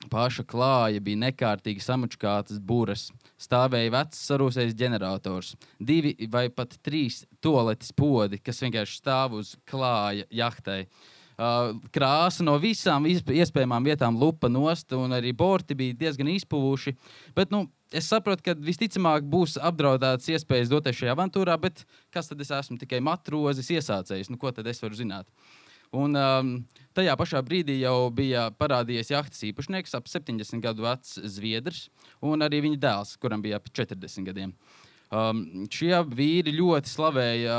paša 0.09 0.45
klāja 0.47 1.01
bija 1.03 1.19
nekārtīgi 1.25 1.83
samačkātas 1.83 2.59
būras. 2.63 3.09
Stāvēja 3.39 3.91
vecs 3.97 4.21
sarūsējis 4.29 4.77
ģenerators, 4.79 5.53
divi 5.79 6.15
vai 6.31 6.47
pat 6.49 6.77
trīs 6.85 7.25
toaletes 7.43 7.91
podi, 7.95 8.39
kas 8.39 8.61
vienkārši 8.63 8.99
stāv 9.01 9.39
uz 9.39 9.55
klāja 9.69 10.27
jahtai. 10.31 10.85
Uh, 11.39 11.77
krāsa 11.95 12.43
no 12.43 12.57
visām 12.59 13.05
iespējamām 13.07 13.85
vietām 13.87 14.17
lupa 14.19 14.49
nost, 14.51 14.91
un 14.91 15.15
arī 15.15 15.31
borti 15.31 15.77
bija 15.77 15.95
diezgan 16.01 16.27
izpuvuši. 16.33 16.95
Bet, 17.35 17.53
nu, 17.55 17.63
es 17.91 18.09
saprotu, 18.09 18.43
ka 18.45 18.55
visticamāk 18.57 19.25
būs 19.29 19.57
apdraudētas 19.69 20.29
iespējas 20.35 20.71
doties 20.71 20.99
šajā 20.99 21.15
avantūrā, 21.15 21.55
bet 21.61 21.85
kas 22.13 22.29
tad 22.29 22.41
es 22.43 22.51
esmu 22.53 22.77
tikai 22.81 23.01
matrozis, 23.03 23.71
iesācējs? 23.75 24.29
Nu, 24.31 24.39
ko 24.41 24.53
tad 24.55 24.67
es 24.69 24.81
varu 24.83 24.97
zināt? 24.97 25.29
Un, 25.95 26.13
um, 26.13 26.51
tajā 26.93 27.15
pašā 27.17 27.41
brīdī 27.45 27.79
jau 27.79 28.11
bija 28.13 28.49
parādījies 28.59 29.09
jahtas 29.09 29.41
īpašnieks, 29.47 29.95
ap 29.97 30.09
70 30.11 30.61
gadu 30.61 30.85
vecs 30.85 31.15
zviedrs, 31.37 31.87
un 32.21 32.45
arī 32.45 32.61
viņa 32.67 32.77
dēls, 32.83 33.15
kuram 33.21 33.41
bija 33.41 33.57
ap 33.57 33.71
40 33.73 34.29
gadiem. 34.29 34.53
Um, 35.09 35.41
šie 35.73 35.95
vīri 36.13 36.53
ļoti 36.53 36.91
slavēja 36.91 37.57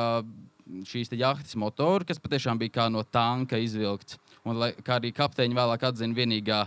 šīs 0.87 1.11
jahtas 1.19 1.57
motoru, 1.59 2.07
kas 2.07 2.23
patiešām 2.23 2.61
bija 2.61 2.77
kā 2.79 2.87
no 2.93 3.03
tanka 3.03 3.59
izvilkts. 3.59 4.21
Un, 4.47 4.61
lai, 4.63 4.71
kā 4.87 5.01
arī 5.01 5.11
kapteiņi 5.17 5.59
vēlāk 5.59 5.89
atzina, 5.91 6.15
vienīgā 6.15 6.61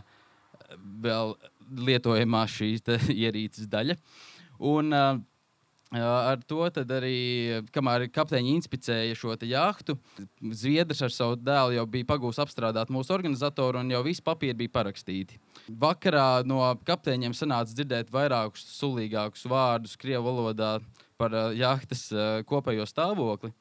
vēl 1.03 1.35
lietojamā 1.71 2.45
šīs 2.49 2.85
ierīces 3.25 3.69
daļa. 3.71 3.99
Un, 4.63 4.93
uh, 4.93 5.21
Ar 5.93 6.39
to 6.49 6.63
arī, 6.65 7.61
kamēr 7.69 8.07
kapteiņi 8.09 8.55
inspicēja 8.57 9.13
šo 9.13 9.35
jahtu, 9.45 9.93
Zviedrs 10.41 11.03
ar 11.05 11.11
savu 11.13 11.35
dēlu 11.37 11.75
jau 11.75 11.83
bija 11.85 12.07
pagūs 12.09 12.39
apstrādāt 12.41 12.89
mūsu 12.89 13.13
organizatoru, 13.13 13.77
un 13.77 13.91
jau 13.93 14.01
visi 14.01 14.23
papīri 14.25 14.57
bija 14.63 14.73
parakstīti. 14.73 15.37
Vakarā 15.69 16.41
no 16.49 16.63
kapteiņiem 16.87 17.35
sanāca 17.37 17.75
dzirdēt 17.75 18.09
vairākus 18.09 18.65
sulīgākus 18.79 19.45
vārdus 19.45 19.93
Krievijas 20.01 20.25
valodā 20.25 20.71
par 21.21 21.37
uh, 21.37 21.53
jahtas 21.53 22.07
uh, 22.09 22.41
kopējo 22.49 22.89
stāvokli. 22.89 23.53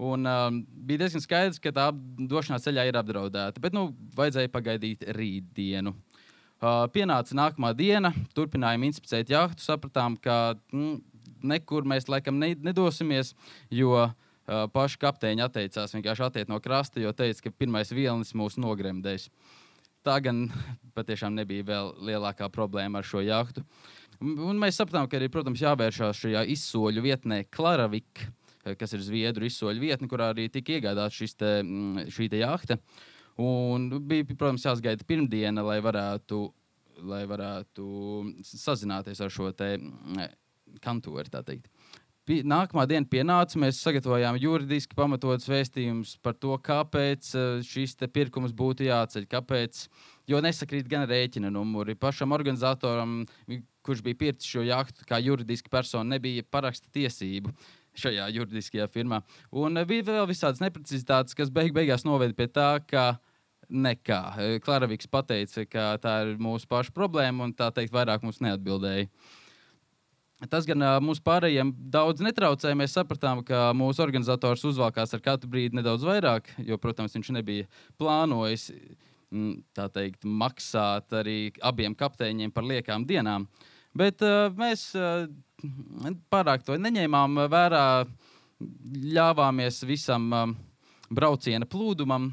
Un, 0.00 0.24
uh, 0.24 0.48
bija 0.88 1.04
diezgan 1.04 1.24
skaidrs, 1.24 1.60
ka 1.60 1.74
tā 1.76 1.90
došanās 1.92 2.64
ceļā 2.64 2.88
ir 2.88 2.96
apdraudēta, 2.96 3.60
bet 3.60 3.76
nu, 3.76 3.90
vajadzēja 4.16 4.52
pagaidīt 4.52 5.04
rītdienu. 5.16 5.92
Uh, 6.56 6.86
pienāca 6.88 7.36
nākamā 7.36 7.74
diena, 7.76 8.14
turpinājām 8.32 8.86
inspicēt 8.86 9.28
jahtu, 9.28 9.60
sapratām, 9.60 10.14
ka 10.16 10.54
mm, 10.72 10.94
nekur 11.52 11.84
mēs 11.84 12.08
laikam 12.08 12.38
ne, 12.40 12.54
nedosimies, 12.64 13.34
jo 13.68 13.92
uh, 13.92 14.14
paši 14.72 15.00
kapteiņi 15.02 15.44
atteicās 15.44 15.92
vienkārši 15.92 16.24
attiekt 16.24 16.48
no 16.48 16.56
krasta, 16.64 17.02
jo 17.02 17.12
teica, 17.12 17.44
ka 17.44 17.52
pirmais 17.52 17.92
vilnis 17.92 18.32
mūs 18.32 18.56
nogremdēs. 18.56 19.28
Tā 20.06 20.16
gan 20.24 20.46
patiešām 20.96 21.36
nebija 21.36 21.66
vēl 21.68 21.92
lielākā 22.08 22.48
problēma 22.54 23.02
ar 23.02 23.10
šo 23.10 23.20
jahtu. 23.26 23.66
Un 24.22 24.56
mēs 24.56 24.78
sapratām, 24.80 25.10
ka 25.12 25.20
arī, 25.20 25.28
protams, 25.28 25.60
jāvēršās 25.60 26.22
šajā 26.22 26.46
izsoļu 26.54 27.04
vietnē 27.04 27.42
Klaravika, 27.52 28.30
kas 28.80 28.96
ir 28.96 29.04
Zviedru 29.04 29.44
izsoļu 29.44 29.82
vietne, 29.82 30.08
kurā 30.08 30.30
arī 30.32 30.48
tika 30.48 30.78
iegādāta 30.78 31.28
te, 31.36 31.52
šī 32.16 32.30
jahta. 32.40 32.80
Un 33.42 33.90
bija, 34.08 34.24
protams, 34.32 34.64
jāsagaida 34.64 35.04
pirmdiena, 35.04 35.64
lai 35.66 35.76
varētu, 35.84 36.40
lai 37.04 37.24
varētu 37.28 37.86
sazināties 38.48 39.20
ar 39.20 39.32
šo 39.32 39.50
te 39.52 39.74
kantori. 40.80 41.28
Nākamā 42.26 42.88
diena 42.90 43.06
pienāca, 43.06 43.58
mēs 43.62 43.78
sagatavojām 43.84 44.38
juridiski 44.42 44.96
pamatotus 44.98 45.46
vēstījumus 45.46 46.16
par 46.26 46.34
to, 46.34 46.56
kāpēc 46.58 47.28
eh, 47.38 47.60
šis 47.62 47.94
pirkums 48.10 48.50
būtu 48.56 48.88
jāceļ. 48.88 49.28
Kāpēc? 49.30 49.86
Jo 50.26 50.40
nesakrīt 50.42 50.88
gan 50.90 51.06
rēķina 51.06 51.52
numuri. 51.54 51.94
Pašam 51.94 52.34
organizatoram, 52.34 53.20
kurš 53.86 54.02
bija 54.02 54.18
pircis 54.24 54.50
šo 54.50 54.64
jahtu, 54.66 55.06
kā 55.06 55.20
juridiski 55.22 55.70
persona, 55.70 56.16
nebija 56.16 56.42
paraksta 56.50 56.90
tiesību 56.90 57.52
šajā 57.96 58.26
juridiskajā 58.34 58.88
firmā. 58.90 59.22
Un 59.54 59.78
eh, 59.78 59.86
bija 59.86 60.08
vēl 60.10 60.26
visādas 60.32 60.64
neprecizitātes, 60.64 61.36
kas 61.36 61.54
beig 61.54 61.70
beigās 61.76 62.02
noveda 62.08 62.34
pie 62.34 62.50
tā, 62.50 62.72
ka 62.90 63.12
nekā. 63.70 64.20
Klaraviks 64.64 65.08
teica, 65.26 65.64
ka 65.66 65.88
tā 66.02 66.14
ir 66.24 66.38
mūsu 66.38 66.68
paša 66.68 66.94
problēma 66.94 67.44
un 67.44 67.54
tā 67.56 67.70
teikt 67.74 67.94
vairāk 67.94 68.22
mums 68.22 68.40
neatbildēja. 68.40 69.08
Tas 70.52 70.66
gan 70.68 70.82
uh, 70.84 70.98
mums 71.00 71.22
pārējiem 71.24 71.70
daudz 71.88 72.20
netraucēja. 72.20 72.76
Mēs 72.76 72.92
sapratām, 72.92 73.40
ka 73.46 73.70
mūsu 73.72 74.02
organizators 74.04 74.66
uzvalkās 74.68 75.14
ar 75.16 75.22
katru 75.24 75.48
brīdi 75.48 75.78
nedaudz 75.78 76.04
vairāk, 76.04 76.50
jo, 76.60 76.76
protams, 76.76 77.16
viņš 77.16 77.30
nebija 77.38 77.64
plānojis 77.96 78.68
teikt, 79.94 80.24
maksāt 80.24 81.12
arī 81.16 81.50
abiem 81.64 81.96
kapteiņiem 81.96 82.52
par 82.54 82.68
liekām 82.68 83.06
dienām. 83.08 83.48
Bet 83.96 84.20
uh, 84.24 84.52
mēs 84.52 84.90
uh, 84.98 85.24
pārāk 86.30 86.66
to 86.66 86.76
neņēmām 86.78 87.46
vērā, 87.50 88.04
ļāvāmies 89.16 89.82
visam 89.88 90.28
uh, 90.36 90.52
brauciena 91.08 91.68
plūdumam, 91.68 92.30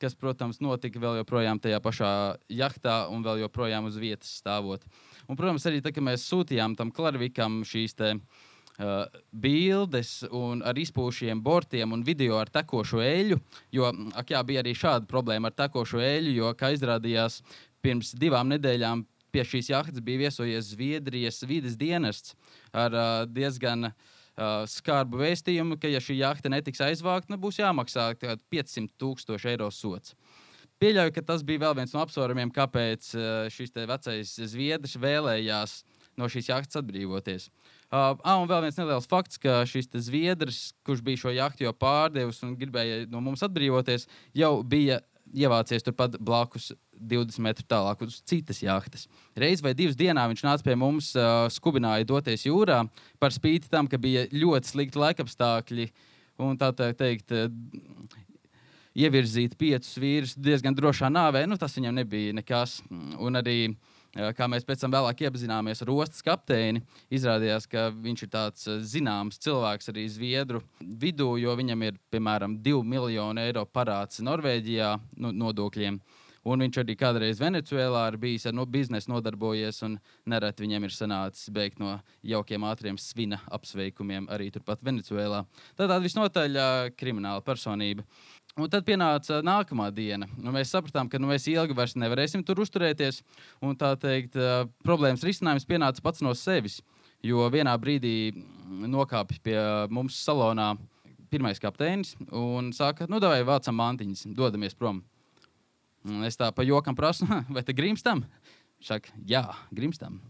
kas, 0.00 0.16
protams, 0.18 0.60
notika 0.64 1.00
vēl 1.00 1.20
joprojām 1.20 1.60
tajā 1.62 1.80
pašā 1.84 2.10
jachtā 2.52 3.04
un 3.12 3.24
vēl 3.24 3.44
joprojām 3.44 3.88
uz 3.88 3.98
vietas 4.00 4.32
stāvot. 4.40 4.84
Un, 5.28 5.36
protams, 5.36 5.66
arī 5.68 5.82
tad, 5.84 5.94
kad 5.96 6.04
mēs 6.04 6.26
sūtījām 6.30 6.76
tam 6.78 6.92
Klarvikam 6.94 7.62
šīs 7.66 7.96
te, 7.98 8.14
uh, 8.18 9.20
bildes 9.30 10.16
ar 10.64 10.80
izpūšiem 10.80 11.42
bortiem 11.44 11.96
un 11.96 12.04
video 12.06 12.38
ar 12.40 12.52
tekošo 12.52 13.02
eļu, 13.04 13.40
jo 13.72 13.90
ak, 14.14 14.34
jā, 14.34 14.42
bija 14.46 14.64
arī 14.64 14.74
šāda 14.78 15.10
problēma 15.10 15.50
ar 15.50 15.58
tekošo 15.64 16.02
eļu, 16.02 16.34
jo, 16.40 16.54
kā 16.58 16.74
izrādījās, 16.74 17.42
pirms 17.84 18.14
divām 18.18 18.52
nedēļām 18.54 19.04
pie 19.34 19.42
šīs 19.44 19.72
jahtas 19.72 20.02
bija 20.04 20.26
viesojies 20.26 20.72
Zviedrijas 20.72 21.42
vides 21.46 21.78
dienests 21.78 22.36
ar 22.72 22.94
uh, 22.94 23.06
diezgan 23.26 23.90
uh, 23.90 24.12
skarbu 24.36 25.20
vēstījumu, 25.20 25.78
ka, 25.80 25.90
ja 25.90 26.00
šī 26.02 26.18
jahta 26.18 26.50
netiks 26.50 26.82
aizvākta, 26.82 27.32
nu, 27.32 27.38
būs 27.40 27.60
jāmaksā 27.60 28.10
500 28.18 28.90
tūkstoši 28.98 29.52
eiro 29.54 29.70
sots. 29.70 30.16
pieļauju, 30.82 31.14
ka 31.14 31.22
tas 31.22 31.44
bija 31.46 31.62
vēl 31.68 31.76
viens 31.78 31.94
no 31.94 32.02
apsvērumiem, 32.02 32.50
kāpēc 32.52 33.14
uh, 33.14 33.26
šis 33.48 33.72
vecais 33.88 34.34
zviedrs 34.50 34.96
vēlējās 35.00 35.84
no 36.18 36.28
šīs 36.30 36.50
jahtas 36.50 36.80
atbrīvoties. 36.82 37.48
Uh, 37.94 38.18
ah, 38.26 38.40
un 38.42 38.48
vēl 38.50 38.66
viens 38.66 38.78
neliels 38.78 39.06
fakts, 39.10 39.38
ka 39.38 39.62
šis 39.68 39.90
zviedrs, 40.08 40.72
kurš 40.86 41.02
bija 41.06 41.22
šo 41.24 41.34
jahtu 41.34 41.66
jau 41.66 41.72
pārdevis 41.78 42.42
un 42.42 42.56
gribēja 42.58 43.04
no 43.10 43.22
mums 43.22 43.44
atbrīvoties, 43.46 44.08
jau 44.34 44.56
bija 44.66 45.00
ievācies 45.34 45.84
turpat 45.84 46.16
blakus 46.22 46.70
20 46.94 47.42
metrus 47.42 47.68
tālāk 47.70 48.04
uz 48.06 48.20
citas 48.28 48.62
jahtas. 48.62 49.08
Reiz 49.36 49.62
vai 49.64 49.74
divas 49.76 49.98
dienā 49.98 50.26
viņš 50.30 50.44
nāca 50.46 50.66
pie 50.66 50.76
mums, 50.78 51.10
uh, 51.18 51.46
skubināja 51.52 52.06
doties 52.08 52.46
jūrā, 52.46 52.84
par 53.22 53.34
spīti 53.34 53.70
tam, 53.72 53.90
ka 53.90 54.00
bija 54.00 54.28
ļoti 54.32 54.70
slikti 54.70 55.02
laikapstākļi. 55.02 55.88
Un 56.44 56.58
tā 56.58 56.70
teikt, 56.74 57.34
uh, 57.34 57.50
ievirzīt 58.94 59.58
piecus 59.58 59.98
vīrus 59.98 60.36
diezgan 60.38 60.74
drošā 60.74 61.10
nāvē, 61.10 61.44
nu, 61.50 61.58
tas 61.58 61.74
viņam 61.78 61.98
nebija 61.98 62.34
nekas. 62.38 62.78
Un 62.90 63.42
arī 63.42 63.58
uh, 63.72 63.93
kā 64.14 64.48
mēs 64.50 64.66
pēc 64.66 64.84
tam 64.84 64.94
vēlāk 64.94 65.24
iepazināmies 65.26 65.82
ar 65.82 65.90
ostas 65.94 66.22
kapteini, 66.26 66.84
izrādījās, 67.14 67.66
ka 67.70 67.88
viņš 67.90 68.26
ir 68.26 68.30
tāds 68.30 68.68
zināms 68.92 69.40
cilvēks 69.42 69.90
arī 69.90 70.06
Zviedru 70.10 70.62
vidū, 70.80 71.34
jo 71.42 71.54
viņam 71.58 71.86
ir 71.88 71.98
piemēram 72.14 72.58
2 72.62 72.84
miljoni 72.86 73.48
eiro 73.48 73.64
parāds 73.66 74.22
Norvēģijā 74.22 74.92
nu, 75.18 75.34
nodokļiem. 75.44 75.98
Un 76.44 76.60
viņš 76.60 76.76
arī 76.82 76.92
kādreiz 77.00 77.38
Venecijā 77.40 77.86
ir 77.88 78.18
bijis 78.20 78.44
ar 78.46 78.52
no 78.52 78.66
biznesu 78.68 79.08
nodarbojies, 79.08 79.78
un 79.86 79.96
nereti 80.28 80.66
viņam 80.66 80.84
ir 80.84 80.92
sanācis 80.92 81.48
beigt 81.48 81.80
no 81.80 81.96
jaukiem, 82.20 82.66
ātriem 82.68 82.98
svina 83.00 83.38
apsveikumiem 83.48 84.28
arī 84.28 84.50
turpat 84.52 84.84
Venecijā. 84.84 85.40
Tātad 85.78 86.04
visnotaļ 86.04 86.60
uh, 86.60 86.90
krimināla 87.00 87.40
personība. 87.44 88.04
Un 88.54 88.70
tad 88.70 88.84
pienāca 88.86 89.40
nākamā 89.42 89.88
diena. 89.90 90.28
Nu, 90.38 90.52
mēs 90.54 90.70
sapratām, 90.70 91.08
ka 91.10 91.18
nu, 91.18 91.26
mēs 91.26 91.48
ilgi 91.50 91.74
vairs 91.74 91.96
nevarēsim 91.98 92.44
tur 92.46 92.60
uzturēties. 92.62 93.18
Tā 93.80 93.88
teikt, 93.98 94.38
problēmas 94.86 95.24
risinājums 95.26 95.66
pienāca 95.66 96.04
pats 96.04 96.22
no 96.22 96.30
sevis. 96.38 96.78
Jo 97.24 97.48
vienā 97.50 97.72
brīdī 97.82 98.30
nokāpa 98.86 99.40
pie 99.42 99.58
mums 99.90 100.20
salonā 100.22 100.76
pirmais 101.32 101.58
kapteinis 101.58 102.12
un 102.30 102.70
saka, 102.76 103.08
nu, 103.10 103.18
vai 103.18 103.40
vācam 103.42 103.74
mantiņas, 103.74 104.28
dodamies 104.38 104.78
prom. 104.78 105.02
Un 106.06 106.22
es 106.28 106.38
tā 106.38 106.52
pa 106.54 106.62
jokam 106.62 106.94
prasu, 106.94 107.26
vai 107.54 107.64
te 107.66 107.74
grimstam? 107.74 108.22
Viņš 108.78 108.92
saka, 108.92 109.18
jā, 109.26 109.42
grimstam. 109.74 110.20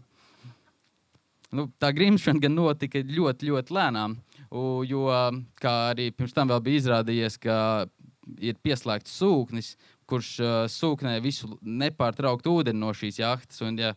Nu, 1.53 1.67
tā 1.77 1.91
grimšana 1.93 2.41
gan 2.41 2.55
notika 2.57 3.03
ļoti, 3.05 3.51
ļoti 3.51 3.75
lēnām. 3.75 4.17
Jo, 4.87 5.05
kā 5.61 5.73
arī 5.91 6.09
pirms 6.15 6.33
tam 6.33 6.49
bija 6.63 6.81
izrādījies, 6.81 7.37
ka 7.43 7.57
ir 8.41 8.57
pieslēgts 8.63 9.15
sūknis, 9.19 9.75
kurš 10.09 10.31
uh, 10.41 10.57
sūknē 10.71 11.17
visu 11.23 11.49
nepārtrauktu 11.61 12.59
ūdeni 12.59 12.81
no 12.81 12.93
šīs 12.95 13.19
jahtas. 13.21 13.61
Un, 13.65 13.79
ja 13.81 13.93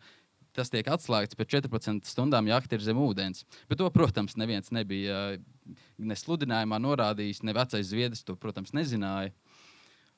tas 0.56 0.72
tiek 0.72 0.86
atslēgts 0.90 1.38
pēc 1.38 1.54
14 1.58 2.08
stundām, 2.08 2.48
jahta 2.50 2.76
ir 2.76 2.84
zem 2.84 2.98
ūdens. 3.02 3.44
Bet 3.70 3.78
to, 3.80 3.88
protams, 3.94 4.34
neviens 4.40 4.72
nebija 4.74 5.38
ne 5.98 6.16
sludinājumā 6.18 6.80
norādījis, 6.82 7.44
ne 7.46 7.54
vecais 7.56 7.90
zviedrs 7.90 8.24
to, 8.26 8.34
protams, 8.40 8.74
nezināja. 8.76 9.34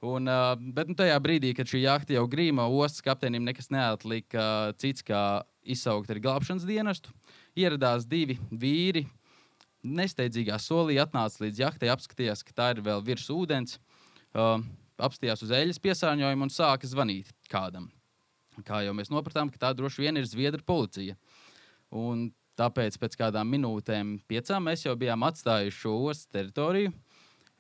Un, 0.01 0.31
uh, 0.33 0.55
bet 0.57 0.89
nu, 0.89 0.97
tajā 0.97 1.19
brīdī, 1.21 1.53
kad 1.57 1.69
šī 1.69 1.83
jahta 1.83 2.15
jau 2.17 2.25
grīma, 2.31 2.65
ostas 2.73 3.05
kapteinim 3.05 3.45
nekas 3.45 3.69
neatlika 3.73 4.41
uh, 4.41 4.77
cits, 4.81 5.05
kā 5.05 5.43
izsaukt 5.61 6.09
arī 6.09 6.23
glābšanas 6.25 6.65
dienestu. 6.69 7.13
Ieradās 7.59 8.07
divi 8.09 8.39
vīri. 8.49 9.05
Nesteidzīgā 9.85 10.59
solī 10.61 10.99
atnāca 11.01 11.45
līdz 11.45 11.61
jahtai, 11.63 11.89
apskatījās, 11.93 12.43
ka 12.45 12.57
tā 12.57 12.67
ir 12.75 12.83
vēl 12.85 13.05
virs 13.05 13.29
ūdens, 13.33 13.79
uh, 14.35 14.59
apstājās 15.01 15.45
uz 15.47 15.55
eļļas 15.57 15.83
piesārņojumu 15.83 16.47
un 16.47 16.53
sāka 16.55 16.89
zvanīt 16.89 17.33
kādam. 17.51 17.91
Kā 18.67 18.83
jau 18.85 18.95
mēs 18.97 19.13
nopratām, 19.13 19.49
ka 19.51 19.61
tā 19.63 19.71
droši 19.77 20.05
vien 20.05 20.21
ir 20.21 20.29
Zviedru 20.29 20.65
policija. 20.67 21.17
Un 21.97 22.29
tāpēc 22.61 22.99
pēc 23.01 23.17
kādām 23.17 23.49
minūtēm, 23.55 24.19
piecām, 24.29 24.67
mēs 24.69 24.85
jau 24.85 24.97
bijām 24.99 25.25
atstājuši 25.27 25.79
šo 25.79 25.95
ostas 26.11 26.29
teritoriju 26.35 26.93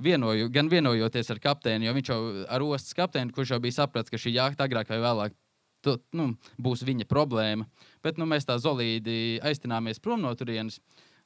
vienoju, 0.00 0.48
gan 0.52 0.68
vienojoties 0.72 1.30
ar 1.32 1.40
kapteini, 1.42 1.86
jo 1.86 1.94
viņš 1.96 2.10
jau 2.10 2.20
ar 2.48 2.64
ostas 2.64 2.96
kapteini, 2.96 3.32
kurš 3.36 3.54
jau 3.54 3.60
bija 3.62 3.80
sapratis, 3.82 4.12
ka 4.12 4.20
šī 4.20 4.32
jākta 4.36 4.66
agrāk 4.66 4.90
vai 4.92 5.00
vēlāk 5.02 5.36
tu, 5.84 5.96
nu, 6.16 6.30
būs 6.60 6.84
viņa 6.86 7.06
problēma. 7.10 7.66
Bet 8.04 8.20
nu, 8.20 8.28
mēs 8.28 8.48
tā 8.48 8.56
zolīdi 8.60 9.40
aiztināmies 9.44 10.00
prom 10.02 10.22
no 10.24 10.32
turienes. 10.36 10.80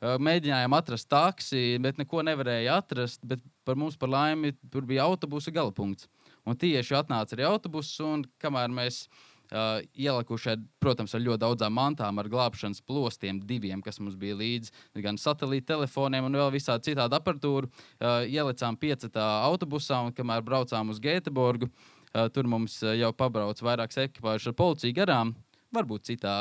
Mēģinājām 0.05 0.75
atrast 0.77 1.09
taksi, 1.09 1.79
bet 1.81 2.01
neko 2.01 2.25
nevarēja 2.27 2.81
atrast. 2.83 3.23
Bet 3.25 3.45
par 3.65 3.79
mums, 3.81 3.97
par 3.97 4.11
laimi, 4.13 4.53
tur 4.73 4.85
bija 4.89 5.07
autobusa 5.09 5.53
galapunkts. 5.55 6.11
Un 6.45 6.59
tieši 6.61 6.99
atnāca 6.99 7.37
arī 7.37 7.47
autobuss, 7.49 7.97
un 8.05 8.27
kamēr 8.43 8.73
mēs 8.75 9.07
Uh, 9.53 9.83
ielikuši, 10.01 10.55
protams, 10.81 11.13
ar 11.15 11.21
ļoti 11.21 11.43
daudzām 11.43 11.75
mantām, 11.77 12.17
ar 12.19 12.31
glābšanas 12.33 12.81
plostiem, 12.81 13.43
diviem, 13.45 13.83
kas 13.85 14.01
mums 14.01 14.17
bija 14.17 14.39
līdzi, 14.41 14.73
gan 15.05 15.19
satelīta 15.21 15.75
telefoniem, 15.75 16.25
un 16.25 16.39
vēl 16.41 16.49
visādi 16.55 16.89
citādi 16.89 17.15
aparatūru. 17.19 17.69
Uh, 17.69 18.25
ielicām 18.25 18.79
piecetā 18.81 19.27
autobusā, 19.45 20.01
un 20.09 20.17
kamēr 20.17 20.41
braucām 20.43 20.89
uz 20.91 20.99
Gēteborgu, 21.05 21.69
uh, 21.69 22.25
tur 22.33 22.49
mums 22.49 22.81
jau 22.81 23.13
pabrauc 23.13 23.61
vairākas 23.61 24.01
ekipāžas 24.07 24.49
ar 24.49 24.57
policiju 24.59 24.97
garām, 24.97 25.35
varbūt 25.77 26.09
citā, 26.09 26.39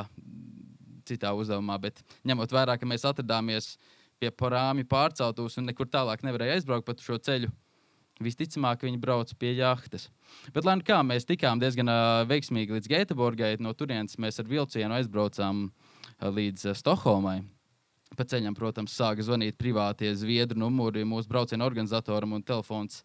citā 1.08 1.34
uzdevumā, 1.38 1.80
bet 1.82 2.02
ņemot 2.28 2.56
vērā, 2.56 2.78
ka 2.80 2.90
mēs 2.90 3.06
atradāmies 3.10 3.76
pie 4.22 4.32
parāmi 4.32 4.86
pārceltos 4.88 5.60
un 5.60 5.68
nekur 5.70 5.90
tālāk 5.92 6.24
nevarēja 6.24 6.60
aizbraukt 6.60 6.88
pa 6.88 6.96
šo 7.00 7.20
ceļu 7.20 7.52
Visticamāk, 8.22 8.84
viņi 8.86 9.00
brauc 9.02 9.32
pie 9.42 9.56
jahtas. 9.58 10.08
Bet, 10.54 10.64
lai 10.68 10.76
nu 10.78 10.86
kā 10.86 11.00
mēs 11.06 11.26
tikām 11.26 11.62
diezgan 11.62 11.90
uh, 11.90 12.22
veiksmīgi 12.30 12.76
līdz 12.76 12.90
Gēteborgai, 12.92 13.56
no 13.64 13.74
turienes 13.74 14.20
mēs 14.22 14.38
ar 14.42 14.50
vilcienu 14.50 14.98
aizbraucām 15.00 15.66
uh, 15.66 16.28
līdz 16.30 16.70
uh, 16.70 16.78
Stokholmai. 16.78 17.40
Pa 18.14 18.28
ceļam, 18.30 18.54
protams, 18.54 18.94
sāka 18.94 19.26
zvanīt 19.26 19.58
privātie 19.58 20.12
zviedru 20.14 20.62
numuri 20.62 21.02
mūsu 21.10 21.32
brauciena 21.32 21.66
organizatoram, 21.66 22.36
un 22.38 22.46
telefons 22.46 23.02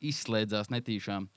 izslēdzās 0.00 0.72
netīšām. 0.72 1.28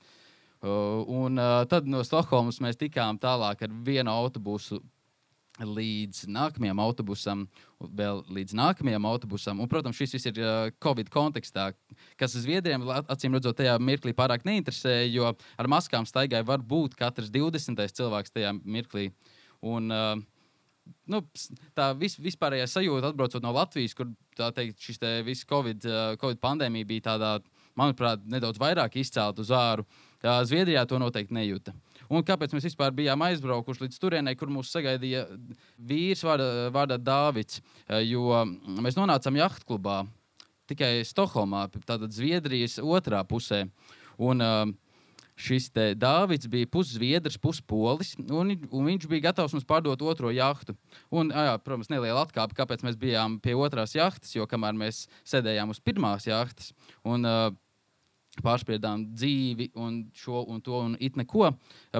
Uh, 0.60 1.04
un 1.04 1.36
uh, 1.40 1.60
tad 1.68 1.88
no 1.88 2.00
Stokholmas 2.04 2.62
mēs 2.64 2.80
tikām 2.80 3.20
tālāk 3.20 3.66
ar 3.66 3.76
vienu 3.84 4.12
autobusu 4.12 4.80
līdz 5.66 6.24
nākamajam 6.32 6.80
autobusam, 6.82 7.44
vēl 7.80 8.22
līdz 8.32 8.56
nākamajam 8.56 9.06
autobusam. 9.10 9.60
Un, 9.60 9.68
protams, 9.70 9.98
šis 9.98 10.16
viss 10.16 10.30
ir 10.30 10.40
uh, 10.40 10.70
Covid 10.82 11.10
kontekstā, 11.12 11.70
kas 12.20 12.36
Zviedriem, 12.40 12.84
acīm 13.10 13.36
redzot, 13.36 13.58
tajā 13.60 13.76
mirklī 13.82 14.14
pārāk 14.16 14.46
neinteresē, 14.48 15.02
jo 15.10 15.30
ar 15.30 15.70
maskām 15.70 16.08
staigāja 16.08 16.46
var 16.48 16.64
būt 16.64 16.96
katrs 16.98 17.32
20. 17.32 17.80
cilvēks 18.00 18.36
tajā 18.36 18.54
mirklī. 18.64 19.10
Un, 19.60 19.92
uh, 19.92 20.16
nu, 21.10 21.22
tā 21.76 21.90
vis, 21.98 22.16
vispārējā 22.20 22.68
sajūta, 22.70 23.12
atbraucot 23.12 23.44
no 23.44 23.54
Latvijas, 23.56 23.96
kur 23.96 24.10
teikt, 24.36 24.80
šis 24.80 25.00
te 25.00 25.14
viss 25.26 25.48
COVID, 25.48 25.88
uh, 25.88 26.04
COVID 26.20 26.40
pandēmija 26.42 26.88
bija 26.88 27.08
tādā, 27.12 27.34
manuprāt, 27.78 28.22
nedaudz 28.28 28.60
vairāk 28.60 28.98
izcēlta 29.00 29.44
uz 29.44 29.52
āru. 29.54 29.86
Uh, 30.20 30.40
Zviedrijā 30.48 30.84
to 30.88 31.00
noteikti 31.00 31.36
nejūta. 31.36 31.76
Un 32.10 32.24
kāpēc 32.26 32.54
mēs 32.56 32.66
vispār 32.66 32.94
bijām 32.94 33.22
aizbraukuši 33.22 33.84
līdz 33.84 33.98
turienei, 34.02 34.36
kur 34.38 34.50
mūs 34.50 34.72
sagaidīja 34.74 35.24
vīrs 35.78 36.24
vārdā, 36.26 36.48
vārdā 36.74 36.98
Dāvids. 36.98 37.60
Eh, 37.86 38.02
jo 38.10 38.42
mēs 38.82 38.98
nonācām 38.98 39.38
jachtklubā 39.38 40.02
tikai 40.70 41.00
Stokholmā, 41.06 41.68
tātad 41.82 42.10
Zviedrijas 42.14 42.78
otrā 42.82 43.22
pusē. 43.26 43.64
Un, 44.20 44.42
uh, 44.44 44.70
šis 45.40 45.70
Dārvids 45.98 46.48
bija 46.50 46.68
puszviedrs, 46.70 47.38
puspolis, 47.40 48.12
un, 48.20 48.52
un 48.52 48.88
viņš 48.90 49.06
bija 49.10 49.30
gatavs 49.30 49.54
mums 49.56 49.66
pārdot 49.68 50.02
otro 50.04 50.32
jahtu. 50.34 50.76
Un, 51.08 51.32
jā, 51.32 51.56
protams, 51.64 51.90
neliela 51.92 52.26
atkāpe, 52.26 52.56
kāpēc 52.58 52.84
mēs 52.86 52.98
bijām 53.00 53.38
pie 53.42 53.56
otrās 53.56 53.96
jahtas, 53.96 54.34
jo 54.36 54.46
kamēr 54.50 54.76
mēs 54.78 55.06
sēdējām 55.28 55.72
uz 55.72 55.80
pirmās 55.84 56.28
jahtas. 56.28 56.74
Un, 57.08 57.26
uh, 57.26 57.50
pārspriedām 58.38 59.08
dzīvi 59.10 59.70
un 59.80 59.96
šo 60.16 60.44
un 60.48 60.60
to 60.62 60.78
un 60.78 60.94
it 61.02 61.16
neko. 61.18 61.50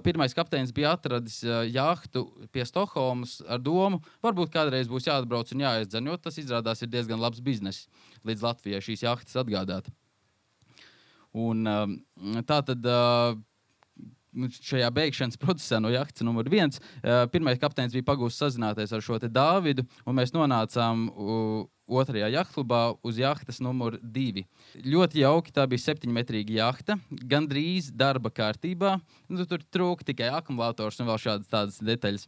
Pirmais 0.05 0.35
kapteinis 0.37 0.73
bija 0.75 0.95
atradis 0.95 1.41
jahtu 1.73 2.27
pie 2.55 2.65
Stokholmas 2.69 3.41
ar 3.51 3.59
domu, 3.63 4.01
varbūt 4.23 4.53
kādreiz 4.55 4.89
būs 4.91 5.09
jāatbrauc 5.11 5.51
un 5.55 5.65
jāizdzen, 5.67 6.07
jo 6.07 6.17
tas 6.23 6.39
izrādās 6.41 6.83
ir 6.83 6.93
diezgan 6.93 7.21
labs 7.21 7.43
bizness 7.43 7.89
līdz 8.29 8.47
Latvijai 8.47 8.83
šīs 8.85 9.05
jahtas 9.09 9.41
atgādāt. 9.43 9.91
Un, 11.37 11.67
tā 12.47 12.59
tad 12.67 12.87
šajā 14.55 14.89
beigšanas 14.95 15.39
procesā 15.41 15.81
no 15.83 15.91
jahtas 15.91 16.23
numur 16.27 16.49
viens, 16.51 16.79
pirmais 17.35 17.59
kapteinis 17.59 17.95
bija 17.97 18.07
pagūs 18.13 18.39
sazināties 18.39 18.95
ar 18.95 19.03
šo 19.03 19.19
Dāvidu, 19.27 19.87
un 20.07 20.19
mēs 20.19 20.35
nonācām 20.35 21.09
otrajā 21.91 22.31
jachtklubā 22.31 22.81
uz 23.07 23.19
jahtas 23.21 23.61
numur 23.63 23.97
divi. 24.01 24.45
Ļoti 24.87 25.23
jauki, 25.25 25.55
tā 25.55 25.67
bija 25.71 25.85
septiņmetrīga 25.89 26.57
jahta, 26.61 26.97
gandrīz 27.11 27.91
darba 27.93 28.33
kārtībā. 28.35 28.97
Nu, 29.31 29.47
tur 29.49 29.65
trūka 29.75 30.07
tikai 30.07 30.31
akumulators 30.39 31.01
un 31.01 31.11
vēl 31.11 31.21
šādas 31.23 31.51
tādas 31.51 31.81
detaļas. 31.85 32.27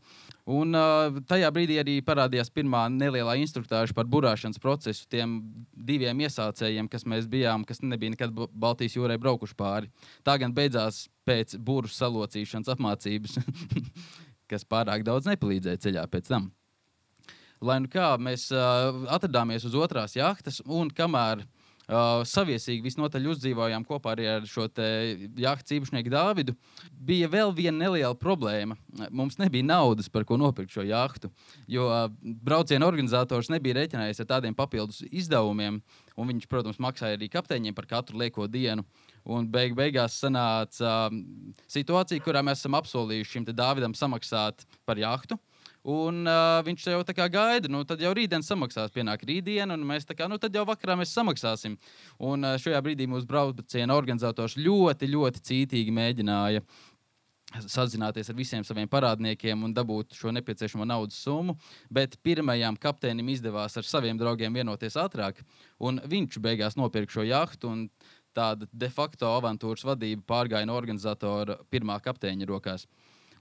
Un, 0.50 0.74
uh, 0.74 1.20
tajā 1.30 1.50
brīdī 1.54 1.78
arī 1.82 1.98
parādījās 2.02 2.50
pirmā 2.54 2.88
nelielā 2.90 3.36
instruktāža 3.42 3.94
par 3.94 4.08
burāšanas 4.10 4.58
procesu 4.62 5.06
tiem 5.10 5.38
diviem 5.72 6.24
iesācējiem, 6.26 6.90
kas 6.90 7.06
mēs 7.06 7.28
bijām, 7.30 7.66
kas 7.68 7.82
nebija 7.84 8.16
nekad 8.16 8.34
Baltijas 8.50 8.98
jūrā 8.98 9.18
braukuši 9.22 9.58
pāri. 9.58 9.92
Tā 10.26 10.38
gan 10.42 10.54
beidzās 10.56 11.06
pēc 11.28 11.54
burbuļu 11.58 11.94
salocīšanas 11.94 12.72
apmācības, 12.74 13.38
kas 14.50 14.66
pārāk 14.68 15.06
daudz 15.06 15.30
nepalīdzēja 15.30 15.86
ceļā 15.86 16.08
pēc 16.10 16.34
tam. 16.34 16.50
Lai 17.62 17.78
nu 17.82 17.90
kā 17.90 18.12
mēs 18.18 18.48
uh, 18.50 19.04
atradāmies 19.14 19.62
uz 19.68 19.74
otrās 19.78 20.16
jahtas, 20.16 20.58
un 20.66 20.88
kamēr 20.90 21.44
uh, 21.86 22.22
saviesīgi 22.26 22.82
visnotaļ 22.82 23.28
uzdzīvojām 23.32 23.84
kopā 23.86 24.16
arī 24.16 24.26
ar 24.32 24.48
šo 24.48 24.66
jahtas 24.66 25.74
īpašnieku 25.76 26.10
Dāvidu, 26.12 26.56
bija 26.90 27.28
vēl 27.30 27.54
viena 27.54 27.84
neliela 27.84 28.16
problēma. 28.18 28.76
Mums 29.10 29.38
nebija 29.38 29.66
naudas, 29.68 30.10
par 30.10 30.26
ko 30.28 30.38
nopirkt 30.40 30.74
šo 30.74 30.82
jahtu, 30.88 31.30
jo 31.70 31.86
uh, 31.86 32.08
brauciena 32.22 32.88
organizators 32.88 33.50
nebija 33.52 33.78
rēķinājies 33.78 34.24
ar 34.24 34.30
tādiem 34.36 34.58
papildus 34.58 35.02
izdevumiem, 35.10 35.78
un 36.18 36.34
viņš, 36.34 36.50
protams, 36.50 36.82
maksāja 36.82 37.18
arī 37.18 37.30
kapteiņiem 37.32 37.78
par 37.78 37.88
katru 37.90 38.18
lieko 38.20 38.48
dienu. 38.50 38.84
Un 39.22 39.46
beig 39.46 39.76
beigās 39.78 40.18
sanāca 40.18 41.06
uh, 41.06 41.16
situācija, 41.70 42.26
kurā 42.26 42.42
mēs 42.42 42.64
esam 42.64 42.74
apsolījuši 42.80 43.38
šim 43.38 43.48
Dāvidam 43.54 43.94
samaksāt 43.94 44.66
par 44.82 44.98
jahtu. 44.98 45.38
Un 45.82 46.20
uh, 46.30 46.60
viņš 46.62 46.84
jau 46.92 47.00
tā 47.02 47.14
kā 47.16 47.26
gaida, 47.26 47.66
nu 47.66 47.80
tad 47.82 48.02
jau 48.04 48.12
rītdien 48.14 48.44
samaksās, 48.46 48.92
pienāk 48.94 49.24
rītdiena, 49.26 49.74
un 49.74 49.82
mēs 49.86 50.06
tā 50.06 50.14
kā, 50.14 50.28
nu 50.30 50.38
tad 50.38 50.54
jau 50.54 50.62
vakarā 50.68 50.94
mēs 51.00 51.10
samaksāsim. 51.16 51.74
Un 52.22 52.46
uh, 52.46 52.54
šajā 52.62 52.78
brīdī 52.86 53.08
mūsu 53.10 53.26
brauciena 53.26 53.96
organizators 53.98 54.54
ļoti, 54.60 55.10
ļoti 55.10 55.42
cītīgi 55.48 55.94
mēģināja 55.96 56.62
sazināties 57.60 58.30
ar 58.30 58.38
visiem 58.38 58.64
saviem 58.64 58.88
parādniekiem 58.88 59.66
un 59.66 59.74
dabūt 59.74 60.14
šo 60.16 60.32
nepieciešamo 60.32 60.86
naudas 60.88 61.18
summu. 61.18 61.56
Bet 61.90 62.16
pirmajam 62.22 62.78
kapteinim 62.80 63.28
izdevās 63.34 63.76
ar 63.76 63.84
saviem 63.88 64.18
draugiem 64.18 64.54
vienoties 64.54 64.96
ātrāk, 64.96 65.42
un 65.82 66.00
viņš 66.06 66.38
beigās 66.42 66.78
nopirka 66.78 67.18
šo 67.18 67.26
jahtu. 67.26 67.74
Tāda 68.32 68.64
de 68.72 68.88
facto 68.88 69.28
avantūras 69.28 69.82
vadība 69.84 70.22
pārgāja 70.24 70.64
no 70.64 70.78
organizatora 70.78 71.58
pirmā 71.68 71.98
kapteiņa 72.00 72.46
rokās. 72.48 72.86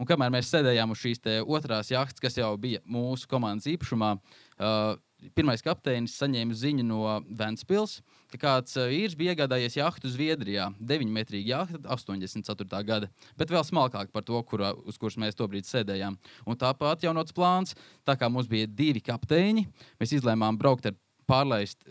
Un 0.02 0.08
kamēr 0.10 0.32
mēs 0.34 0.50
sēdējām 0.50 0.96
uz 0.96 0.98
šīs 0.98 1.20
otrās 1.46 1.92
jahtas, 1.92 2.18
kas 2.18 2.34
jau 2.40 2.50
bija 2.58 2.80
mūsu 2.90 3.28
komandas 3.30 3.68
īpašumā, 3.70 4.16
uh, 4.18 4.96
pirmais 5.38 5.62
kapteinis 5.62 6.16
saņēma 6.18 6.56
ziņu 6.58 6.86
no 6.88 7.20
Vēncpils, 7.38 8.00
ka 8.34 8.40
kāds 8.42 8.80
uh, 8.80 8.88
vīrs 8.90 9.14
bija 9.20 9.36
iegādājies 9.36 9.76
jahtu 9.78 10.10
Zviedrijā. 10.10 10.72
9 10.80 11.12
metrīga 11.14 11.52
jahta, 11.52 11.84
84. 11.94 12.80
gada, 12.88 13.12
bet 13.38 13.54
vēl 13.54 13.62
smalkāk 13.68 14.10
par 14.10 14.26
to, 14.26 14.42
kura, 14.50 14.72
uz 14.90 14.98
kuras 14.98 15.20
mēs 15.22 15.38
tobrīd 15.38 15.70
sēdējām. 15.70 16.18
Un 16.50 16.58
tāpat 16.58 17.06
jaunots 17.06 17.36
plāns, 17.38 17.78
tā 18.02 18.16
kā 18.18 18.30
mums 18.32 18.50
bija 18.50 18.66
divi 18.66 19.04
kapteiņi, 19.06 19.68
mēs 20.02 20.16
izlēmām 20.18 20.58
braukt 20.58 20.90
ar 20.90 20.98
pārlaist 21.30 21.86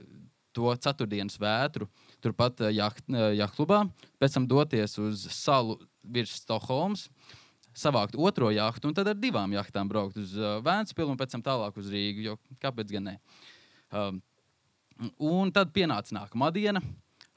to 0.50 0.74
ceturtdienas 0.82 1.38
vētru, 1.38 1.86
turpat 2.18 2.66
uh, 2.66 2.74
jacht, 2.74 3.06
jachtklubā, 3.06 3.84
pēc 4.18 4.34
tam 4.34 4.50
doties 4.50 4.98
uz 4.98 5.28
salu 5.30 5.78
virs 6.02 6.40
Stokholmas 6.42 7.06
savākt 7.81 8.16
otro 8.18 8.51
jahtu 8.55 8.91
un 8.91 8.97
tad 8.97 9.09
ar 9.11 9.18
divām 9.18 9.53
jahtām 9.57 9.89
braukt 9.91 10.18
uz 10.20 10.35
uh, 10.39 10.59
Vēncpilsnu 10.64 11.14
un 11.14 11.20
pēc 11.20 11.37
tam 11.37 11.45
tālāk 11.47 11.78
uz 11.81 11.89
Rīgu. 11.93 12.26
Jo, 12.28 12.37
kāpēc 12.62 12.93
gan 12.95 13.09
ne? 13.11 13.14
Um, 13.91 14.20
un 15.16 15.53
tad 15.55 15.72
pienāca 15.74 16.14
nākamā 16.16 16.51
diena. 16.55 16.83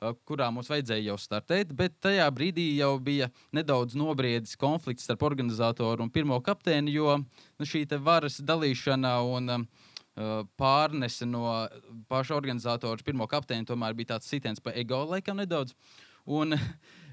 Uh, 0.04 0.12
kurā 0.28 0.50
mums 0.52 0.68
vajadzēja 0.72 1.08
jau 1.12 1.18
startēt, 1.22 1.72
bet 1.78 1.96
tajā 2.04 2.26
brīdī 2.36 2.66
jau 2.76 2.92
bija 3.00 3.30
nedaudz 3.56 3.96
nobriedis 3.96 4.58
konflikts 4.60 5.08
starp 5.08 5.24
organizatoru 5.24 6.04
un 6.04 6.12
pirmo 6.12 6.40
kapteini, 6.44 6.92
jo 6.98 7.18
nu, 7.22 7.68
šī 7.68 7.86
varas 8.04 8.42
dalīšana 8.44 9.14
un 9.24 9.54
um, 9.56 9.68
uh, 10.18 10.42
pārnese 10.60 11.28
no 11.30 11.46
paša 12.12 12.36
organizatora 12.36 13.00
uz 13.00 13.06
pirmo 13.06 13.28
kapteini 13.32 13.68
tomēr 13.70 13.96
bija 13.96 14.16
tāds 14.16 14.28
sitiens 14.28 14.60
pa 14.60 14.76
ego 14.76 15.06
laikam 15.14 15.40
nedaudz. 15.40 15.76
Un, 16.26 16.56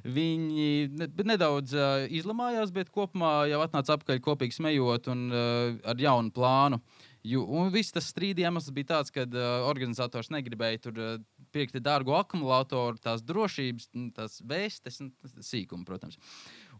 Viņi 0.04 0.88
nedaudz 1.28 1.74
uh, 1.76 2.06
izlamājās, 2.08 2.72
bet 2.72 2.92
kopumā 2.94 3.44
jau 3.50 3.60
atnāca 3.64 3.96
apakaļ 3.98 4.20
kopīgi 4.24 4.56
smējot 4.56 5.10
un 5.12 5.28
uh, 5.28 5.78
ar 5.92 6.00
jaunu 6.00 6.32
plānu. 6.34 6.80
Ju, 7.26 7.42
un 7.44 7.68
viss 7.68 7.92
tas 7.92 8.06
strīdījums 8.08 8.48
iemesls 8.48 8.72
bija 8.72 8.94
tāds, 8.94 9.12
ka 9.12 9.26
uh, 9.26 9.66
organizators 9.68 10.30
negribēja 10.32 10.80
tur 10.86 10.96
uh, 10.96 11.18
pirkt 11.52 11.76
dārgu 11.84 12.14
akumulātoru, 12.16 12.96
tās 13.02 13.20
drošības, 13.26 13.90
tās 14.16 14.38
vēstes, 14.48 15.02
sīkumu, 15.44 15.84
protams. 15.84 16.16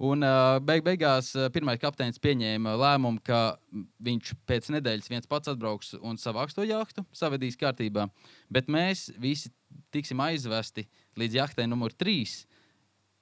Un 0.01 0.25
uh, 0.25 0.57
beig 0.65 0.81
beigās 0.87 1.35
uh, 1.37 1.51
pirmais 1.53 1.81
kapteinis 1.83 2.23
pieņēma 2.25 2.73
lēmumu, 2.81 3.21
ka 3.27 3.59
viņš 4.01 4.33
pēc 4.49 4.71
nedēļas 4.79 5.13
viens 5.13 5.29
pats 5.29 5.53
atbrauks 5.53 5.93
un 6.01 6.17
savāks 6.21 6.57
to 6.57 6.65
jahtu, 6.65 7.05
savedīs 7.13 7.61
kārtībā. 7.61 8.09
Bet 8.49 8.73
mēs 8.73 9.11
visi 9.21 9.53
tiksim 9.93 10.25
aizvesti 10.25 10.87
līdz 11.21 11.37
jahtai 11.43 11.69
numur 11.69 11.93
3 11.93 12.47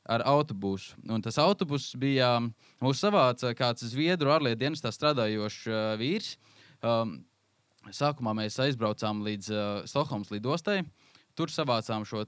ar 0.08 0.24
autobusu. 0.24 0.96
Un 1.08 1.22
tas 1.22 1.36
autobuss 1.40 1.92
bija 2.00 2.38
mūsu 2.80 3.02
savāca 3.02 3.52
kāds 3.56 3.84
Zviedru 3.92 4.32
ārlietu 4.32 4.62
dienestā 4.64 4.92
strādājošs 4.94 5.66
uh, 5.68 5.82
vīrs. 6.00 6.36
Um, 6.80 7.18
sākumā 7.92 8.32
mēs 8.38 8.56
aizbraucām 8.64 9.20
līdz 9.26 9.52
uh, 9.52 9.60
Stokholmas 9.88 10.32
lidostai. 10.32 10.80
Tur 11.38 11.52
savācām 11.54 12.02
šo 12.08 12.24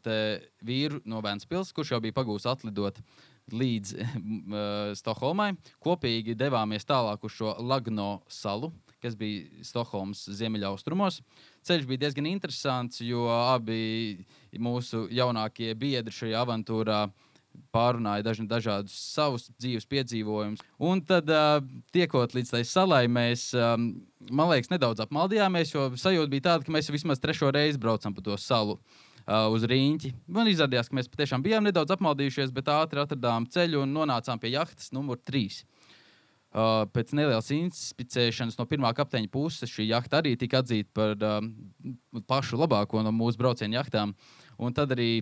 vīru 0.62 1.00
no 1.08 1.18
Vēncpils, 1.24 1.72
kurš 1.74 1.96
jau 1.96 2.02
bija 2.04 2.14
pagūs 2.14 2.46
atlidot 2.46 3.00
līdz 3.50 3.94
uh, 3.96 4.92
Stokholmai. 5.00 5.54
Kopīgi 5.82 6.36
devāmies 6.38 6.86
tālāk 6.86 7.24
uz 7.24 7.32
šo 7.38 7.56
Lagno 7.64 8.20
salu, 8.28 8.74
kas 9.00 9.16
bija 9.16 9.64
Stokholmas 9.64 10.26
ziemeļaustrumos. 10.36 11.22
Ceļš 11.64 11.88
bija 11.88 12.04
diezgan 12.04 12.28
interesants, 12.28 13.00
jo 13.00 13.24
abi 13.32 14.20
mūsu 14.60 15.06
jaunākie 15.10 15.72
biedri 15.80 16.14
šajā 16.14 16.44
avantūrā 16.44 17.02
uh, 17.08 17.26
pārunāja 17.74 18.24
daži, 18.26 18.46
dažādus 18.50 18.94
savus 19.14 19.48
dzīves 19.60 19.86
piedzīvojumus. 19.90 20.62
Un 20.82 21.02
tad, 21.06 21.30
uh, 21.30 21.60
tiekot 21.94 22.34
līdz 22.36 22.54
tai 22.54 22.62
salai, 22.66 23.04
mēs, 23.10 23.50
um, 23.54 23.92
man 24.30 24.50
liekas, 24.52 24.72
nedaudz 24.72 25.04
apmaldījāmies, 25.04 25.74
jo 25.74 25.86
sajūta 26.00 26.32
bija 26.32 26.48
tāda, 26.50 26.66
ka 26.66 26.74
mēs 26.74 26.90
vismaz 26.92 27.22
trešo 27.22 27.52
reizi 27.54 27.80
braucam 27.80 28.16
pa 28.16 28.24
to 28.26 28.38
salu. 28.40 28.80
Uh, 29.30 29.46
uz 29.52 29.62
rīņķi. 29.68 30.08
Man 30.32 30.48
izrādījās, 30.50 30.88
ka 30.90 30.96
mēs 30.96 31.10
patiešām 31.12 31.42
bijām 31.44 31.62
nedaudz 31.62 31.92
apmaldījušies, 31.94 32.50
bet 32.56 32.70
ātri 32.72 33.02
atradām 33.02 33.44
ceļu 33.52 33.84
un 33.84 33.92
nonācām 33.94 34.40
pie 34.42 34.54
jahtas 34.56 34.90
numur 34.96 35.20
3. 35.22 35.60
Uh, 36.50 36.82
pēc 36.90 37.12
nelielas 37.14 37.46
inspicēšanas 37.54 38.56
no 38.58 38.64
pirmā 38.66 38.90
kapteiņa 38.98 39.30
puses 39.30 39.70
šī 39.70 39.86
jahta 39.92 40.18
arī 40.18 40.32
tika 40.40 40.64
atzīta 40.64 40.90
par 40.96 41.12
uh, 41.14 41.36
pašu 42.26 42.58
labāko 42.58 43.04
no 43.06 43.12
mūsu 43.14 43.38
brauciena 43.38 43.78
jahtām. 43.78 44.16
Un 44.58 44.74
tad 44.74 44.96
arī 44.96 45.20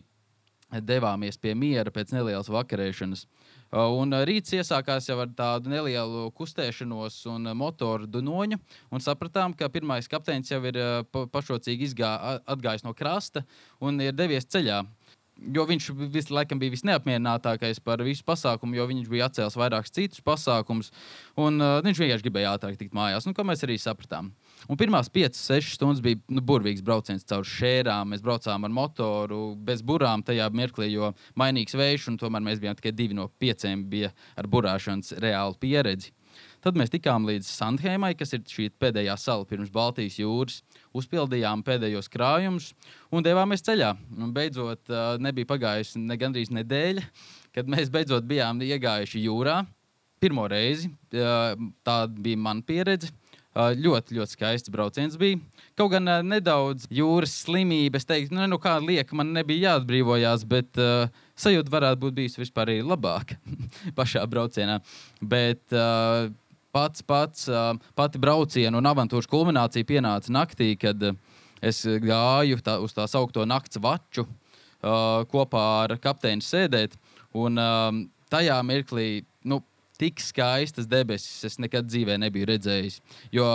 devāmies 0.84 1.38
pie 1.40 1.54
miera 1.56 1.92
pēc 1.92 2.12
nelielas 2.12 2.50
vakarēšanas. 2.52 3.24
Uh, 3.68 3.84
un 4.00 4.14
uh, 4.16 4.22
rīts 4.24 4.54
iesākās 4.56 5.10
jau 5.10 5.18
ar 5.20 5.28
tādu 5.36 5.68
nelielu 5.68 6.30
kustēšanos 6.36 7.18
un 7.28 7.50
uh, 7.50 7.56
motoru 7.56 8.08
dunoņu. 8.08 8.56
Un 8.88 9.04
sapratām, 9.04 9.52
ka 9.52 9.68
pirmais 9.72 10.08
kapteinis 10.08 10.52
jau 10.52 10.62
ir 10.68 10.78
pašocīgi 11.12 11.90
izgā, 11.90 12.14
atgājis 12.48 12.86
no 12.86 12.94
krasta 12.96 13.44
un 13.84 14.00
ir 14.00 14.16
devies 14.16 14.48
ceļā. 14.48 14.82
Jo 15.54 15.66
viņš 15.68 15.90
visu 16.10 16.34
laiku 16.34 16.56
bija 16.58 16.72
visneapmierinātākais 16.72 17.78
par 17.84 18.00
visu 18.02 18.24
pasākumu, 18.26 18.74
jo 18.74 18.88
viņš 18.88 19.10
bija 19.12 19.28
atcēlis 19.28 19.58
vairākus 19.60 19.92
citus 19.94 20.24
pasākumus. 20.24 20.88
Un, 21.36 21.60
uh, 21.60 21.78
viņš 21.84 22.00
vienkārši 22.00 22.24
gribēja 22.24 22.56
ātrāk 22.56 22.80
tikt 22.80 22.96
mājās, 22.96 23.28
nu, 23.28 23.36
ko 23.36 23.44
mēs 23.46 23.62
arī 23.68 23.76
sapratām. 23.80 24.32
Un 24.66 24.76
pirmās 24.80 25.06
5-6 25.14 25.76
stundas 25.76 26.02
bija 26.02 26.18
nu, 26.34 26.42
burvīgs 26.42 26.82
brauciens 26.84 27.26
caur 27.28 27.46
šērām. 27.46 28.11
Mēs 28.11 28.24
braucām 28.24 28.66
ar 28.66 28.74
motoru, 28.74 29.54
bez 29.54 29.84
burām 29.86 30.24
tajā 30.26 30.50
mirklī, 30.50 30.90
jo 30.90 31.12
mainīgs 31.38 31.78
vējš, 31.78 32.11
un 32.11 32.18
tomēr 32.18 32.42
mēs 32.44 32.59
bijām 32.62 32.76
tikai 32.78 32.92
divi 32.96 33.16
no 33.16 33.28
pieciem, 33.38 33.86
bija 33.88 34.11
ar 34.34 34.50
burāšanas 34.50 35.14
reālu 35.22 35.54
pieredzi. 35.62 36.11
Tad 36.62 36.76
mēs 36.78 36.90
tikām 36.90 37.22
līdz 37.26 37.46
Sandhēmai, 37.46 38.12
kas 38.18 38.34
ir 38.34 38.42
šī 38.50 38.68
pēdējā 38.82 39.14
sala 39.18 39.46
pirms 39.46 39.70
Baltijas 39.74 40.18
jūras. 40.18 40.59
Uzpildījām 40.96 41.62
pēdējos 41.66 42.11
krājumus 42.11 42.72
un 43.14 43.22
devāmies 43.26 43.62
ceļā. 43.66 43.92
Un 44.18 44.34
beidzot, 44.34 44.90
nebija 45.22 45.48
pagājusi 45.54 46.02
ne 46.02 46.18
gandrīz 46.18 46.50
nedēļa, 46.54 47.06
kad 47.54 47.70
mēs 47.70 47.90
beidzot 47.94 48.26
bijām 48.26 48.62
iegājuši 48.66 49.22
jūrā. 49.28 49.61
Pirmo 50.18 50.48
reizi 50.50 50.90
tā 51.14 51.98
bija 52.11 52.42
mana 52.42 52.66
pieredze. 52.66 53.14
Ļoti, 53.59 54.14
ļoti 54.14 54.36
skaists 54.36 54.70
brauciens 54.70 55.16
bija. 55.18 55.40
Kaut 55.78 55.90
gan 55.90 56.06
nedaudz 56.26 56.84
jūras 56.94 57.32
slimības, 57.42 58.06
teiktu, 58.06 58.36
nu, 58.36 58.44
nu 58.46 58.59
kāda 58.62 58.86
lieka 58.86 59.16
man 59.18 59.32
nebija 59.34 59.72
jāatbrīvojās, 59.72 60.44
bet 60.46 60.78
uh, 60.78 61.09
sajūta 61.38 61.72
varētu 61.72 62.02
būt 62.04 62.18
bijusi 62.20 62.42
vispār 62.44 62.70
arī 62.70 62.84
labāka 62.86 63.38
pašā 63.98 64.22
braucienā. 64.30 64.78
Bet, 65.18 65.64
uh, 65.74 66.28
pats, 66.74 67.02
pats, 67.02 67.48
pati 67.98 68.20
brauciena 68.22 68.78
un 68.78 68.88
avantūras 68.88 69.28
kulminācija 69.30 69.86
pienāca 69.88 70.32
naktī, 70.34 70.74
kad 70.78 71.02
es 71.64 71.82
gāju 71.82 72.61
tā, 72.62 72.78
uz 72.82 72.94
tā 72.94 73.09
saucamo 73.11 73.48
nakts 73.48 73.80
vaču 73.82 74.26
uh, 74.28 75.24
kopā 75.32 75.64
ar 75.86 75.96
kapteini 76.02 76.44
sēdēt. 76.44 76.94
Un, 77.38 77.59
um, 77.59 78.04
tajā 78.30 78.61
mirklī 78.66 79.09
nu, 79.48 79.61
tik 79.99 80.20
skaistas 80.22 80.86
debesis 80.88 81.44
es 81.49 81.59
nekad 81.59 81.88
dzīvē 81.90 82.18
nebiju 82.22 82.46
redzējis. 82.53 83.01
Jo 83.34 83.46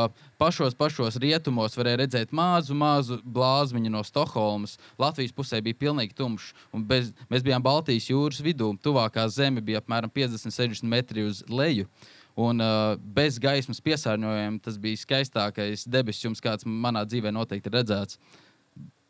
pašos, 0.42 0.76
pašos 0.76 1.18
rietumos 1.24 1.78
varēja 1.80 2.02
redzēt 2.04 2.34
mazu, 2.36 2.76
mazu 2.76 3.20
blāzmiņu 3.24 3.94
no 3.94 4.04
Stokholmas. 4.08 4.76
Latvijas 5.00 5.36
pusē 5.36 5.62
bija 5.64 5.80
pilnīgi 5.86 6.18
tumšs. 6.20 6.52
Bez, 6.90 7.14
mēs 7.32 7.46
bijām 7.46 7.64
Baltijas 7.64 8.10
jūras 8.12 8.44
vidū. 8.44 8.74
Tuvākā 8.84 9.26
zeme 9.32 9.64
bija 9.64 9.80
apmēram 9.84 10.12
50-60 10.12 10.90
metri 10.92 11.26
uz 11.30 11.44
leju. 11.50 11.88
Un 12.34 12.62
uh, 12.66 12.96
bez 12.98 13.38
gaismas 13.38 13.82
piesārņojuma 13.86 14.64
tas 14.66 14.80
bija 14.82 14.98
skaistākais 14.98 15.86
debesis, 15.86 16.26
jums 16.26 16.42
kāds 16.42 16.66
manā 16.66 17.06
dzīvē 17.06 17.32
noteikti 17.34 17.72
redzēts. 17.74 18.18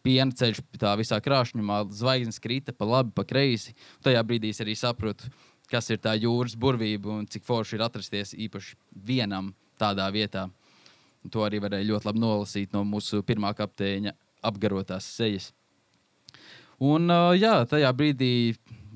Piena 0.03 0.35
ceļš 0.35 0.59
tā 0.75 0.91
visā 0.99 1.15
krāšņumā, 1.23 1.85
zvaigznes 1.95 2.41
krita 2.43 2.73
pa 2.75 2.83
labi, 2.89 3.13
pa 3.15 3.23
kreisi. 3.23 3.71
Tajā 4.03 4.19
brīdī 4.27 4.51
es 4.51 4.59
arī 4.59 4.75
saprotu, 4.75 5.31
kas 5.71 5.89
ir 5.93 6.01
tā 6.03 6.15
jūras 6.19 6.55
burvība 6.59 7.11
un 7.13 7.27
cik 7.29 7.45
forši 7.47 7.77
ir 7.77 7.85
atrasties 7.85 8.35
īpaši 8.35 8.77
vienam 8.93 9.53
tādā 9.79 10.09
vietā. 10.13 10.47
Un 11.23 11.31
to 11.31 11.43
arī 11.45 11.61
varēja 11.63 11.87
ļoti 11.89 12.09
labi 12.09 12.23
nolasīt 12.23 12.75
no 12.75 12.83
mūsu 12.87 13.23
pirmā 13.23 13.53
kapteiņa 13.55 14.13
apgarotās 14.43 15.07
sejas. 15.07 15.51
Un, 16.83 17.07
uh, 17.07 17.31
jā, 17.37 17.61
tajā 17.69 17.89
brīdī 17.95 18.33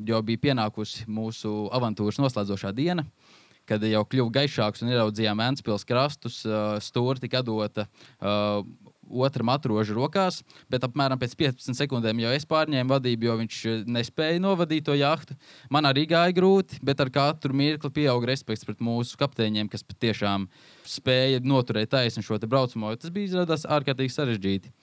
jau 0.07 0.19
bija 0.25 0.43
pienākusi 0.49 1.07
mūsu 1.07 1.69
avantūras 1.73 2.19
noslēdzošā 2.19 2.73
diena. 2.75 3.05
Uh, 3.07 3.37
kad 3.67 3.83
jau 3.83 4.03
kļuva 4.07 4.33
gaišāks 4.39 4.83
un 4.83 4.91
ieraudzījām 4.93 5.41
Vēncpils 5.41 5.85
krastus, 5.87 6.39
stūri 6.85 7.23
tika 7.25 7.43
dota 7.45 7.87
uh, 7.87 8.63
otram 9.09 9.51
atrožu 9.53 9.95
rokās, 9.97 10.41
bet 10.71 10.85
apmēram 10.85 11.19
pēc 11.21 11.35
15 11.39 11.77
sekundēm 11.79 12.21
jau 12.23 12.33
es 12.35 12.47
pārņēmu 12.49 12.93
vadību, 12.93 13.27
jo 13.29 13.35
viņš 13.41 13.59
nespēja 13.87 14.41
novadīt 14.43 14.87
to 14.87 14.95
jahtu. 14.97 15.37
Man 15.73 15.89
arī 15.89 16.07
gāja 16.09 16.35
grūti, 16.35 16.79
bet 16.85 17.01
ar 17.03 17.11
katru 17.13 17.55
mirkli 17.57 17.91
pieauga 17.99 18.31
respekts 18.31 18.67
pret 18.67 18.83
mūsu 18.83 19.19
kapteiņiem, 19.19 19.69
kas 19.71 19.85
patiešām 19.87 20.47
spēja 20.87 21.43
noturēt 21.43 21.93
taisnu 21.95 22.25
šo 22.25 22.39
braucamo. 22.45 22.95
Tas 22.95 23.13
bija 23.13 23.31
izrādās 23.31 23.67
ārkārtīgi 23.67 24.13
sarežģīti. 24.13 24.73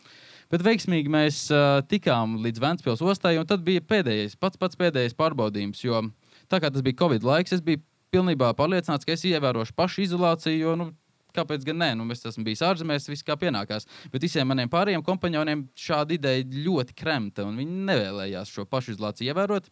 Bet 0.52 0.62
veiksmīgi 0.64 1.10
mēs 1.10 1.46
uh, 1.50 1.80
tikām 1.88 2.36
līdz 2.44 2.60
Vēncpils 2.60 3.02
ostai, 3.02 3.38
un 3.40 3.48
tad 3.48 3.64
bija 3.64 3.82
pēdējais, 3.82 4.36
pats, 4.36 4.60
pats 4.60 4.78
pēdējais 4.78 5.16
pārbaudījums. 5.18 5.80
Jo 5.82 6.04
tā 6.52 6.60
kā 6.60 6.70
tas 6.70 6.84
bija 6.84 7.00
Covid 7.00 7.24
laiks, 7.24 7.56
es 7.56 7.64
biju 7.64 7.80
pilnībā 8.14 8.52
pārliecināts, 8.58 9.06
ka 9.06 9.16
es 9.16 9.24
ievērošu 9.26 9.74
pašu 9.76 10.04
izolāciju. 10.04 10.60
Jo, 10.60 10.76
nu, 10.78 10.90
kāpēc 11.34 11.66
gan 11.66 11.80
nē, 11.82 11.90
nu, 11.98 12.06
es 12.14 12.24
esmu 12.30 12.44
bijis 12.46 12.62
ārzemēs, 12.66 13.10
viss 13.10 13.26
kā 13.26 13.36
pienākās. 13.40 13.88
Bet 14.12 14.24
visiem 14.24 14.48
maniem 14.50 14.70
pārējiem 14.72 15.04
kompanioniem 15.06 15.66
šāda 15.78 16.16
ideja 16.16 16.46
ļoti 16.66 16.96
kremta, 16.98 17.46
un 17.48 17.58
viņi 17.60 17.84
nevēlējās 17.90 18.54
šo 18.54 18.66
pašizolāciju 18.70 19.32
ievērot. 19.32 19.68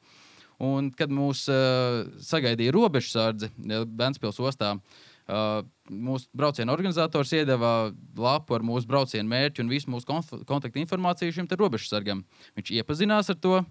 Un, 0.62 0.92
kad 0.94 1.10
mūs 1.10 1.48
uh, 1.50 2.04
sagaidīja 2.22 2.74
robežsardze 2.76 3.48
Bēnspils 3.58 4.38
ostā, 4.44 4.76
uh, 4.76 5.62
mūsu 5.90 6.28
brauciena 6.36 6.74
organizators 6.74 7.32
iedeva 7.34 7.92
lapu 8.18 8.54
ar 8.54 8.64
mūsu 8.66 8.86
brauciena 8.86 9.26
mērķi 9.28 9.64
un 9.64 9.72
visu 9.72 9.90
mūsu 9.90 10.06
kontaktu 10.46 10.82
informāciju 10.82 11.34
šim 11.34 11.48
robežsargam. 11.50 12.22
Viņš 12.58 12.74
iepazinās 12.78 13.32
ar 13.32 13.40
to, 13.42 13.62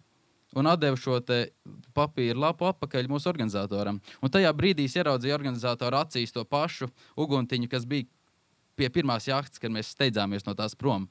un 0.58 0.70
atdeva 0.72 1.00
šo 1.00 1.20
papīra 1.96 2.40
lapu 2.48 2.68
atpakaļ 2.70 3.10
mūsu 3.12 3.30
organizatoram. 3.32 4.00
Un 4.22 4.34
tajā 4.34 4.52
brīdī 4.56 4.88
es 4.90 4.98
ieraudzīju 5.00 5.36
organizatoru 5.36 6.02
acīs 6.02 6.34
to 6.36 6.44
pašu 6.48 6.90
uguntiņu, 7.20 7.70
kas 7.72 7.88
bija 7.88 8.10
pie 8.80 8.90
pirmās 8.94 9.28
jahtas, 9.30 9.62
kad 9.62 9.74
mēs 9.74 9.94
steidzāmies 9.96 10.48
no 10.48 10.56
tās 10.58 10.76
prom. 10.78 11.08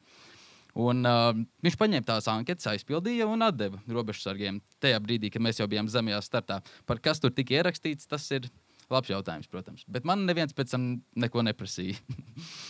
Un, 0.79 1.03
uh, 1.03 1.33
viņš 1.65 1.77
paņēma 1.81 2.07
tās 2.07 2.29
anketas, 2.31 2.69
aizpildīja 2.71 3.27
un 3.27 3.43
deva 3.59 3.81
robežsargiem. 3.91 4.61
Tajā 4.83 5.01
brīdī, 5.03 5.33
kad 5.35 5.43
mēs 5.43 5.59
jau 5.59 5.67
bijām 5.71 5.91
zemajā 5.91 6.21
startā, 6.23 6.61
par 6.87 7.01
kas 7.03 7.19
tur 7.23 7.35
tika 7.35 7.57
ierakstīts, 7.59 8.07
tas 8.07 8.29
ir 8.31 8.47
labs 8.91 9.11
jautājums, 9.11 9.51
protams. 9.51 9.83
Bet 9.91 10.07
man 10.07 10.23
neviens 10.29 10.55
pēc 10.55 10.77
tam 10.77 10.87
neko 11.19 11.43
neprasīja. 11.47 11.99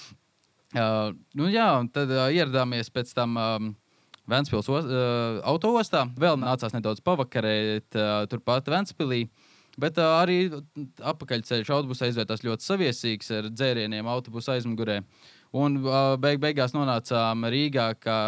uh, 0.80 1.12
nu, 1.36 1.50
jā, 1.52 1.68
un 1.80 1.92
tad 1.92 2.12
uh, 2.12 2.28
ieradāmies 2.32 2.92
pēc 2.94 3.12
tam. 3.16 3.36
Um, 3.36 3.70
Vēncpils 4.30 4.68
uh, 4.70 5.40
autoostā. 5.50 6.06
Vēl 6.20 6.38
nācās 6.40 6.74
nedaudz 6.76 7.02
pavakarēt 7.04 7.98
uh, 7.98 8.26
turpat 8.30 8.70
Vēncpilī. 8.70 9.24
Bet 9.80 9.98
uh, 10.00 10.20
arī 10.20 10.38
apakaļceļš 11.12 11.72
autobusā 11.74 12.10
izvērtās 12.10 12.44
ļoti 12.46 12.66
saviesīgs 12.66 13.30
ar 13.38 13.50
dzērieniem 13.54 14.08
autobusu 14.10 14.54
aizmugurē. 14.56 15.00
Un 15.56 15.80
uh, 15.82 16.14
beig 16.20 16.40
beigās 16.42 16.74
nonācām 16.76 17.48
Rīgā, 17.50 17.90
kā 17.98 18.20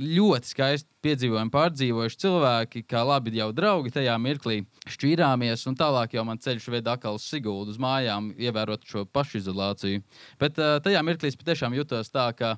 ļoti 0.00 0.52
skaisti 0.52 0.88
piedzīvojumi, 1.04 1.50
pārdzīvojuši 1.52 2.18
cilvēki, 2.22 2.82
kā 2.88 3.02
labi 3.06 3.32
jau 3.36 3.50
draugi 3.56 3.92
tajā 3.94 4.14
mirklī. 4.22 4.60
Šķīrāmies, 4.88 5.66
un 5.68 5.76
tālāk 5.78 6.14
jau 6.16 6.24
man 6.28 6.40
ceļš 6.40 6.68
veda 6.72 6.94
atkal 6.94 7.18
uz 7.18 7.26
Siguldu, 7.26 7.74
uz 7.74 7.80
mājām, 7.82 8.30
ievērot 8.38 8.86
šo 8.86 9.04
pašizolāciju. 9.10 10.04
Bet 10.40 10.60
uh, 10.60 10.78
tajā 10.84 11.02
mirklī 11.06 11.32
es 11.32 11.40
patiešām 11.40 11.76
jutos 11.76 12.12
tā, 12.14 12.30
ka 12.36 12.54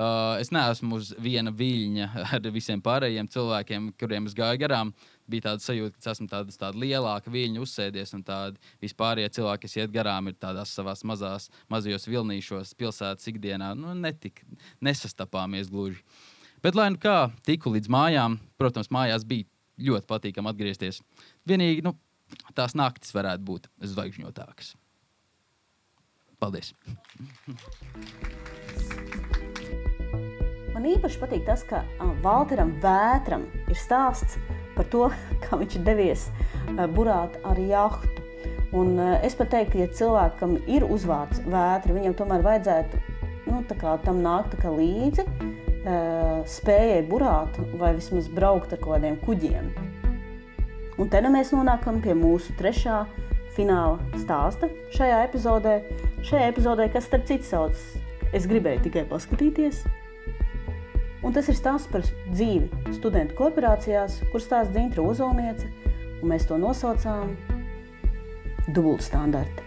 uh, 0.00 0.40
es 0.40 0.50
neesmu 0.54 0.98
uz 0.98 1.12
viena 1.20 1.52
viļņa 1.54 2.08
ar 2.36 2.48
visiem 2.54 2.82
pārējiem 2.84 3.28
cilvēkiem, 3.30 3.90
kuriem 4.00 4.28
es 4.30 4.36
gāju 4.36 4.62
garām. 4.62 4.92
Bija 5.30 5.50
tāda 5.50 5.62
sajūta, 5.62 5.94
ka 6.00 6.10
esmu 6.14 6.26
tāda, 6.30 6.54
tāda 6.58 6.80
lielāka 6.80 7.30
viļņa 7.30 7.62
uzsēdies, 7.62 8.14
un 8.16 8.24
tādi 8.26 8.72
vispārējie 8.82 9.30
cilvēki, 9.38 9.62
kas 9.66 9.76
iet 9.78 9.94
garām, 9.94 10.30
ir 10.30 10.38
tādās 10.40 10.72
savās 10.74 11.04
mazās, 11.06 11.48
mazajos 11.70 12.08
vilnīšos, 12.10 12.74
pilsētas 12.80 13.30
ikdienā. 13.30 13.72
Nu, 13.78 13.94
netik, 13.94 14.42
nesastapāmies 14.82 15.70
gluži. 15.70 16.02
Bet, 16.64 16.76
lai 16.76 16.90
nu 16.92 17.00
kā, 17.00 17.30
tiku 17.46 17.72
līdz 17.72 17.88
mājām, 17.92 18.36
protams, 18.60 18.90
mājās 18.92 19.24
bija 19.28 19.48
ļoti 19.80 20.10
patīkami 20.10 20.50
atgriezties. 20.50 21.00
Vienīgi 21.48 21.86
nu, 21.86 21.94
tās 22.58 22.76
naktis 22.76 23.14
varētu 23.16 23.46
būt 23.46 23.70
zvaigžņotākas. 23.94 24.74
Paldies! 26.40 26.74
Man 30.80 30.94
īpaši 30.94 31.18
patīk 31.20 31.42
tas, 31.44 31.60
ka 31.68 31.82
Valteram 32.24 32.70
Vētram 32.80 33.42
ir 33.68 33.76
stāsts 33.76 34.38
par 34.72 34.86
to, 34.88 35.10
kā 35.44 35.58
viņš 35.60 35.76
ir 35.76 35.82
devies 35.84 36.22
burāt 36.96 37.36
ar 37.44 37.60
jahtu. 37.60 38.24
Un 38.72 38.94
es 39.20 39.36
pat 39.36 39.50
teiktu, 39.52 39.74
ka, 39.74 39.82
ja 39.82 39.90
cilvēkam 39.98 40.54
ir 40.64 40.86
uzvārds 40.88 41.42
vētra, 41.44 41.92
viņam 41.92 42.16
tomēr 42.16 42.46
vajadzētu 42.46 43.02
nu, 43.50 43.60
tam 43.76 44.22
nākt 44.24 44.56
līdzi, 44.64 45.26
spējai 46.48 47.04
burāt 47.12 47.60
vai 47.76 47.92
vismaz 47.98 48.32
braukt 48.32 48.72
ar 48.72 48.80
kaut 48.80 48.96
kādiem 48.96 49.20
kuģiem. 49.20 49.68
Un 50.96 51.12
te 51.12 51.20
nu 51.20 51.36
mēs 51.36 51.52
nonākam 51.52 52.00
pie 52.00 52.16
mūsu 52.16 52.56
trešā 52.56 53.02
fināla 53.52 54.00
stāsta 54.16 54.72
šajā 54.96 55.24
epizodē. 55.28 55.80
Šajā 56.24 56.48
epizodē, 56.54 56.88
kas 56.88 57.04
starp 57.04 57.28
citu 57.28 57.52
sauc, 57.52 57.88
es 58.32 58.48
gribēju 58.48 58.86
tikai 58.88 59.04
paskatīties, 59.12 59.84
Un 61.20 61.34
tas 61.36 61.48
ir 61.52 61.56
stāsts 61.58 61.90
par 61.92 62.04
dzīvi 62.32 62.94
studentu 62.96 63.36
korporācijās, 63.36 64.22
kur 64.32 64.40
stāsta 64.40 64.72
Dzintra 64.72 65.04
Ozolniece, 65.04 65.68
un 66.22 66.32
mēs 66.32 66.46
to 66.48 66.56
nosaucām 66.60 67.34
dubultstandarti. 68.72 69.66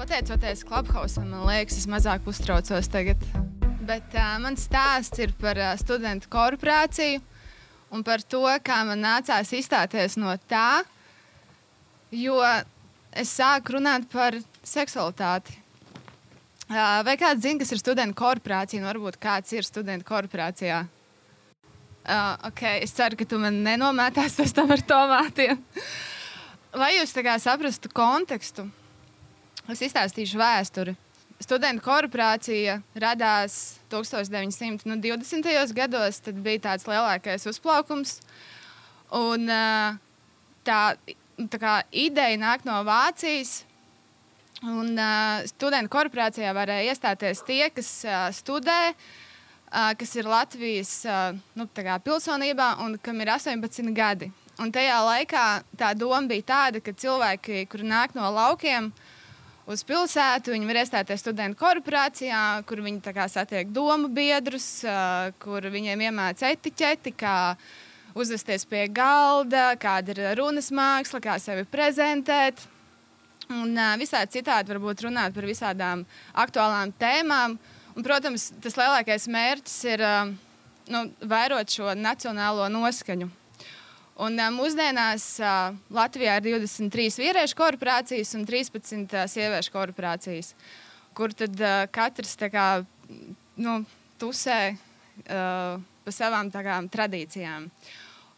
Pateicoties 0.00 0.64
Clubhouse-am, 0.68 1.28
man 1.32 1.46
liekas, 1.48 1.78
es 1.80 1.88
mazāk 1.88 2.28
uztraucos 2.28 2.88
tagad. 2.92 3.24
Bet 3.88 4.12
uh, 4.16 4.36
mans 4.42 4.64
stāsts 4.68 5.20
ir 5.20 5.32
par 5.40 5.60
uh, 5.60 5.72
studentu 5.80 6.28
korporāciju 6.32 7.20
un 7.92 8.04
par 8.06 8.22
to, 8.22 8.44
kā 8.64 8.82
man 8.88 9.02
nācās 9.04 9.52
izstāties 9.56 10.16
no 10.20 10.36
tā, 10.48 10.82
jo 12.12 12.38
es 13.12 13.32
sāku 13.36 13.76
runāt 13.76 14.08
par 14.12 14.36
seksualitāti. 14.66 15.59
Vai 16.70 17.16
kāds 17.18 17.42
zina, 17.42 17.58
kas 17.58 17.72
ir 17.74 17.80
studentu 17.80 18.14
korporācija? 18.20 18.78
Nu, 18.78 18.86
varbūt 18.92 19.16
kāds 19.18 19.50
ir 19.56 19.66
studentu 19.66 20.06
korporācijā. 20.06 20.84
Uh, 22.00 22.36
okay. 22.46 22.78
Es 22.84 22.94
ceru, 22.94 23.18
ka 23.18 23.26
tu 23.26 23.40
man 23.42 23.58
nenomētās 23.64 24.36
pēc 24.38 24.54
tam 24.54 24.70
ar 24.70 24.82
tomātiem. 24.86 25.58
Lai 26.78 26.92
jūs 26.94 27.12
saprastu 27.42 27.90
kontekstu, 27.90 28.68
es 29.66 29.82
izstāstīšu 29.82 30.38
vēsturi. 30.38 30.94
Studentu 31.42 31.82
korporācija 31.82 32.78
radās 32.94 33.80
1920. 33.90 34.86
Nu, 34.86 35.00
gados, 35.74 36.20
tad 36.22 36.38
bija 36.44 36.68
tāds 36.68 36.86
lielākais 36.86 37.48
uzplaukums. 37.50 38.20
Un, 39.10 39.50
uh, 39.50 39.98
tā, 40.62 40.80
tā 41.50 41.58
kā 41.58 41.74
ideja 41.90 42.38
nāk 42.38 42.62
no 42.68 42.78
Vācijas, 42.86 43.64
Un, 44.60 44.92
uh, 44.92 45.40
studentu 45.48 45.88
korporācijā 45.94 46.50
varēja 46.52 46.92
iestāties 46.92 47.40
tie, 47.48 47.62
kas 47.72 47.88
uh, 48.04 48.26
studē, 48.34 48.92
uh, 48.92 49.92
kas 49.96 50.10
ir 50.20 50.26
Latvijas 50.28 50.90
uh, 51.08 51.38
nu, 51.56 51.64
pilsonībā 51.72 52.74
un 52.84 52.98
kam 53.00 53.22
ir 53.24 53.32
18 53.32 53.94
gadi. 53.96 54.28
Un 54.60 54.68
tajā 54.68 54.98
laikā 55.00 55.44
tā 55.80 55.94
doma 55.96 56.26
bija 56.28 56.44
tāda, 56.50 56.82
ka 56.84 56.92
cilvēki, 56.92 57.64
kuri 57.72 57.86
nāk 57.88 58.12
no 58.12 58.28
laukiem 58.28 58.90
uz 59.64 59.80
pilsētu. 59.88 60.52
Viņi 60.52 60.68
var 60.68 60.80
iestāties 60.82 61.24
studentu 61.24 61.56
korporācijā, 61.62 62.60
kur 62.68 62.82
viņi 62.84 63.14
satiek 63.32 63.70
domu 63.72 64.10
biedrus, 64.12 64.84
uh, 64.84 65.32
kur 65.40 65.64
viņiem 65.64 66.04
iemāca 66.10 66.52
etiķeti, 66.52 67.14
kā 67.16 67.54
uzvesties 68.12 68.68
pie 68.68 68.84
galda, 68.92 69.72
kāda 69.80 70.12
ir 70.12 70.36
runas 70.36 70.68
māksla, 70.68 71.22
kā 71.24 71.38
sevi 71.40 71.64
prezentēt. 71.64 72.60
Un 73.50 73.74
uh, 73.74 73.96
visādi 73.98 74.38
citādi 74.38 74.70
varbūt 74.70 75.02
runāt 75.08 75.34
par 75.34 75.46
visādām 75.48 76.04
aktuālām 76.38 76.92
tēmām. 77.00 77.56
Un, 77.96 78.04
protams, 78.06 78.52
tas 78.62 78.78
lielākais 78.78 79.26
mērķis 79.26 79.76
ir 79.90 80.04
uh, 80.06 80.30
nu, 80.94 81.02
vērot 81.26 81.74
šo 81.74 81.90
nacionālo 81.98 82.68
noskaņu. 82.70 83.26
Un, 84.20 84.38
uh, 84.38 84.52
mūsdienās 84.54 85.26
uh, 85.42 85.74
Latvijā 85.96 86.38
ir 86.38 86.46
23 86.46 87.18
vīriešu 87.24 87.58
korporācijas 87.58 88.36
un 88.38 88.46
13 88.46 89.18
uh, 89.18 89.26
sieviešu 89.34 89.74
korporācijas, 89.74 90.54
kur 91.18 91.34
tad 91.34 91.58
uh, 91.58 91.84
katrs 91.90 92.36
kā, 92.52 92.68
nu, 93.58 93.78
tusē 94.22 94.60
uh, 94.70 95.80
pa 96.06 96.14
savām 96.14 96.54
kā, 96.54 96.82
tradīcijām. 96.92 97.70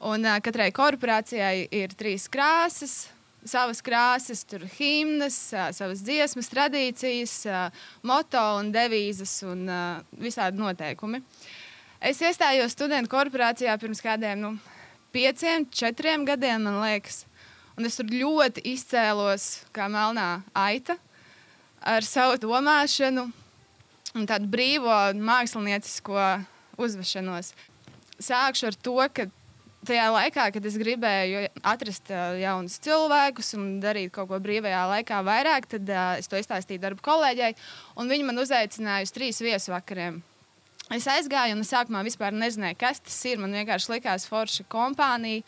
Un, 0.08 0.24
uh, 0.24 0.38
katrai 0.40 0.72
korporācijai 0.72 1.66
ir 1.68 1.92
trīs 1.98 2.30
krāsas, 2.32 3.10
savas 3.49 3.82
krāsas, 3.84 4.45
tur 4.49 4.64
himnas, 4.78 5.36
savas 5.74 6.03
dziesmas, 6.05 6.51
tradīcijas, 6.53 7.34
moto 8.07 8.43
un 8.59 8.70
devīzes 8.74 9.34
un 9.49 9.66
visādi 10.20 10.61
noteikumi. 10.62 11.22
Es 12.03 12.22
iestājos 12.22 12.74
studentu 12.74 13.12
korporācijā 13.12 13.74
pirms 13.78 14.03
kādiem 14.03 14.40
nu, 14.43 14.55
pieciem, 15.14 15.68
četriem 15.70 16.24
gadiem, 16.26 16.64
man 16.66 16.80
liekas. 16.82 17.24
Un 17.78 17.88
es 17.88 17.97
tur 17.97 18.11
ļoti 18.11 18.64
izcēlos 18.72 19.62
kā 19.74 19.86
melnā 19.90 20.43
aita 20.53 20.99
ar 21.80 22.05
savu 22.05 22.36
domāšanu 22.43 23.28
un 24.18 24.26
tādu 24.28 24.51
brīvo 24.53 24.97
māksliniecisko 25.16 26.26
uzvešanos. 26.82 27.53
Sākšu 28.22 28.68
ar 28.68 28.76
to, 28.76 28.99
ka 29.14 29.26
tajā 29.87 30.09
laikā, 30.14 30.49
kad 30.55 30.66
es 30.68 30.76
gribēju 30.80 31.47
atrast 31.66 32.11
uh, 32.12 32.35
jaunus 32.41 32.78
cilvēkus 32.83 33.55
un 33.59 33.78
darīt 33.83 34.12
kaut 34.14 34.30
ko 34.30 34.41
brīvajā 34.43 34.83
laikā 34.95 35.22
vairāk, 35.26 35.68
tad 35.74 35.89
uh, 35.91 36.18
es 36.20 36.30
to 36.30 36.41
izstāstīju 36.41 36.83
darba 36.83 37.05
kolēģei, 37.07 37.55
viņa 37.99 38.28
man 38.28 38.43
uzaicināja 38.43 39.09
uz 39.09 39.14
trīs 39.14 39.43
viesvakariem. 39.43 40.20
Es 40.93 41.07
aizgāju, 41.09 41.57
un 41.57 41.64
es 41.64 41.70
sākumā 41.72 42.03
vispār 42.05 42.35
nezināju, 42.37 42.76
kas 42.80 43.01
tas 43.01 43.16
ir. 43.30 43.41
Man 43.41 43.55
vienkārši 43.57 43.95
likās 43.95 44.26
forša 44.28 44.66
kompānija, 44.72 45.45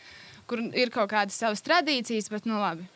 kur 0.48 0.62
ir 0.72 0.92
kaut 0.94 1.10
kādas 1.12 1.36
savas 1.36 1.62
tradīcijas, 1.64 2.30
bet 2.32 2.48
nu 2.48 2.60
labi. 2.62 2.86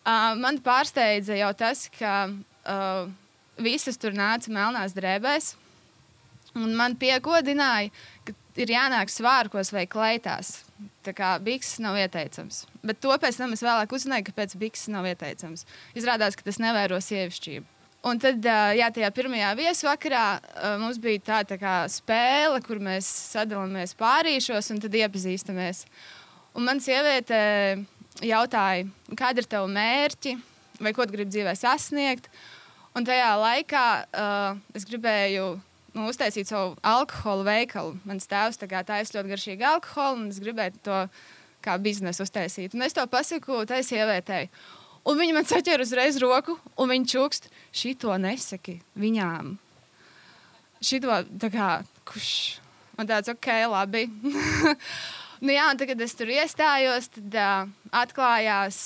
Uh, 0.00 0.32
man 0.40 0.58
pārsteidza 0.64 1.36
jau 1.38 1.50
tas, 1.54 1.84
ka 1.94 2.14
uh, 2.32 3.10
visas 3.60 4.00
tur 4.00 4.16
nāca 4.16 4.50
melnās 4.52 4.96
drēbēs, 4.96 5.52
un 6.58 6.72
man 6.78 6.96
piekodināja, 6.98 7.92
ka 8.26 8.34
ir 8.62 8.74
jānāk 8.74 9.12
svārkos 9.12 9.72
vai 9.74 9.86
kleitās. 9.90 10.60
Tā 11.04 11.14
kā 11.16 11.34
bikses 11.42 11.80
nav 11.82 11.96
ieteicams. 12.00 12.64
Bet 12.84 13.00
to 13.04 13.12
pēc 13.20 13.38
tam 13.40 13.52
es 13.56 13.64
vēlāk 13.64 13.92
uzzināju, 13.96 14.28
kāpēc 14.30 14.56
bikses 14.60 14.90
nav 14.92 15.08
ieteicams. 15.08 15.66
Izrādās, 15.96 16.36
ka 16.36 16.46
tas 16.46 16.60
nevēro 16.60 17.00
sievišķību. 17.04 17.66
Un 18.08 18.16
tad, 18.20 18.46
jā, 18.76 18.86
tajā 18.96 19.10
pirmajā 19.12 19.50
viesvakarā 19.58 20.24
mums 20.80 20.96
bija 21.02 21.20
tā, 21.24 21.40
tā 21.48 21.58
kā 21.60 21.74
spēle, 21.92 22.62
kur 22.64 22.80
mēs 22.80 23.08
sadalāmies 23.34 23.92
pārīšos 24.00 24.72
un 24.72 24.80
tad 24.80 24.96
iepazīstamies. 24.96 25.82
Un 26.56 26.64
man 26.64 26.80
sieviete 26.80 27.40
jautāja, 28.24 28.88
kāda 29.12 29.44
ir 29.44 29.50
tava 29.52 29.68
mērķi, 29.70 30.32
vai 30.80 30.94
ko 30.96 31.04
tu 31.04 31.14
gribi 31.16 31.34
dzīvē 31.34 31.52
sasniegt. 31.60 32.30
Un 32.96 33.04
tajā 33.06 33.34
laikā 33.38 33.84
uh, 34.00 34.56
es 34.74 34.88
gribēju 34.88 35.52
nu, 35.94 36.08
uztaisīt 36.10 36.50
savu 36.50 36.74
alkohola 36.86 37.46
veikalu. 37.46 37.96
Mans 38.08 38.28
tēvs 38.30 38.60
taisa 38.60 39.16
ļoti 39.16 39.32
garšīgu 39.32 39.66
alkoholu, 39.66 40.24
un 40.24 40.28
es 40.32 40.40
gribēju 40.42 40.82
to 40.86 41.00
kā 41.64 41.76
biznesu 41.82 42.24
uztaisīt. 42.24 42.74
Un 42.76 42.86
es 42.86 42.96
to 42.96 43.04
pasaku 43.10 43.64
tai 43.68 43.82
sievietei. 43.86 44.48
Un 45.08 45.16
viņa 45.16 45.36
man 45.36 45.48
saķēra 45.48 45.84
uzreiz 45.84 46.18
roku, 46.20 46.58
un 46.76 46.90
viņa 46.92 47.12
čukst, 47.14 47.48
šito 47.72 48.12
nesaki 48.20 48.78
viņām. 49.00 49.54
Šito, 50.84 51.22
tā 51.40 51.50
kā, 51.52 51.70
kurš 52.08 52.60
man 52.96 53.08
tāds, 53.08 53.32
ok, 53.32 53.48
labi. 53.72 54.06
nu, 55.44 55.52
jā, 55.52 55.66
un 55.72 55.80
tad, 55.80 55.88
kad 55.92 56.04
es 56.04 56.16
tur 56.16 56.32
iestājos, 56.32 57.08
tad 57.16 57.36
uh, 57.40 57.74
atklājās, 58.02 58.80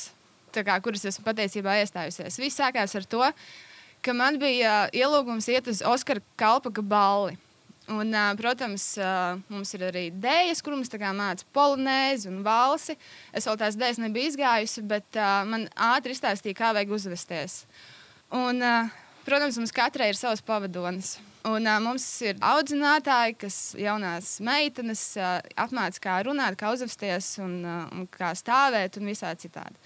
kā, 0.55 0.79
kuras 0.83 1.07
esmu 1.11 1.27
patiesībā 1.27 1.81
iestājusies. 1.83 2.39
Viss 2.43 2.63
sākās 2.63 2.95
ar 2.95 3.07
to, 3.11 3.23
ka 3.27 3.74
ka 4.05 4.13
man 4.17 4.39
bija 4.41 4.85
ielūgums 4.95 5.49
iet 5.53 5.69
uz 5.71 5.81
Oskara 5.87 6.23
Kalpaka 6.41 6.85
balli. 6.85 7.39
Un, 7.93 8.15
protams, 8.39 8.95
mums 9.53 9.75
ir 9.77 9.83
arī 9.91 10.07
dēļas, 10.17 10.63
kur 10.65 10.73
mums 10.73 10.89
mācīja 10.89 11.45
polonēzi 11.53 12.31
un 12.31 12.39
valsi. 12.45 12.97
Es 13.29 13.45
vēl 13.45 13.59
tās 13.61 13.77
dēļas 13.77 14.01
nebiju 14.01 14.33
izgājusi, 14.33 14.85
bet 14.89 15.19
man 15.51 15.67
ātri 15.77 16.17
izstāstīja, 16.17 16.57
kā 16.57 16.73
vajag 16.73 16.95
uzvesties. 16.97 17.59
Un, 18.33 18.65
protams, 19.27 19.61
mums 19.61 19.75
katrai 19.77 20.09
ir 20.15 20.17
savs 20.17 20.41
pavadonis. 20.41 21.19
Un, 21.45 21.69
mums 21.85 22.07
ir 22.25 22.41
audzinātāji, 22.41 23.37
kas 23.45 23.59
jaunās 23.77 24.39
meitenes 24.41 25.05
apmāca, 25.21 26.01
kā 26.07 26.17
runāt, 26.25 26.57
kā 26.57 26.73
uzvesties 26.73 27.35
un, 27.45 27.61
un 27.69 28.09
kā 28.09 28.33
stāvēt 28.33 28.97
un 28.97 29.13
visā 29.13 29.35
citādi. 29.37 29.77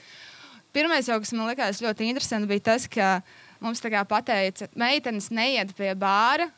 Pirmais, 0.70 1.08
jau, 1.10 1.18
kas 1.18 1.34
man 1.34 1.50
likās 1.50 1.82
ļoti 1.82 2.12
interesanti, 2.12 2.46
bija 2.46 2.68
tas, 2.70 2.86
ka 2.86 3.10
uh, 3.18 3.47
mums 3.60 3.82
pateica, 4.08 4.68
meitenes 4.74 5.30
neiet 5.30 5.74
pie 5.76 5.94
bāra 5.94 6.48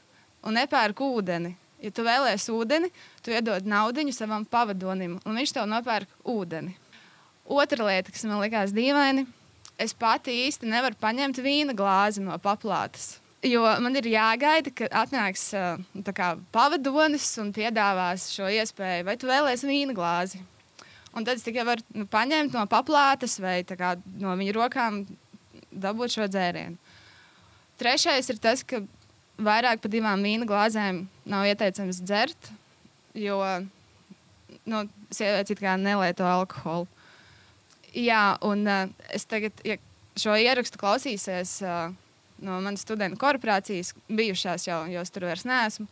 un 0.43 0.55
nepērk 0.55 1.01
ūdeni. 1.01 1.57
Ja 1.81 1.91
tu 1.91 2.05
vēlēsies 2.05 2.51
ūdeni, 2.53 2.91
tu 3.25 3.33
iedod 3.33 3.65
naudu 3.65 4.05
savam 4.13 4.45
pavadonim, 4.45 5.19
un 5.25 5.37
viņš 5.37 5.53
tev 5.57 5.67
nopērk 5.67 6.09
ūdeni. 6.25 6.77
Otra 7.49 7.87
lieta, 7.87 8.13
kas 8.13 8.25
man 8.29 8.43
likās 8.43 8.75
dīvaini, 8.77 9.25
es 9.81 9.95
pati 9.97 10.35
īsti 10.47 10.69
nevaru 10.69 10.95
paņemt 11.01 11.41
vīna 11.41 11.75
glāzi 11.75 12.21
no 12.21 12.37
paplātes. 12.39 13.19
Jo 13.43 13.65
man 13.81 13.97
ir 13.97 14.05
jāgaida, 14.13 14.69
ka 14.77 14.91
atnāks 15.01 15.47
kā, 16.13 16.35
pavadonis 16.53 17.31
un 17.41 17.55
piedāvās 17.57 18.29
šo 18.35 18.51
iespēju, 18.53 19.07
vai 19.09 19.17
tu 19.17 19.31
vēlēsies 19.31 19.65
vīna 19.65 19.97
glāzi. 19.97 20.43
Un 21.17 21.25
tad 21.25 21.41
es 21.41 21.47
tikai 21.47 21.65
varu 21.67 21.83
nu, 21.97 22.05
paņemt 22.07 22.55
no 22.55 22.67
paplātes 22.71 23.39
vai 23.43 23.63
kā, 23.65 23.97
no 24.21 24.37
viņa 24.39 24.55
rokām 24.55 25.01
dabūt 25.73 26.19
šo 26.19 26.29
dzērienu. 26.31 26.77
Trešais 27.81 28.29
ir 28.29 28.41
tas, 28.43 28.63
ka 28.67 28.83
vairāk 29.41 29.81
par 29.81 29.93
divām 29.93 30.25
vīna 30.25 30.49
glāzēm 30.49 31.05
nav 31.29 31.47
ieteicams 31.49 32.03
dzert, 32.05 32.51
jo 33.17 33.39
nu, 34.69 34.85
sievietes 35.09 35.55
it 35.55 35.63
kā 35.63 35.77
nelieto 35.81 36.27
alkoholu. 36.29 36.89
Jā, 37.97 38.37
un 38.47 38.67
uh, 38.69 38.85
es 39.11 39.25
tagad, 39.27 39.57
ja 39.67 39.79
šo 40.21 40.37
ierakstu 40.39 40.79
klausīsies 40.79 41.57
uh, 41.65 41.89
no 42.45 42.61
manas 42.63 42.85
studentu 42.85 43.19
korporācijas, 43.21 43.95
bijušās 44.07 44.69
jau, 44.69 44.85
jo 44.93 45.03
es 45.03 45.13
tur 45.15 45.27
vairs 45.27 45.47
neesmu. 45.49 45.89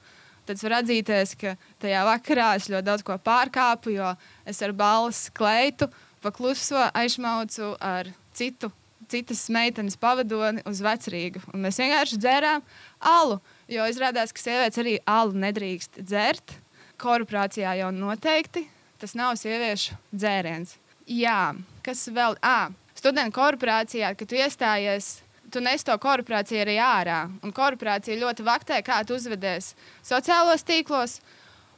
Tad 0.48 0.60
var 0.64 0.78
atzīties, 0.78 1.34
ka 1.40 1.56
tajā 1.82 2.04
vakarā 2.08 2.52
es 2.56 2.68
ļoti 2.72 2.86
daudz 2.86 3.04
ko 3.04 3.18
pārkāpu, 3.20 3.92
jo 3.96 4.12
es 4.48 4.62
ar 4.64 4.72
balss 4.76 5.32
kleitu 5.36 5.90
pakluso 6.24 6.86
aizmaucu 6.96 7.74
ar 7.84 8.08
citu 8.36 8.70
citas 9.10 9.44
meitenes 9.52 9.98
pavadoni 10.00 10.64
uz 10.68 10.82
vecrīgu. 10.84 11.42
Un 11.52 11.64
mēs 11.66 11.80
vienkārši 11.80 12.20
dzērām 12.20 12.64
alu. 13.00 13.38
Jo 13.68 13.86
izrādās, 13.90 14.32
ka 14.32 14.42
sievietes 14.42 14.80
arī 14.80 14.98
alu 15.08 15.36
nedrīkst 15.46 16.02
dzert. 16.02 16.56
Korporācijā 16.98 17.76
jau 17.78 17.92
noteikti 17.94 18.66
tas 18.98 19.14
nav 19.14 19.36
sieviešu 19.38 19.96
dzēriens. 20.10 20.74
Jā, 21.08 21.54
kas 21.86 22.02
vēl? 22.12 22.36
À, 22.44 22.70
studentu 22.98 23.38
korporācijā, 23.38 24.10
kad 24.18 24.28
tu 24.28 24.38
iestājies, 24.38 25.20
tu 25.52 25.62
nes 25.64 25.84
to 25.86 25.94
korporāciju 26.02 26.64
arī 26.64 26.76
ārā. 26.82 27.20
Un 27.44 27.54
korporācija 27.54 28.18
ļoti 28.20 28.44
vaktē, 28.46 28.80
kā 28.84 29.00
tu 29.06 29.16
uzvedies 29.16 29.72
sociālos 30.04 30.66
tīklos 30.66 31.20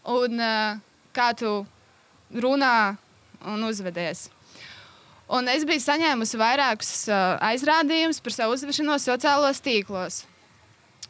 un 0.08 0.40
uh, 0.40 0.80
kā 1.14 1.30
tu 1.36 1.60
runā 2.34 2.96
un 3.46 3.68
uzvedies. 3.68 4.28
Un 5.30 5.46
es 5.46 5.62
biju 5.62 5.78
saņēmusi 5.78 6.38
vairākus 6.40 7.04
uh, 7.06 7.36
aizrādījumus 7.52 8.18
par 8.24 8.34
savu 8.34 8.56
uzvešanos 8.56 9.04
sociālos 9.06 9.60
tīklos. 9.62 10.24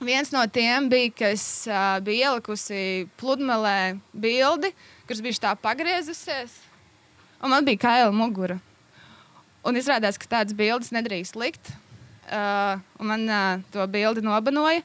Viens 0.05 0.29
no 0.35 0.43
tiem 0.53 0.91
bija, 0.93 1.13
ka 1.17 1.31
es 1.33 1.45
uh, 1.69 1.97
biju 2.05 2.27
ielikusi 2.27 2.81
pludmalē 3.21 3.95
bildi, 4.13 4.75
kuras 5.09 5.23
bija 5.25 5.41
tā 5.47 5.53
pagriezusies, 5.61 6.53
un 7.41 7.55
man 7.55 7.65
bija 7.65 7.81
kaila 7.87 8.11
mugura. 8.13 8.59
Un 9.65 9.81
izrādās, 9.81 10.21
ka 10.21 10.29
tādas 10.29 10.57
bildes 10.57 10.93
nedrīkst 10.93 11.41
likt. 11.41 11.73
Uh, 12.29 12.77
man 13.01 13.25
uh, 13.25 13.65
to 13.73 13.89
bildi 13.89 14.25
nobanoja, 14.25 14.85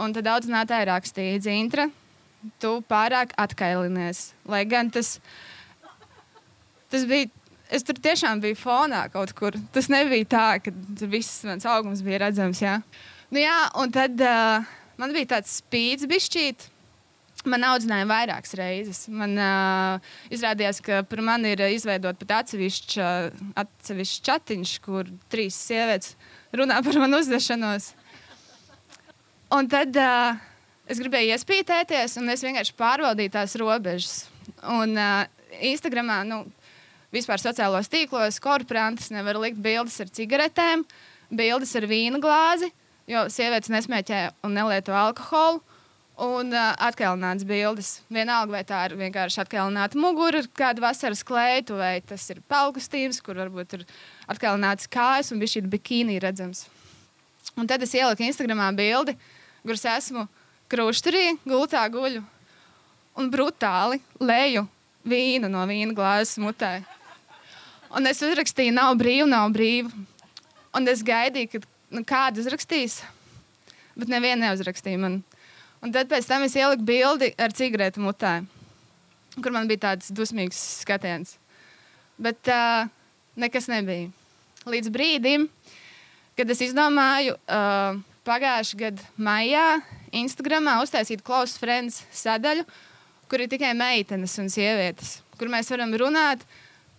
un 0.00 0.16
tad 0.16 0.32
audzinātāji 0.32 0.88
rakstīja, 0.88 1.44
Zintra, 1.44 1.90
tu 2.60 2.78
pārāk 2.88 3.36
atkailinies. 3.36 4.30
Lai 4.48 4.64
gan 4.64 4.88
tas, 4.92 5.18
tas 6.88 7.04
bija 7.08 7.28
es 7.72 7.86
tur 7.86 7.98
tiešām 8.02 8.42
biju 8.42 8.58
fonā 8.60 9.06
kaut 9.12 9.32
kur. 9.36 9.56
Tas 9.74 9.88
nebija 9.92 10.28
tā, 10.34 10.46
ka 10.64 10.72
viss 11.10 11.42
mans 11.48 11.66
augums 11.68 12.04
bija 12.04 12.20
redzams. 12.26 12.60
Jā, 12.62 12.78
nu, 13.32 13.40
jā 13.42 13.56
un 13.80 13.94
tad 13.94 14.20
uh, 14.26 14.68
man 15.00 15.16
bija 15.16 15.36
tāds 15.36 15.58
spīdis, 15.62 16.08
bišķīt. 16.10 16.68
Man 17.48 17.64
audzināja 17.66 18.06
vairākas 18.06 18.54
reizes. 18.54 19.00
Man 19.10 19.34
uh, 19.40 20.12
izrādījās, 20.30 20.78
ka 20.84 21.00
par 21.08 21.24
mani 21.26 21.56
ir 21.56 21.64
izveidota 21.72 22.22
pat 22.22 22.36
atsevišķa, 22.42 23.08
atsevišķa 23.64 24.28
chatiņš, 24.28 24.76
kur 24.84 25.10
trīs 25.32 25.58
sievietes 25.58 26.14
runā 26.54 26.78
par 26.86 27.00
manu 27.02 27.18
uzvešanos. 27.18 27.90
Un 29.52 29.66
tad 29.72 29.98
uh, 29.98 30.38
es 30.86 31.02
gribēju 31.02 31.34
iespītēties, 31.34 32.14
un 32.20 32.30
es 32.32 32.44
vienkārši 32.46 32.76
pārvaldīju 32.78 33.34
tās 33.34 33.58
robežas. 33.58 34.14
Un 34.70 34.94
uh, 34.94 35.24
Instagramā, 35.72 36.22
nu, 36.28 36.44
vispār 37.12 37.40
sociālos 37.42 37.90
tīklos, 37.92 38.40
korporantus 38.42 39.12
nevar 39.12 39.38
likt 39.42 39.60
bildes 39.62 39.98
ar 40.02 40.10
cigaretēm, 40.12 40.86
bildes 41.32 41.74
ar 41.78 41.86
vīna 41.88 42.20
glāzi, 42.22 42.72
jo 43.10 43.26
sievietes 43.32 43.72
nesmēķē 43.72 44.22
un 44.46 44.56
nelieto 44.56 44.96
alkoholu 44.96 45.62
un 46.22 46.52
uh, 46.52 46.72
atkalnāts 46.86 47.46
bildes. 47.48 47.94
Vienalga, 48.12 48.52
vai 48.52 48.62
tā 48.68 48.82
ir 48.88 48.96
vienkārši 49.00 49.42
atkalnāta 49.42 49.98
mugura, 50.00 50.42
kāda 50.56 50.84
vasaras 50.84 51.24
kleitu, 51.26 51.78
vai 51.80 51.96
tas 52.06 52.28
ir 52.30 52.42
palkustīms, 52.52 53.22
kur 53.24 53.40
varbūt 53.40 53.78
ir 53.78 53.86
atkalnāts 54.30 54.90
kājas 54.92 55.32
un 55.32 55.42
bija 55.42 55.56
šī 55.56 55.64
bikīni 55.72 56.20
redzams. 56.22 56.66
Un 57.58 57.68
tad 57.68 57.82
es 57.84 57.94
ieliku 57.96 58.24
Instagramā 58.24 58.70
bildi, 58.76 59.16
kuras 59.64 59.84
esmu 59.98 60.28
krusturī, 60.72 61.34
gultā 61.44 61.82
guļu 61.92 62.22
un 63.18 63.28
brutāli 63.32 64.00
leju 64.20 64.64
vīnu 65.08 65.50
no 65.52 65.64
vīna 65.68 65.96
glāzes 65.96 66.38
mutē. 66.40 66.78
Un 67.92 68.08
es 68.08 68.22
uzrakstīju, 68.24 68.72
nav 68.72 68.94
brīvi, 68.96 69.26
nav 69.28 69.50
brīvi. 69.52 69.90
Un 70.72 70.88
es 70.88 71.02
gaidīju, 71.04 71.50
kad 71.52 71.66
nu, 71.92 72.00
kādu 72.08 72.40
uzrakstīs, 72.40 73.02
bet 73.92 74.08
nevienu 74.08 74.46
neuzrakstīja 74.46 75.00
man. 75.02 75.18
Un 75.84 75.92
tad 75.92 76.08
pēc 76.08 76.28
tam 76.30 76.46
es 76.46 76.56
ieliku 76.56 76.86
bildi 76.88 77.32
ar 77.36 77.52
cigaretu 77.52 78.00
mutē, 78.00 78.38
kur 79.36 79.52
man 79.52 79.68
bija 79.68 79.90
tāds 79.90 80.08
dusmīgs 80.14 80.60
skatiens. 80.80 81.34
Bet 82.22 82.48
uh, 82.48 82.88
nekas 83.36 83.68
nebija. 83.68 84.08
Līdz 84.72 84.92
brīdim, 84.94 85.48
kad 86.38 86.48
es 86.54 86.62
izdomāju 86.64 87.36
uh, 87.36 88.00
pagājušā 88.24 88.78
gada 88.86 89.04
maijā 89.20 89.66
Instagramā 90.22 90.78
uztaisīt 90.84 91.24
Close 91.26 91.60
Friends 91.60 92.02
sadaļu, 92.14 92.64
kur 93.28 93.42
ir 93.42 93.52
tikai 93.52 93.74
meitenes 93.76 94.38
un 94.40 94.48
sievietes, 94.52 95.18
kur 95.36 95.52
mēs 95.52 95.68
varam 95.72 95.92
runāt 95.98 96.44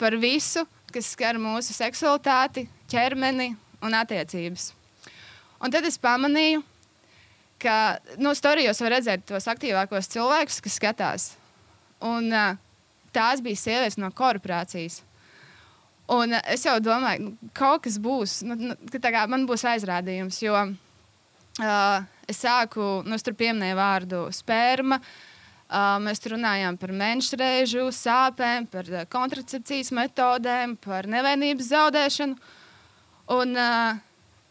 par 0.01 0.17
visu, 0.19 0.67
kas 0.93 1.11
skar 1.15 1.39
mūsu 1.41 1.75
seksualitāti, 1.75 2.67
ķermeni 2.91 3.53
un 3.83 3.95
attiecības. 3.97 4.71
Un 5.63 5.73
tad 5.73 5.85
es 5.87 5.97
pamanīju, 6.01 6.61
ka 7.63 7.97
no 8.19 8.33
storijos 8.35 8.81
var 8.83 8.97
redzēt 8.97 9.25
tos 9.29 9.47
aktīvākos 9.51 10.11
cilvēkus, 10.13 10.59
kas 10.63 10.77
skatās. 10.79 11.27
Un, 12.03 12.29
tās 13.15 13.43
bija 13.43 13.59
sievietes 13.59 13.99
no 14.01 14.11
korporācijas. 14.15 15.01
Un 16.13 16.35
es 16.35 16.65
jau 16.67 16.75
domāju, 16.83 17.31
ka 17.53 17.61
kaut 17.61 17.85
kas 17.85 17.99
būs, 18.03 18.41
nu, 18.47 18.57
nu, 18.59 18.75
ka 18.91 19.27
man 19.31 19.47
būs 19.47 19.63
aizrādījums. 19.71 20.41
Jo 20.43 20.57
uh, 20.59 22.09
es 22.27 22.41
sāku, 22.43 22.97
nu, 23.07 23.19
tur 23.23 23.37
pieminēju 23.39 23.79
vārdu 23.79 24.25
sperma. 24.35 24.99
Uh, 24.99 25.32
mēs 26.03 26.19
tur 26.23 26.35
runājām 26.35 26.77
par 26.81 26.91
menšreizu, 26.91 27.87
sāpēm, 27.95 28.67
par 28.71 28.89
uh, 28.91 29.05
kontracepcijas 29.09 29.93
metodēm, 29.95 30.77
par 30.83 31.07
nevainības 31.09 31.69
zaudēšanu. 31.71 32.39
Un, 33.33 33.55
uh, 33.55 34.01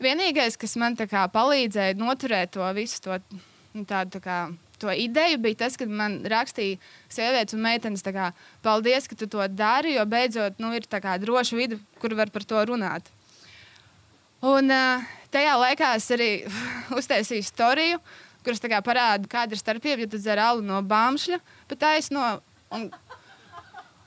Vienīgais, 0.03 0.57
kas 0.59 0.75
man 0.81 0.97
kā, 0.99 1.27
palīdzēja 1.31 1.95
noturēt 1.95 2.57
to 2.57 2.67
visu 2.75 2.99
to, 3.05 3.19
nu, 3.77 3.85
tādu, 3.87 4.17
tā 4.17 4.21
kā, 4.25 4.39
to 4.83 4.91
ideju, 4.91 5.39
bija 5.45 5.61
tas, 5.61 5.77
ka 5.79 5.87
man 5.87 6.21
rakstīja 6.27 6.81
sievietes 7.13 7.55
un 7.55 7.63
meitenes, 7.63 8.03
kā, 8.03 8.33
paldies, 8.65 9.07
ka 9.07 9.19
tu 9.19 9.29
to 9.31 9.47
dari, 9.47 9.95
jo 9.95 10.07
beidzot 10.09 10.59
nu, 10.63 10.73
ir 10.75 10.89
kā, 10.91 11.15
droša 11.23 11.59
vide, 11.59 11.79
kur 12.03 12.17
var 12.19 12.33
par 12.35 12.47
to 12.49 12.65
runāt. 12.73 13.13
Un 14.43 14.75
uh, 14.75 15.07
tajā 15.31 15.55
laikā 15.61 15.93
es 16.01 16.11
arī 16.17 16.31
uztaisīju 16.99 17.47
storiju, 17.47 18.03
kuras 18.45 18.63
parāda, 18.63 19.29
kāda 19.31 19.55
ir 19.55 19.61
starpība, 19.61 20.05
ja 20.05 20.11
tu 20.11 20.21
dzer 20.21 20.41
alu 20.43 20.65
no 20.65 20.81
bāmšļa, 20.83 21.39
pa 21.69 21.79
taisno. 21.79 22.41
Un, 22.73 22.89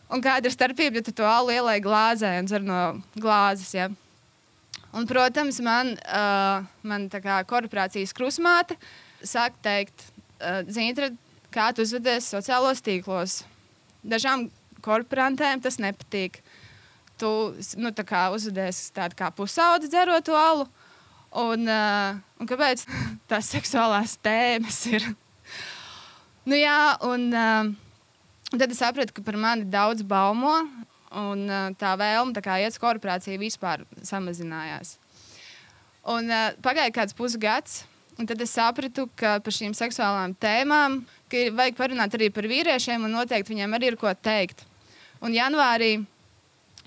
un 0.09 0.23
kāda 0.23 0.49
ir 0.49 0.55
starpība, 0.55 0.99
ja 0.99 1.05
tu 1.05 1.13
to 1.15 1.27
alu 1.27 1.53
ielai 1.53 1.79
glāzē 1.83 2.37
un 2.39 2.49
dzer 2.49 2.65
no 2.65 2.81
glāzes. 3.15 3.73
Ja? 3.75 3.89
Un, 4.95 5.07
protams, 5.09 5.59
man, 5.59 5.95
uh, 6.07 6.63
man 6.87 7.09
kā 7.11 7.41
korporācijas 7.47 8.15
krusmāte 8.15 8.77
sāk 9.25 9.57
teikt, 9.65 10.07
uh, 10.39 10.61
Zintra, 10.71 11.09
kā 11.51 11.71
tu 11.75 11.83
uzvedies 11.83 12.29
sociālos 12.31 12.83
tīklos. 12.83 13.41
Dažām 14.05 14.49
korporantēm 14.85 15.63
tas 15.63 15.79
nepatīk. 15.81 16.39
Tu 17.19 17.29
nu, 17.79 17.91
uzvedies 18.35 18.89
tādu 18.95 19.15
kā 19.19 19.31
pusaudzi 19.35 19.91
dzerot 19.91 20.31
alu. 20.35 20.65
Un, 21.35 21.67
uh, 21.67 22.19
un 22.39 22.49
kāpēc 22.49 22.85
tās 23.29 23.51
seksuālās 23.53 24.17
tēmas 24.25 24.79
ir? 24.91 25.07
nu, 26.49 26.57
jā, 26.57 26.79
un, 27.07 27.27
uh, 27.31 27.71
tad 28.55 28.69
es 28.69 28.81
sapratu, 28.81 29.15
ka 29.15 29.25
par 29.25 29.39
mani 29.39 29.67
daudz 29.69 30.05
baumo. 30.05 30.57
Un 31.15 31.45
uh, 31.47 31.69
tā 31.79 31.93
vēlme 31.95 32.35
tā 32.35 32.41
kā, 32.43 32.57
iet 32.59 32.73
uz 32.73 32.81
korporāciju 32.81 33.39
vispār 33.39 33.85
samazinājās. 34.03 34.97
Un, 36.11 36.27
uh, 36.27 36.49
pagāja 36.65 36.91
kāds 36.91 37.15
pusgads, 37.15 37.83
un 38.19 38.27
tad 38.27 38.41
es 38.43 38.51
sapratu, 38.51 39.07
ka 39.15 39.37
par 39.43 39.55
šīm 39.55 39.75
seksuālām 39.77 40.35
tēmām 40.35 41.03
vajag 41.31 41.75
parunāt 41.77 42.13
arī 42.15 42.29
par 42.31 42.47
vīriešiem, 42.47 43.03
un 43.03 43.15
noteikti 43.15 43.53
viņiem 43.53 43.73
arī 43.75 43.91
ir 43.91 43.97
ko 43.99 44.11
teikt. 44.13 44.63
Un 45.23 45.33
janvārī 45.35 45.97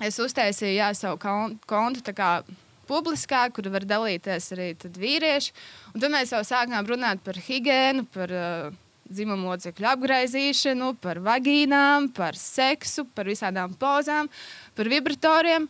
es 0.05 0.19
uztaisīju 0.23 0.77
jā, 0.77 0.93
savu 0.95 1.19
kontu 1.67 2.15
kā, 2.15 2.43
publiskā, 2.89 3.45
kur 3.55 3.69
var 3.73 3.87
dalīties 3.89 4.53
arī 4.57 4.73
vīrieši. 4.79 5.55
Un 5.95 6.03
tad 6.03 6.13
mēs 6.15 6.35
jau 6.35 6.43
sākām 6.47 6.89
runāt 6.89 7.23
par 7.25 7.39
higiēnu, 7.49 8.07
par 8.15 8.35
uh, 8.35 8.77
dzimumu 9.09 9.53
locekļu 9.53 9.89
apgaizīšanu, 9.93 10.93
par 11.03 11.21
vagīnām, 11.25 12.11
par 12.17 12.37
seksu, 12.39 13.07
par 13.15 13.31
visādām 13.31 13.75
pozām, 13.81 14.29
par 14.77 14.91
vibratoriem. 14.91 15.69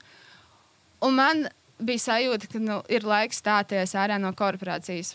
Un 1.06 1.14
man 1.14 1.46
bija 1.78 2.08
sajūta, 2.08 2.50
ka 2.50 2.62
nu, 2.62 2.80
ir 2.90 3.06
laiks 3.06 3.38
stāties 3.42 3.94
ārā 3.98 4.18
no 4.20 4.32
korporācijas. 4.36 5.14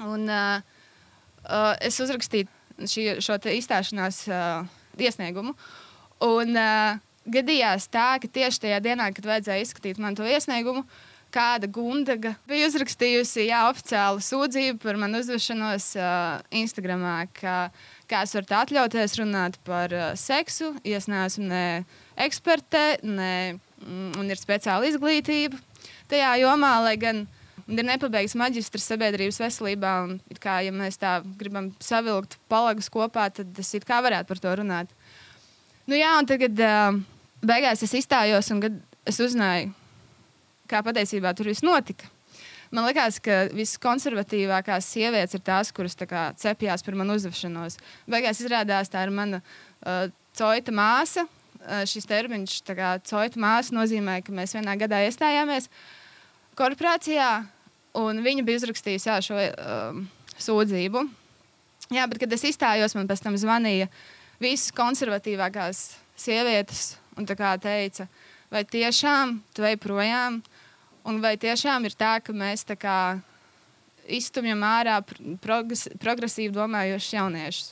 Un, 0.00 0.28
uh, 0.30 0.62
uh, 1.44 1.74
es 1.82 1.98
uzrakstīju 2.00 2.48
šī, 2.88 3.06
šo 3.24 3.36
izstāšanās 3.52 4.22
uh, 4.30 4.68
iesniegumu. 5.00 5.56
Un, 6.24 6.54
uh, 6.56 7.00
gadījās 7.28 7.88
tā, 7.92 8.14
ka 8.22 8.28
tieši 8.30 8.66
tajā 8.66 8.82
dienā, 8.84 9.10
kad 9.16 9.28
vajadzēja 9.28 9.64
izskatīt 9.66 10.00
man 10.02 10.16
to 10.18 10.26
iesniegumu, 10.28 10.84
kāda 11.30 11.68
gundaga 11.70 12.34
bija 12.50 12.68
uzrakstījusi 12.70 13.46
jā, 13.48 13.62
oficiālu 13.70 14.22
sūdzību 14.24 14.80
par 14.82 14.98
manu 14.98 15.20
uzvešanos 15.22 15.92
uh, 16.00 16.40
Instagram. 16.62 17.04
Ka, 17.38 17.56
kā 18.10 18.24
es 18.26 18.34
varu 18.34 18.56
atļauties 18.60 19.18
runāt 19.20 19.58
par 19.66 19.94
uh, 19.94 20.10
seksu, 20.18 20.72
ja 20.82 20.98
es 20.98 21.06
neesmu 21.10 21.46
ne 21.50 21.64
eksperte, 22.20 22.98
ne 23.06 23.32
mm, 23.54 24.26
ir 24.26 24.40
speciāla 24.40 24.90
izglītība 24.90 25.60
tajā 26.10 26.32
jomā, 26.42 26.72
lai 26.82 26.96
gan 27.00 27.24
ir 27.70 27.86
nepabeigts 27.86 28.34
maģistrs 28.38 28.88
sabiedrības 28.90 29.38
veselībā. 29.44 29.92
Un, 30.08 30.38
kā, 30.42 30.60
ja 30.66 30.74
mēs 30.74 30.98
tā 31.00 31.20
gribam 31.38 31.70
savilkt 31.82 32.38
palagus 32.50 32.90
kopā, 32.92 33.28
tad 33.34 33.54
es 33.62 33.70
kā 33.86 34.00
varētu 34.02 34.30
par 34.32 34.42
to 34.42 34.56
runāt. 34.62 34.90
Nu, 35.90 35.96
jā, 35.98 36.10
un 36.20 36.26
tagad 36.28 36.60
uh, 36.62 36.96
beigās 37.42 37.80
es 37.82 37.92
izstājos 37.98 38.46
un 38.54 38.60
es 39.10 39.16
uzzināju, 39.18 39.72
kā 40.70 40.84
patiesībā 40.86 41.32
tur 41.34 41.48
viss 41.50 41.64
notika. 41.66 42.06
Man 42.70 42.86
liekas, 42.86 43.16
ka 43.18 43.48
viskonservatīvākās 43.50 44.86
sievietes 44.86 45.34
ir 45.34 45.42
tās, 45.42 45.72
kuras 45.74 45.98
kā, 45.98 46.28
cepjās 46.38 46.86
par 46.86 46.94
manu 47.00 47.16
uzvešanos. 47.18 47.80
Beigās 48.06 48.38
izrādās, 48.38 48.92
tā 48.92 49.02
ir 49.02 49.10
mana 49.16 49.40
uh, 49.42 50.04
coita 50.38 50.70
māsa. 50.70 51.26
Uh, 51.58 51.82
šis 51.90 52.06
termiņš, 52.06 52.54
kā 52.70 52.92
coita 53.10 53.42
māsa, 53.42 53.74
nozīmē, 53.74 54.20
ka 54.22 54.36
mēs 54.36 54.54
vienā 54.54 54.78
gadā 54.78 55.02
iestājāmies 55.08 55.66
korporācijā, 56.60 57.32
un 57.98 58.22
viņa 58.22 58.46
bija 58.46 58.62
uzrakstījusi 58.62 59.10
jā, 59.10 59.18
šo 59.26 59.42
um, 59.42 60.06
sūdzību. 60.38 61.02
Jā, 61.98 62.06
bet, 62.06 62.22
kad 62.22 62.38
es 62.38 62.46
izstājos, 62.46 62.94
man 62.94 63.10
pēc 63.10 63.26
tam 63.26 63.34
zvanīja 63.42 63.90
visas 64.40 64.72
konservatīvākās 64.76 65.82
sievietes 66.18 66.94
un 67.18 67.26
teica, 67.28 68.06
vai 68.50 68.64
tiešām 68.64 69.40
tu 69.54 69.64
ej 69.64 69.76
projām? 69.80 70.40
Un 71.04 71.20
vai 71.20 71.36
tiešām 71.40 71.84
ir 71.88 71.94
tā, 71.96 72.18
ka 72.20 72.32
mēs 72.32 72.66
tā 72.68 72.76
kā 72.76 73.20
izstumjam 74.04 74.60
ārā 74.66 74.98
progres, 75.40 75.86
progresīvi 76.00 76.52
domājošus 76.52 77.14
jauniešus? 77.16 77.70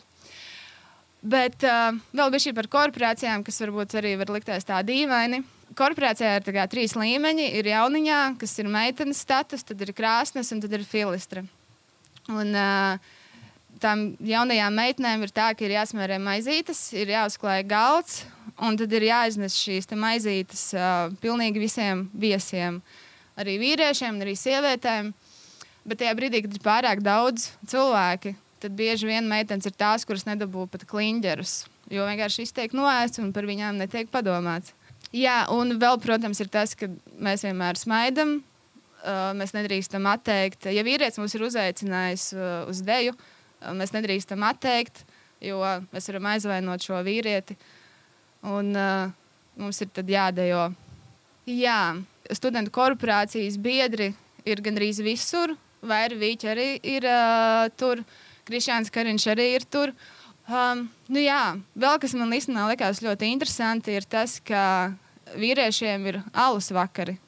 Bet 1.19 1.65
uh, 1.67 1.99
vēl 2.15 2.31
bija 2.31 2.47
šī 2.47 2.55
par 2.55 2.69
korporācijām, 2.71 3.43
kas 3.45 3.59
varbūt 3.65 3.99
arī 3.99 4.15
var 4.21 4.31
likties 4.33 4.65
tā 4.65 4.79
dīvaini. 4.87 5.43
Korporācijā 5.77 6.39
ir 6.39 6.47
kā, 6.55 6.65
trīs 6.71 6.95
līmeņi. 6.97 7.51
Ir 7.59 7.69
jauniņā, 7.75 8.21
kas 8.41 8.55
ir 8.63 8.71
meitenes 8.71 9.21
status, 9.27 9.67
tad 9.67 9.83
ir 9.83 9.93
krāsnes 9.93 10.55
un 10.55 10.63
tad 10.63 10.77
ir 10.79 10.87
filistra. 10.89 11.43
Un, 12.31 12.55
uh, 12.55 13.18
tām 13.83 14.03
jaunajām 14.25 14.75
meitenēm 14.79 15.25
ir 15.27 15.33
tā, 15.35 15.51
ka 15.57 15.67
ir 15.67 15.75
jāsmērē 15.77 16.19
maizītes, 16.23 16.81
ir 16.97 17.13
jāuzklāj 17.13 17.65
galds, 17.69 18.23
un 18.65 18.79
tad 18.79 18.93
ir 18.97 19.09
jāiznes 19.09 19.57
šīs 19.59 19.91
maizītes 19.99 20.65
uh, 20.77 21.13
pilnīgi 21.23 21.63
visiem 21.63 22.07
viesiem. 22.13 22.81
Arī 23.39 23.59
vīriešiem, 23.63 24.19
arī 24.23 24.35
sievietēm. 24.39 25.13
Bet 25.89 26.03
tajā 26.03 26.15
brīdī, 26.19 26.43
kad 26.45 26.57
ir 26.57 26.65
pārāk 26.65 27.03
daudz 27.05 27.53
cilvēku, 27.71 28.35
tad 28.61 28.75
bieži 28.77 29.09
vien 29.09 29.29
meitenes 29.31 29.69
ir 29.69 29.77
tās, 29.79 30.05
kuras 30.05 30.27
nedabū 30.29 30.67
pat 30.69 30.85
kliņģerus. 30.91 31.55
Jo 31.95 32.05
vienkārši 32.05 32.45
izteikti 32.45 32.77
noēsts 32.77 33.23
un 33.23 33.31
par 33.33 33.49
viņām 33.49 33.79
netiek 33.81 34.11
padomāts. 34.13 34.75
Jā, 35.15 35.47
un 35.55 35.79
vēl, 35.81 35.97
protams, 36.03 36.43
ir 36.43 36.51
tas, 36.53 36.75
ka 36.77 36.91
mēs 37.17 37.47
vienmēr 37.47 37.79
smaidām. 37.81 38.41
Uh, 38.99 39.31
mēs 39.39 39.55
nedrīkstam 39.55 40.09
atteikt, 40.11 40.67
ja 40.75 40.83
vīrietis 40.83 41.21
mums 41.23 41.33
ir 41.39 41.45
uzaicinājis 41.47 42.25
uh, 42.35 42.47
uz 42.69 42.81
deju, 42.83 43.13
uh, 43.15 43.38
mēs 43.75 43.95
nedrīkstam 43.95 44.45
atteikt, 44.47 45.05
jo 45.45 45.61
mēs 45.93 46.09
varam 46.11 46.29
aizvainot 46.33 46.85
šo 46.85 47.01
vīrieti. 47.07 47.57
Un 48.49 48.71
uh, 48.79 49.11
mums 49.59 49.83
ir 49.83 49.91
jādejo. 50.15 50.69
Jā, 51.49 51.97
studentu 52.35 52.73
korporācijas 52.75 53.59
biedri 53.59 54.13
ir 54.47 54.63
gandrīz 54.63 55.03
visur. 55.03 55.57
Vairāk 55.79 56.19
vīķi 56.19 56.51
arī 56.51 56.69
ir 56.83 57.07
uh, 57.07 57.69
tur. 57.79 58.03
Krišāns 58.49 58.89
Kariņš 58.91 59.27
arī 59.35 59.51
ir 59.59 59.67
tur. 59.69 59.93
Um, 60.49 60.87
nu 61.13 61.21
jā, 61.21 61.59
vēl 61.77 61.99
kas 62.01 62.15
man 62.17 62.33
īstenībā 62.33 62.71
likās 62.71 63.03
ļoti 63.05 63.29
interesanti, 63.29 63.99
ir 63.99 64.07
tas, 64.09 64.39
ka 64.41 64.95
vīriešiem 65.37 66.07
ir 66.09 66.23
alus 66.33 66.71
vakari. 66.73 67.19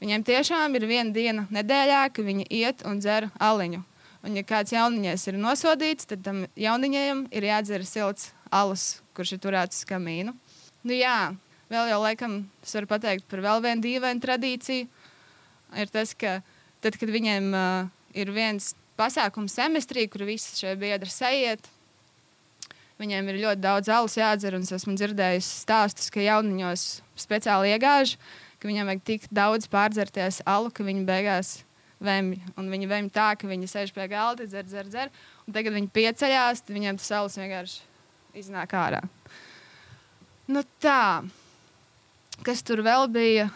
Viņiem 0.00 0.24
tiešām 0.24 0.78
ir 0.78 0.86
viena 0.88 1.12
diena 1.12 1.44
nedēļā, 1.52 2.06
ka 2.08 2.24
viņi 2.24 2.48
iet 2.48 2.86
un 2.88 3.02
dzer 3.04 3.28
aliņu. 3.36 3.82
Un, 4.20 4.34
ja 4.36 4.44
kāds 4.44 4.74
jauniņais 4.74 5.22
ir 5.30 5.38
nosodīts, 5.40 6.08
tad 6.10 6.24
tam 6.26 6.42
jauniņajam 6.60 7.22
ir 7.32 7.46
jādzer 7.48 7.86
silts 7.88 8.30
alus, 8.52 9.00
kurš 9.16 9.36
ir 9.36 9.40
turēts 9.46 9.80
uz 9.80 9.88
kamīnu. 9.88 10.34
Nu, 10.84 10.92
jā, 10.92 11.32
vēl 11.72 11.88
jau 11.92 12.00
laikam 12.02 12.34
es 12.60 12.74
varu 12.76 12.90
pateikt 12.90 13.24
par 13.30 13.40
vēl 13.46 13.64
vienu 13.64 13.84
dīvainu 13.86 14.20
tradīciju. 14.20 14.90
Ir 15.80 15.92
tas, 15.94 16.12
ka 16.18 16.40
tad, 16.84 16.98
kad 17.00 17.12
viņiem 17.12 17.48
uh, 17.54 17.88
ir 18.12 18.32
viens 18.34 18.74
pasākumu 19.00 19.48
semestrī, 19.48 20.04
kur 20.10 20.26
visi 20.28 20.58
šie 20.58 20.74
biedri 20.80 21.08
sajiet. 21.12 21.70
Viņiem 23.00 23.30
ir 23.32 23.40
ļoti 23.46 23.64
daudz 23.64 23.88
alus 23.88 24.18
jādzer, 24.18 24.58
es 24.58 24.74
esmu 24.76 24.98
dzirdējis 24.98 25.48
stāstus, 25.62 26.10
ka 26.12 26.20
jauniņos 26.20 26.86
speciāli 27.16 27.72
iegāž, 27.72 28.18
ka 28.60 28.68
viņiem 28.68 28.90
vajag 28.92 29.04
tik 29.08 29.24
daudz 29.32 29.70
pārdzerties 29.72 30.42
alu, 30.44 30.68
ka 30.68 30.84
viņi 30.84 31.06
beigās 31.08 31.60
vēmj. 32.04 32.40
Un 32.60 32.70
viņi 32.72 32.88
vēmj 32.90 33.12
tā, 33.14 33.30
ka 33.38 33.48
viņi 33.50 33.68
sēž 33.70 33.94
pie 33.96 34.08
galda, 34.10 34.46
dzer, 34.48 34.66
dzer, 34.68 34.88
dzer. 34.90 35.12
Un 35.46 35.56
tagad 35.56 35.76
viņi 35.76 35.92
pieceļās, 35.94 36.64
tad 36.64 36.76
viņiem 36.76 37.00
tas 37.00 37.10
alus 37.18 37.38
vienkārši 37.40 38.40
iznāk 38.40 38.74
ārā. 38.78 39.02
Nu 40.50 40.64
tā, 40.82 41.22
kas 42.46 42.64
tur 42.66 42.82
vēl 42.86 43.06
bija? 43.12 43.50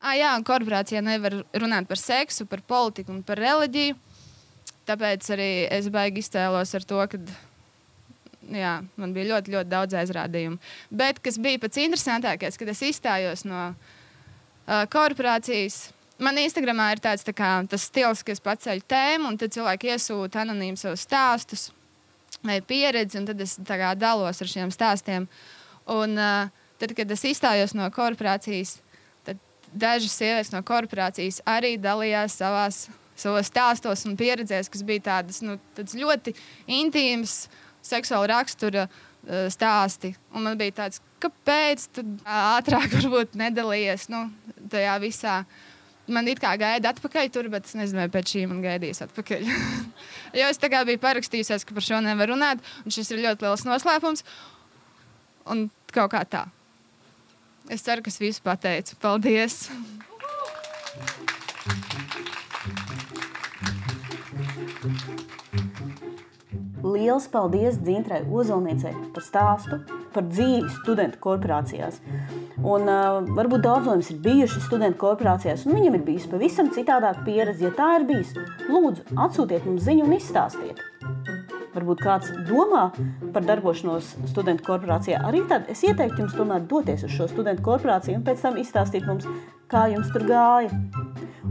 Ah, 0.00 0.16
jā, 0.16 0.30
korporācijā 0.46 1.02
nevar 1.04 1.42
runāt 1.60 1.88
par 1.88 2.00
seksu, 2.00 2.46
par 2.48 2.62
politiku 2.64 3.12
un 3.12 3.20
par 3.26 3.40
reliģiju. 3.42 3.98
Tāpēc 4.88 5.28
arī 5.36 5.50
es 5.70 5.86
baigi 5.92 6.24
iztēlos 6.24 6.72
ar 6.74 6.86
to, 6.88 6.98
ka 7.12 7.20
jā, 8.48 8.72
man 8.98 9.14
bija 9.14 9.34
ļoti, 9.34 9.54
ļoti 9.54 9.70
daudz 9.70 9.96
aizrādījumu. 10.00 10.58
Bet 10.90 11.20
kas 11.22 11.38
bija 11.42 11.60
pats 11.62 11.82
interesantākais, 11.82 12.58
kad 12.58 12.72
es 12.72 12.82
izstājos 12.88 13.44
no 13.46 13.68
uh, 13.70 14.84
korporācijas. 14.90 15.90
Man 16.20 16.36
Instagramā 16.36 16.90
ir 16.92 17.00
tāds 17.00 17.24
tā 17.24 17.32
kā, 17.32 17.50
stils, 17.80 18.20
ka 18.24 18.34
es 18.34 18.42
paceļu 18.44 18.84
tēmu, 18.88 19.30
un 19.30 19.38
tad 19.40 19.54
cilvēki 19.54 19.94
iesūta 19.94 20.42
anonīmi 20.44 20.76
savus 20.76 21.06
stāstus 21.06 21.70
vai 22.44 22.60
pieredzi, 22.64 23.18
un 23.20 23.28
tad 23.28 23.40
es 23.40 23.56
kā, 23.64 23.94
dalos 23.96 24.40
ar 24.40 24.48
šiem 24.48 24.72
stāstiem. 24.72 25.26
Un, 25.90 26.16
uh, 26.20 26.48
tad, 26.80 26.94
kad 26.96 27.10
es 27.12 27.24
izstājos 27.28 27.74
no 27.76 27.88
korporācijas, 27.92 28.78
tad 29.26 29.40
dažas 29.72 30.16
sievietes 30.16 30.52
no 30.54 30.62
korporācijas 30.66 31.40
arī 31.48 31.76
dalījās 31.80 32.38
savās 32.40 32.86
savos 33.20 33.50
stāstos 33.50 34.06
un 34.08 34.16
pieredzēs, 34.16 34.70
kas 34.72 34.84
bija 34.86 35.06
tādas 35.10 35.42
nu, 35.44 35.58
ļoti 35.76 36.34
intīmas, 36.72 37.42
seksuāla 37.84 38.30
rakstura 38.34 38.86
uh, 38.86 39.48
stāsti. 39.52 40.14
Un 40.34 40.48
man 40.48 40.60
bija 40.60 40.78
tāds, 40.84 41.02
kāpēc 41.20 41.88
tu 41.96 42.04
ātrāk 42.24 42.96
varbūt 42.98 43.36
nedalījies 43.40 44.08
nu, 44.12 44.26
tajā 44.72 44.96
visā. 45.02 45.40
Man 46.10 46.28
it 46.30 46.40
kā 46.42 46.56
gaida 46.58 46.90
atpakaļ 46.90 47.28
tur, 47.30 47.48
bet 47.52 47.68
es 47.68 47.76
nezinu, 47.78 48.02
vai 48.02 48.10
pēc 48.12 48.32
šī 48.34 48.46
man 48.50 48.62
gaidīs 48.64 49.02
atpakaļ. 49.06 49.44
jo 50.40 50.48
es 50.50 50.58
tā 50.60 50.70
kā 50.72 50.82
biju 50.88 51.00
parakstījusies, 51.02 51.66
ka 51.66 51.76
par 51.76 51.86
šo 51.86 52.00
nevar 52.04 52.32
runāt, 52.32 52.64
un 52.84 52.94
šis 52.94 53.12
ir 53.14 53.22
ļoti 53.26 53.46
liels 53.46 53.66
noslēpums. 53.68 54.24
Un 55.50 55.68
kaut 55.94 56.12
kā 56.14 56.24
tā. 56.26 56.44
Es 57.70 57.84
ceru, 57.86 58.02
ka 58.02 58.10
es 58.10 58.18
visu 58.18 58.42
pateicu. 58.42 58.98
Paldies! 58.98 59.68
Liels 66.82 67.26
paldies 67.30 67.76
Dzintrai 67.78 68.24
Ozolniecei 68.26 68.94
par 69.14 69.22
stāstu 69.22 69.78
par 70.14 70.26
dzīvi 70.26 70.70
studentu 70.80 71.20
korporācijās. 71.22 72.00
Un, 72.60 72.84
uh, 72.84 73.22
varbūt 73.36 73.62
daudzojums 73.64 74.10
ir 74.12 74.18
bijuši 74.24 74.60
studentu 74.60 75.00
korporācijās, 75.00 75.64
un 75.64 75.78
viņam 75.78 75.96
ir 75.96 76.02
bijusi 76.04 76.28
pavisam 76.28 76.68
citādāka 76.74 77.24
pieredze. 77.24 77.64
Ja 77.64 77.72
tā 77.76 77.88
ir 77.96 78.04
bijusi, 78.10 78.44
lūdzu, 78.68 79.06
atsūtiet 79.16 79.64
mums 79.64 79.86
ziņu 79.86 80.04
un 80.04 80.16
izstāstiet. 80.18 80.82
Varbūt 81.72 82.02
kāds 82.04 82.32
domā 82.50 82.88
par 83.32 83.46
darbošanos 83.46 84.12
studentu 84.28 84.66
korporācijā. 84.66 85.22
Arī 85.24 85.44
tad 85.48 85.70
es 85.72 85.84
ieteiktu 85.86 86.26
jums 86.26 86.36
tomēr 86.36 86.66
doties 86.68 87.06
uz 87.06 87.14
šo 87.14 87.30
studentu 87.30 87.64
korporāciju 87.64 88.18
un 88.18 88.26
pēc 88.26 88.44
tam 88.44 88.60
izstāstīt 88.60 89.08
mums, 89.08 89.28
kā 89.70 89.86
jums 89.94 90.12
tur 90.12 90.26
gāja. 90.28 90.74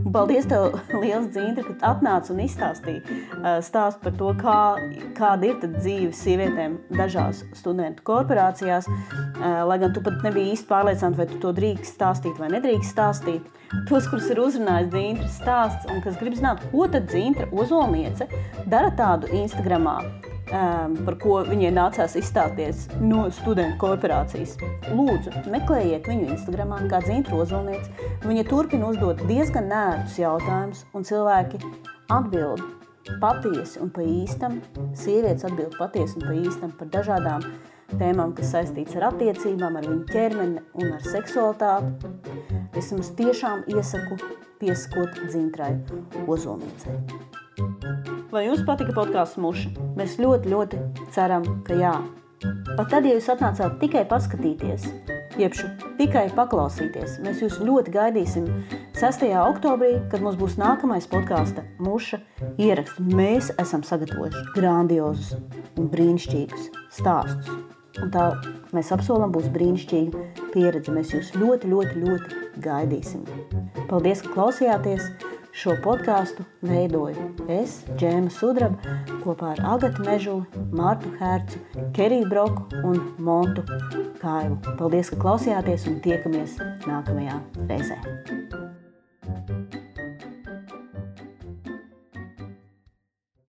Paldies, 0.08 0.46
tev, 0.48 0.78
liels 1.02 1.28
dzīve, 1.34 1.62
ka 1.66 1.92
atnāci 1.92 2.32
un 2.32 2.40
izstāstīji 2.44 3.02
uh, 3.04 3.58
stāstu 3.64 4.04
par 4.06 4.14
to, 4.16 4.30
kā, 4.40 4.56
kāda 5.18 5.50
ir 5.50 5.58
dzīve 5.76 6.10
sievietēm 6.16 6.78
dažās 6.96 7.44
studentu 7.58 8.04
korporācijās. 8.08 8.88
Uh, 8.88 9.60
lai 9.68 9.78
gan 9.82 9.92
tu 9.94 10.02
pat 10.04 10.24
nebija 10.24 10.54
īsti 10.54 10.68
pārliecināta, 10.70 11.20
vai 11.20 11.28
tu 11.30 11.38
to 11.42 11.52
drīkst 11.56 11.98
stāstīt 11.98 12.40
vai 12.40 12.50
nedrīkst 12.56 12.94
stāstīt. 12.94 13.52
Tos, 13.86 14.08
kurus 14.10 14.30
ir 14.32 14.40
uzrunājis 14.42 14.90
Dzīves 14.90 15.36
stāsts, 15.38 15.86
un 15.92 16.00
kas 16.02 16.18
grib 16.18 16.34
zināt, 16.38 16.64
ko 16.72 16.88
tad 16.90 17.06
Dzīve 17.12 17.50
Ozolniece 17.52 18.26
dara 18.66 18.90
tādu 18.98 19.30
Instagramā, 19.44 20.00
um, 20.50 20.96
par 21.06 21.16
ko 21.22 21.38
viņai 21.46 21.70
nācās 21.76 22.16
izstāties 22.20 22.86
no 23.00 23.26
studentu 23.34 23.78
korporācijas. 23.84 24.56
Lūdzu, 24.90 25.32
meklējiet 25.52 26.10
viņu 26.10 26.30
Instagram, 26.34 26.76
kā 26.90 27.02
Zīna 27.06 27.32
Rozulniece. 27.32 28.10
Viņa 28.26 28.44
turpina 28.50 28.90
uzdot 28.90 29.24
diezgan 29.30 29.70
nērtus 29.70 30.20
jautājumus, 30.20 30.84
un 30.94 31.06
cilvēki 31.06 31.62
atbild 32.10 32.62
patiesi 33.22 33.80
un 33.82 33.90
pa 33.94 34.04
īstam. 34.04 34.60
Sievietes 34.98 35.46
atbild 35.48 35.76
patiesi 35.78 36.18
un 36.20 36.26
pa 36.26 36.36
īstam 36.36 36.74
par 36.78 36.90
dažādām 36.94 37.46
tēmām, 37.98 38.34
kas 38.36 38.52
saistīts 38.54 38.94
ar 38.98 39.08
attiecībām, 39.10 39.78
ar 39.80 39.88
viņu 39.88 40.06
ķermeni 40.12 40.64
un 40.78 40.94
ar 40.94 41.04
seksualitāti. 41.06 42.14
Es 42.78 42.92
jums 42.94 43.12
tiešām 43.18 43.66
iesaku 43.72 44.20
pieskot 44.60 45.22
dzintrai 45.26 45.74
ozolniecei. 46.28 47.00
Vai 48.30 48.46
jums 48.46 48.62
patika 48.66 48.94
podkāsts 48.96 49.40
muša? 49.42 49.70
Mēs 49.98 50.18
ļoti, 50.22 50.50
ļoti 50.52 50.80
ceram, 51.14 51.46
ka 51.66 51.76
jā. 51.78 51.94
Pat 52.76 52.86
tad, 52.88 53.04
ja 53.04 53.16
jūs 53.16 53.26
atnācāt 53.28 53.74
tikai 53.82 54.04
paskatīties, 54.08 54.86
jeb 55.36 55.56
tikai 55.98 56.22
paklausīties, 56.32 57.18
mēs 57.24 57.42
jūs 57.44 57.58
ļoti 57.60 57.92
gaidīsim 57.92 58.46
6. 58.96 59.26
oktobrī, 59.42 59.90
kad 60.12 60.24
mums 60.24 60.38
būs 60.40 60.56
nākamais 60.60 61.08
podkāsta 61.10 61.66
muša 61.82 62.22
ieraksts. 62.56 63.02
Mēs 63.12 63.50
esam 63.60 63.84
sagatavojuši 63.84 64.46
grandiozus 64.56 65.34
un 65.76 65.90
brīnišķīgus 65.92 66.70
stāstus. 66.96 67.52
Un 68.00 68.08
tā 68.14 68.30
mēs 68.72 68.92
apsolam, 68.94 69.34
būs 69.34 69.50
brīnišķīga 69.52 70.24
pieredze. 70.54 70.94
Mēs 70.94 71.12
jūs 71.12 71.34
ļoti, 71.36 71.68
ļoti, 71.74 72.04
ļoti 72.06 72.40
gaidīsim. 72.64 73.26
Paldies, 73.90 74.24
ka 74.24 74.32
klausījāties! 74.38 75.10
Šo 75.50 75.74
podkāstu 75.82 76.44
veidoju 76.62 77.24
es, 77.50 77.80
Džēma 77.98 78.30
Sudraba, 78.30 78.94
kopā 79.24 79.54
ar 79.56 79.62
Agatu 79.72 80.04
Mežuli, 80.06 80.64
Mārtu 80.78 81.10
Hērcu, 81.18 81.58
Keriju 81.96 82.28
Broku 82.30 82.82
un 82.86 83.02
Montu 83.18 83.66
Kailu. 84.22 84.60
Paldies, 84.78 85.10
ka 85.10 85.18
klausījāties 85.24 85.88
un 85.90 85.98
tiekamies 86.06 86.54
nākamajā 86.86 87.40
reizē! 87.66 87.98